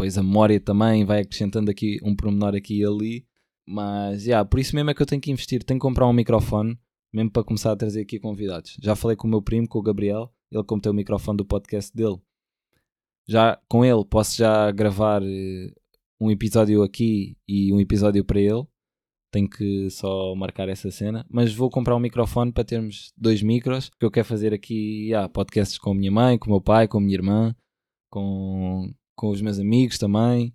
Depois 0.01 0.17
a 0.17 0.23
memória 0.23 0.59
também 0.59 1.05
vai 1.05 1.21
acrescentando 1.21 1.71
aqui 1.71 1.99
um 2.03 2.17
pormenor 2.17 2.55
aqui 2.55 2.81
e 2.81 2.87
ali. 2.87 3.27
Mas, 3.69 4.25
yeah, 4.25 4.49
por 4.49 4.59
isso 4.59 4.75
mesmo 4.75 4.89
é 4.89 4.95
que 4.95 5.03
eu 5.03 5.07
tenho 5.07 5.21
que 5.21 5.31
investir. 5.31 5.63
Tenho 5.63 5.79
que 5.79 5.87
comprar 5.87 6.09
um 6.09 6.13
microfone 6.15 6.79
mesmo 7.13 7.31
para 7.31 7.45
começar 7.45 7.71
a 7.71 7.77
trazer 7.77 8.01
aqui 8.01 8.19
convidados. 8.19 8.79
Já 8.83 8.97
falei 8.97 9.15
com 9.15 9.29
o 9.29 9.31
meu 9.31 9.43
primo, 9.43 9.69
com 9.69 9.79
o 9.79 9.83
Gabriel, 9.83 10.33
ele 10.51 10.65
tem 10.65 10.91
o 10.91 10.95
microfone 10.95 11.37
do 11.37 11.45
podcast 11.45 11.95
dele. 11.95 12.17
Já 13.29 13.61
com 13.69 13.85
ele 13.85 14.03
posso 14.07 14.39
já 14.39 14.71
gravar 14.71 15.23
uh, 15.23 15.73
um 16.19 16.31
episódio 16.31 16.83
aqui 16.83 17.37
e 17.47 17.71
um 17.71 17.79
episódio 17.79 18.25
para 18.25 18.41
ele. 18.41 18.65
Tenho 19.31 19.51
que 19.51 19.91
só 19.91 20.35
marcar 20.35 20.71
essa 20.71 20.91
cena. 20.91 21.27
Mas 21.29 21.53
vou 21.53 21.69
comprar 21.69 21.95
um 21.95 22.01
microfone 22.01 22.53
para 22.53 22.65
termos 22.65 23.13
dois 23.19 23.43
micros. 23.43 23.91
Que 24.01 24.07
eu 24.07 24.11
quero 24.11 24.27
fazer 24.27 24.55
aqui 24.55 25.09
yeah, 25.09 25.29
podcasts 25.29 25.77
com 25.77 25.91
a 25.91 25.95
minha 25.95 26.11
mãe, 26.11 26.39
com 26.39 26.47
o 26.47 26.53
meu 26.53 26.61
pai, 26.63 26.89
com 26.89 26.97
a 26.97 27.01
minha 27.03 27.17
irmã, 27.17 27.55
com, 28.09 28.91
com 29.21 29.29
os 29.29 29.43
meus 29.43 29.59
amigos 29.59 29.99
também. 29.99 30.55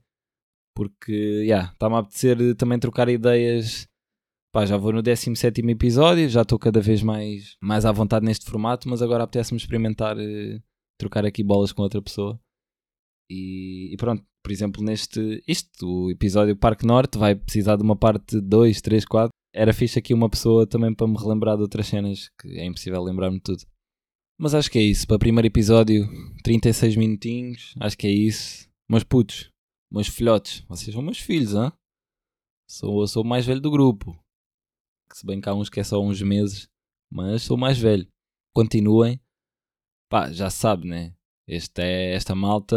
Porque 0.75 1.13
yeah, 1.13 1.71
está-me 1.71 1.95
a 1.95 1.99
apetecer 1.99 2.55
também 2.55 2.79
trocar 2.79 3.07
ideias 3.07 3.87
Pá, 4.55 4.65
já 4.65 4.77
vou 4.77 4.93
no 4.93 5.01
17 5.01 5.69
episódio, 5.69 6.29
já 6.29 6.43
estou 6.43 6.57
cada 6.57 6.79
vez 6.79 7.03
mais, 7.03 7.57
mais 7.61 7.83
à 7.83 7.91
vontade 7.91 8.25
neste 8.25 8.45
formato, 8.49 8.87
mas 8.87 9.01
agora 9.01 9.25
apetece-me 9.25 9.59
experimentar 9.59 10.15
uh, 10.15 10.63
trocar 10.97 11.25
aqui 11.25 11.43
bolas 11.43 11.73
com 11.73 11.81
outra 11.81 12.01
pessoa. 12.01 12.39
E, 13.29 13.93
e, 13.93 13.97
pronto, 13.97 14.23
por 14.41 14.53
exemplo, 14.53 14.81
neste 14.81 15.43
isto, 15.45 15.85
o 15.85 16.09
episódio 16.09 16.55
Parque 16.55 16.85
Norte 16.85 17.17
vai 17.17 17.35
precisar 17.35 17.75
de 17.75 17.83
uma 17.83 17.97
parte 17.97 18.39
2, 18.39 18.79
3, 18.79 19.03
4. 19.03 19.29
Era 19.53 19.73
fixe 19.73 19.99
aqui 19.99 20.13
uma 20.13 20.29
pessoa 20.29 20.65
também 20.65 20.95
para 20.95 21.05
me 21.05 21.17
relembrar 21.17 21.57
de 21.57 21.63
outras 21.63 21.87
cenas, 21.87 22.29
que 22.39 22.57
é 22.57 22.65
impossível 22.65 23.03
lembrar-me 23.03 23.41
tudo. 23.41 23.65
Mas 24.37 24.53
acho 24.53 24.69
que 24.69 24.77
é 24.77 24.83
isso. 24.83 25.07
Para 25.07 25.15
o 25.15 25.19
primeiro 25.19 25.47
episódio, 25.47 26.07
36 26.43 26.95
minutinhos, 26.95 27.73
acho 27.79 27.97
que 27.97 28.07
é 28.07 28.11
isso. 28.11 28.69
Meus 28.89 29.03
putos, 29.03 29.51
meus 29.91 30.07
filhotes, 30.07 30.63
vocês 30.67 30.93
são 30.93 31.01
meus 31.01 31.19
filhos, 31.19 31.53
hein? 31.53 31.71
Sou, 32.69 33.07
sou 33.07 33.23
o 33.23 33.27
mais 33.27 33.45
velho 33.45 33.61
do 33.61 33.71
grupo 33.71 34.17
se 35.15 35.25
bem 35.25 35.39
que 35.39 35.47
há 35.47 35.53
uns 35.53 35.69
que 35.69 35.79
é 35.79 35.83
só 35.83 36.01
uns 36.01 36.21
meses, 36.21 36.67
mas 37.09 37.43
sou 37.43 37.55
mais 37.55 37.77
velho. 37.77 38.05
Continuem, 38.53 39.19
pá, 40.09 40.29
já 40.29 40.49
sabe, 40.49 40.87
né? 40.87 41.13
Este 41.47 41.81
é, 41.81 42.13
esta 42.13 42.35
malta 42.35 42.75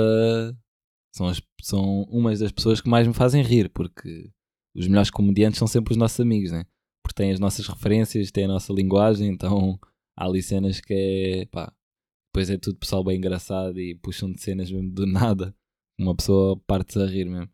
são, 1.12 1.26
as, 1.26 1.42
são 1.60 2.02
umas 2.04 2.38
das 2.38 2.52
pessoas 2.52 2.80
que 2.80 2.88
mais 2.88 3.08
me 3.08 3.14
fazem 3.14 3.42
rir, 3.42 3.70
porque 3.70 4.30
os 4.76 4.86
melhores 4.86 5.10
comediantes 5.10 5.58
são 5.58 5.66
sempre 5.66 5.92
os 5.92 5.96
nossos 5.96 6.20
amigos, 6.20 6.52
né? 6.52 6.64
Porque 7.02 7.16
têm 7.16 7.32
as 7.32 7.40
nossas 7.40 7.66
referências, 7.66 8.30
têm 8.30 8.44
a 8.44 8.48
nossa 8.48 8.72
linguagem, 8.72 9.28
então 9.28 9.78
há 10.18 10.26
ali 10.26 10.42
cenas 10.42 10.80
que 10.80 10.92
é, 10.92 11.46
pá, 11.46 11.72
depois 12.28 12.50
é 12.50 12.58
tudo 12.58 12.78
pessoal 12.78 13.04
bem 13.04 13.16
engraçado 13.16 13.78
e 13.80 13.94
puxam 13.94 14.32
de 14.32 14.42
cenas 14.42 14.70
mesmo 14.70 14.90
do 14.90 15.06
nada. 15.06 15.54
Uma 15.98 16.14
pessoa 16.14 16.56
parte 16.66 16.98
a 16.98 17.06
rir 17.06 17.24
mesmo. 17.24 17.50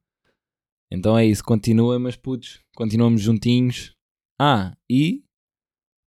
Então 0.90 1.16
é 1.16 1.26
isso, 1.26 1.42
continua, 1.42 1.98
mas 1.98 2.16
putos, 2.16 2.62
continuamos 2.74 3.20
juntinhos. 3.20 3.94
Ah, 4.40 4.76
e 4.90 5.24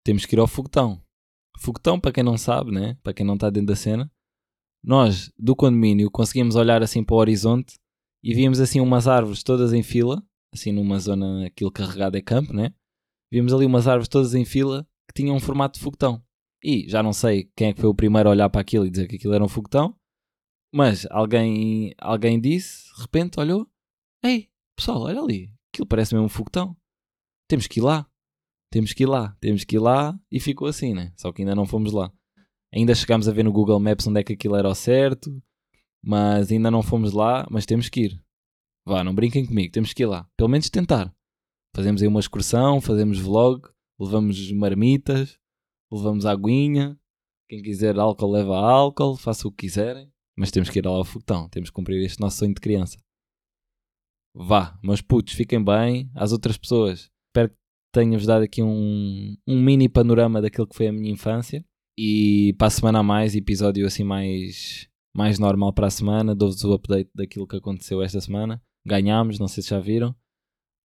temos 0.04 0.26
que 0.26 0.36
ir 0.36 0.40
ao 0.40 0.48
foguetão. 0.48 1.02
Foguetão, 1.60 2.00
para 2.00 2.12
quem 2.12 2.24
não 2.24 2.38
sabe, 2.38 2.72
né? 2.72 2.98
Para 3.02 3.14
quem 3.14 3.26
não 3.26 3.34
está 3.34 3.50
dentro 3.50 3.68
da 3.68 3.76
cena, 3.76 4.12
nós 4.84 5.32
do 5.38 5.56
condomínio 5.56 6.12
conseguimos 6.12 6.56
olhar 6.56 6.84
assim 6.84 7.04
para 7.04 7.16
o 7.16 7.20
horizonte 7.20 7.80
e 8.24 8.34
víamos 8.34 8.60
assim 8.60 8.80
umas 8.80 9.08
árvores 9.08 9.44
todas 9.44 9.74
em 9.74 9.84
fila, 9.84 10.24
assim 10.54 10.72
numa 10.72 11.00
zona, 11.00 11.48
aquilo 11.48 11.72
carregado 11.72 12.16
é 12.18 12.22
campo, 12.22 12.54
né? 12.54 12.74
Víamos 13.32 13.54
ali 13.54 13.66
umas 13.66 13.88
árvores 13.88 14.08
todas 14.08 14.36
em 14.36 14.46
fila 14.46 14.88
que 15.08 15.22
tinham 15.22 15.36
um 15.36 15.40
formato 15.40 15.78
de 15.78 15.84
foguetão. 15.84 16.24
E 16.70 16.86
já 16.90 17.02
não 17.02 17.14
sei 17.14 17.50
quem 17.56 17.70
é 17.70 17.74
que 17.74 17.80
foi 17.80 17.90
o 17.90 17.96
primeiro 17.96 18.28
a 18.28 18.34
olhar 18.34 18.50
para 18.50 18.60
aquilo 18.60 18.86
e 18.86 18.90
dizer 18.90 19.08
que 19.08 19.16
aquilo 19.16 19.34
era 19.34 19.42
um 19.42 19.48
foguetão, 19.48 19.98
mas 20.70 21.08
alguém, 21.10 21.94
alguém 21.98 22.42
disse, 22.42 22.94
de 22.94 23.04
repente 23.04 23.40
olhou, 23.40 23.66
ei, 24.22 24.50
pessoal, 24.76 25.04
olha 25.04 25.22
ali, 25.22 25.50
aquilo 25.72 25.88
parece 25.88 26.14
mesmo 26.14 26.26
um 26.26 26.30
foguetão. 26.30 26.76
Temos 27.48 27.68
que 27.68 27.80
ir 27.80 27.84
lá, 27.84 28.06
temos 28.70 28.92
que 28.92 29.04
ir 29.04 29.06
lá, 29.06 29.38
temos 29.40 29.64
que 29.64 29.78
ir 29.78 29.80
lá, 29.80 30.20
e 30.30 30.42
ficou 30.42 30.68
assim, 30.68 30.94
né? 30.94 31.14
Só 31.16 31.32
que 31.32 31.42
ainda 31.42 31.56
não 31.56 31.66
fomos 31.66 31.94
lá. 31.94 32.12
Ainda 32.76 32.94
chegámos 32.94 33.30
a 33.30 33.32
ver 33.32 33.46
no 33.46 33.52
Google 33.54 33.80
Maps 33.80 34.06
onde 34.06 34.20
é 34.20 34.24
que 34.26 34.34
aquilo 34.34 34.58
era 34.58 34.68
ao 34.68 34.76
certo, 34.76 35.42
mas 36.04 36.52
ainda 36.52 36.70
não 36.70 36.84
fomos 36.84 37.14
lá, 37.14 37.48
mas 37.50 37.66
temos 37.66 37.88
que 37.88 38.02
ir. 38.02 38.22
Vá, 38.86 39.06
não 39.06 39.16
brinquem 39.16 39.46
comigo, 39.46 39.72
temos 39.72 39.94
que 39.94 40.04
ir 40.04 40.08
lá. 40.08 40.30
Pelo 40.36 40.50
menos 40.50 40.70
tentar. 40.70 41.16
Fazemos 41.74 42.02
aí 42.02 42.10
uma 42.10 42.20
excursão, 42.20 42.82
fazemos 42.82 43.20
vlog, 43.20 43.70
levamos 43.98 44.52
marmitas, 44.52 45.40
levamos 45.92 46.26
aguinha. 46.26 46.98
Quem 47.50 47.62
quiser 47.62 47.98
álcool 47.98 48.32
leva 48.32 48.58
álcool, 48.58 49.16
faça 49.16 49.48
o 49.48 49.52
que 49.52 49.68
quiserem. 49.68 50.12
Mas 50.38 50.52
temos 50.52 50.70
que 50.70 50.80
ir 50.80 50.86
lá 50.86 50.92
ao 50.92 51.04
foguetão, 51.04 51.50
temos 51.50 51.70
que 51.70 51.74
cumprir 51.74 52.04
este 52.06 52.20
nosso 52.20 52.38
sonho 52.38 52.54
de 52.54 52.62
criança. 52.62 52.98
Vá, 54.36 54.78
meus 54.84 55.02
putos, 55.02 55.34
fiquem 55.34 55.64
bem. 55.64 56.12
Às 56.14 56.32
outras 56.32 56.58
pessoas, 56.58 57.10
espero 57.28 57.50
que 57.50 57.56
tenha-vos 57.92 58.28
dado 58.28 58.44
aqui 58.44 58.62
um, 58.62 59.36
um 59.48 59.60
mini 59.60 59.90
panorama 59.90 60.42
daquilo 60.42 60.68
que 60.68 60.76
foi 60.76 60.88
a 60.88 60.92
minha 60.92 61.12
infância. 61.12 61.66
E 61.98 62.54
para 62.60 62.68
a 62.68 62.70
semana 62.70 63.00
a 63.00 63.04
mais, 63.04 63.36
episódio 63.36 63.88
assim 63.88 64.04
mais, 64.04 64.88
mais 65.16 65.40
normal 65.40 65.74
para 65.74 65.88
a 65.88 65.92
semana. 65.92 66.36
Dou-vos 66.36 66.64
o 66.64 66.74
update 66.74 67.10
daquilo 67.16 67.48
que 67.48 67.56
aconteceu 67.56 68.04
esta 68.04 68.22
semana. 68.22 68.62
Ganhámos, 68.86 69.40
não 69.40 69.48
sei 69.48 69.64
se 69.64 69.72
já 69.72 69.80
viram. 69.80 70.16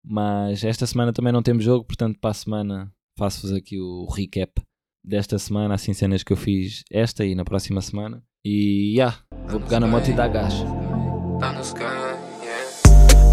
Mas 0.03 0.65
esta 0.65 0.87
semana 0.87 1.13
também 1.13 1.33
não 1.33 1.43
temos 1.43 1.63
jogo, 1.63 1.85
portanto 1.85 2.19
para 2.19 2.31
a 2.31 2.35
semana 2.35 2.93
faço-vos 3.17 3.53
aqui 3.53 3.79
o 3.79 4.07
recap 4.07 4.61
desta 5.05 5.39
semana, 5.39 5.75
assim 5.75 5.93
cenas 5.93 6.23
que 6.23 6.33
eu 6.33 6.37
fiz 6.37 6.85
esta 6.91 7.25
e 7.25 7.35
na 7.35 7.45
próxima 7.45 7.81
semana. 7.81 8.23
E 8.45 8.95
já, 8.97 9.03
yeah, 9.03 9.19
vou 9.49 9.61
pegar 9.61 9.81
na 9.81 9.87
moto 9.87 10.09
e 10.09 10.13
dar 10.13 10.29
gás. 10.29 10.55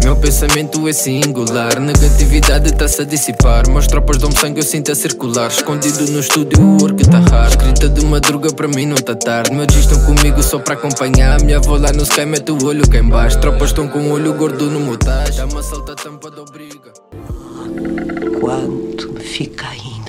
Meu 0.02 0.16
pensamento 0.16 0.88
é 0.88 0.92
singular, 0.92 1.78
negatividade 1.78 2.70
está-se 2.70 3.02
a 3.02 3.04
dissipar. 3.04 3.68
Meus 3.68 3.86
tropas 3.86 4.18
dão 4.18 4.32
sangue, 4.32 4.60
eu 4.60 4.62
sinto 4.62 4.90
a 4.90 4.94
circular. 4.94 5.48
Escondido 5.48 6.10
no 6.10 6.20
estúdio, 6.20 6.60
o 6.60 6.82
work 6.82 7.08
tá 7.08 7.18
hard. 7.18 7.50
Escrita 7.50 7.88
de 7.88 8.04
madruga, 8.06 8.52
para 8.52 8.66
mim 8.66 8.86
não 8.86 8.96
tá 8.96 9.14
tarde. 9.14 9.52
Meus 9.52 9.66
dias 9.66 9.84
estão 9.84 10.02
comigo 10.06 10.42
só 10.42 10.58
para 10.58 10.74
acompanhar. 10.74 11.40
Minha 11.42 11.58
avó 11.58 11.76
lá 11.76 11.92
no 11.92 12.02
sky 12.02 12.24
mete 12.24 12.50
o 12.50 12.64
olho 12.64 12.88
cá 12.88 12.98
embaixo. 12.98 13.38
Tropas 13.40 13.70
estão 13.70 13.86
com 13.88 13.98
o 13.98 14.12
olho 14.12 14.32
gordo 14.34 14.70
no 14.70 14.80
motage. 14.80 15.36
Dá 15.36 15.46
uma 15.46 15.62
salta 15.62 15.94
tampa 15.94 16.30
da 16.30 16.42
obriga. 16.42 16.92
Quanto 18.40 19.12
me 19.12 19.20
fica 19.20 19.68
aí 19.68 19.99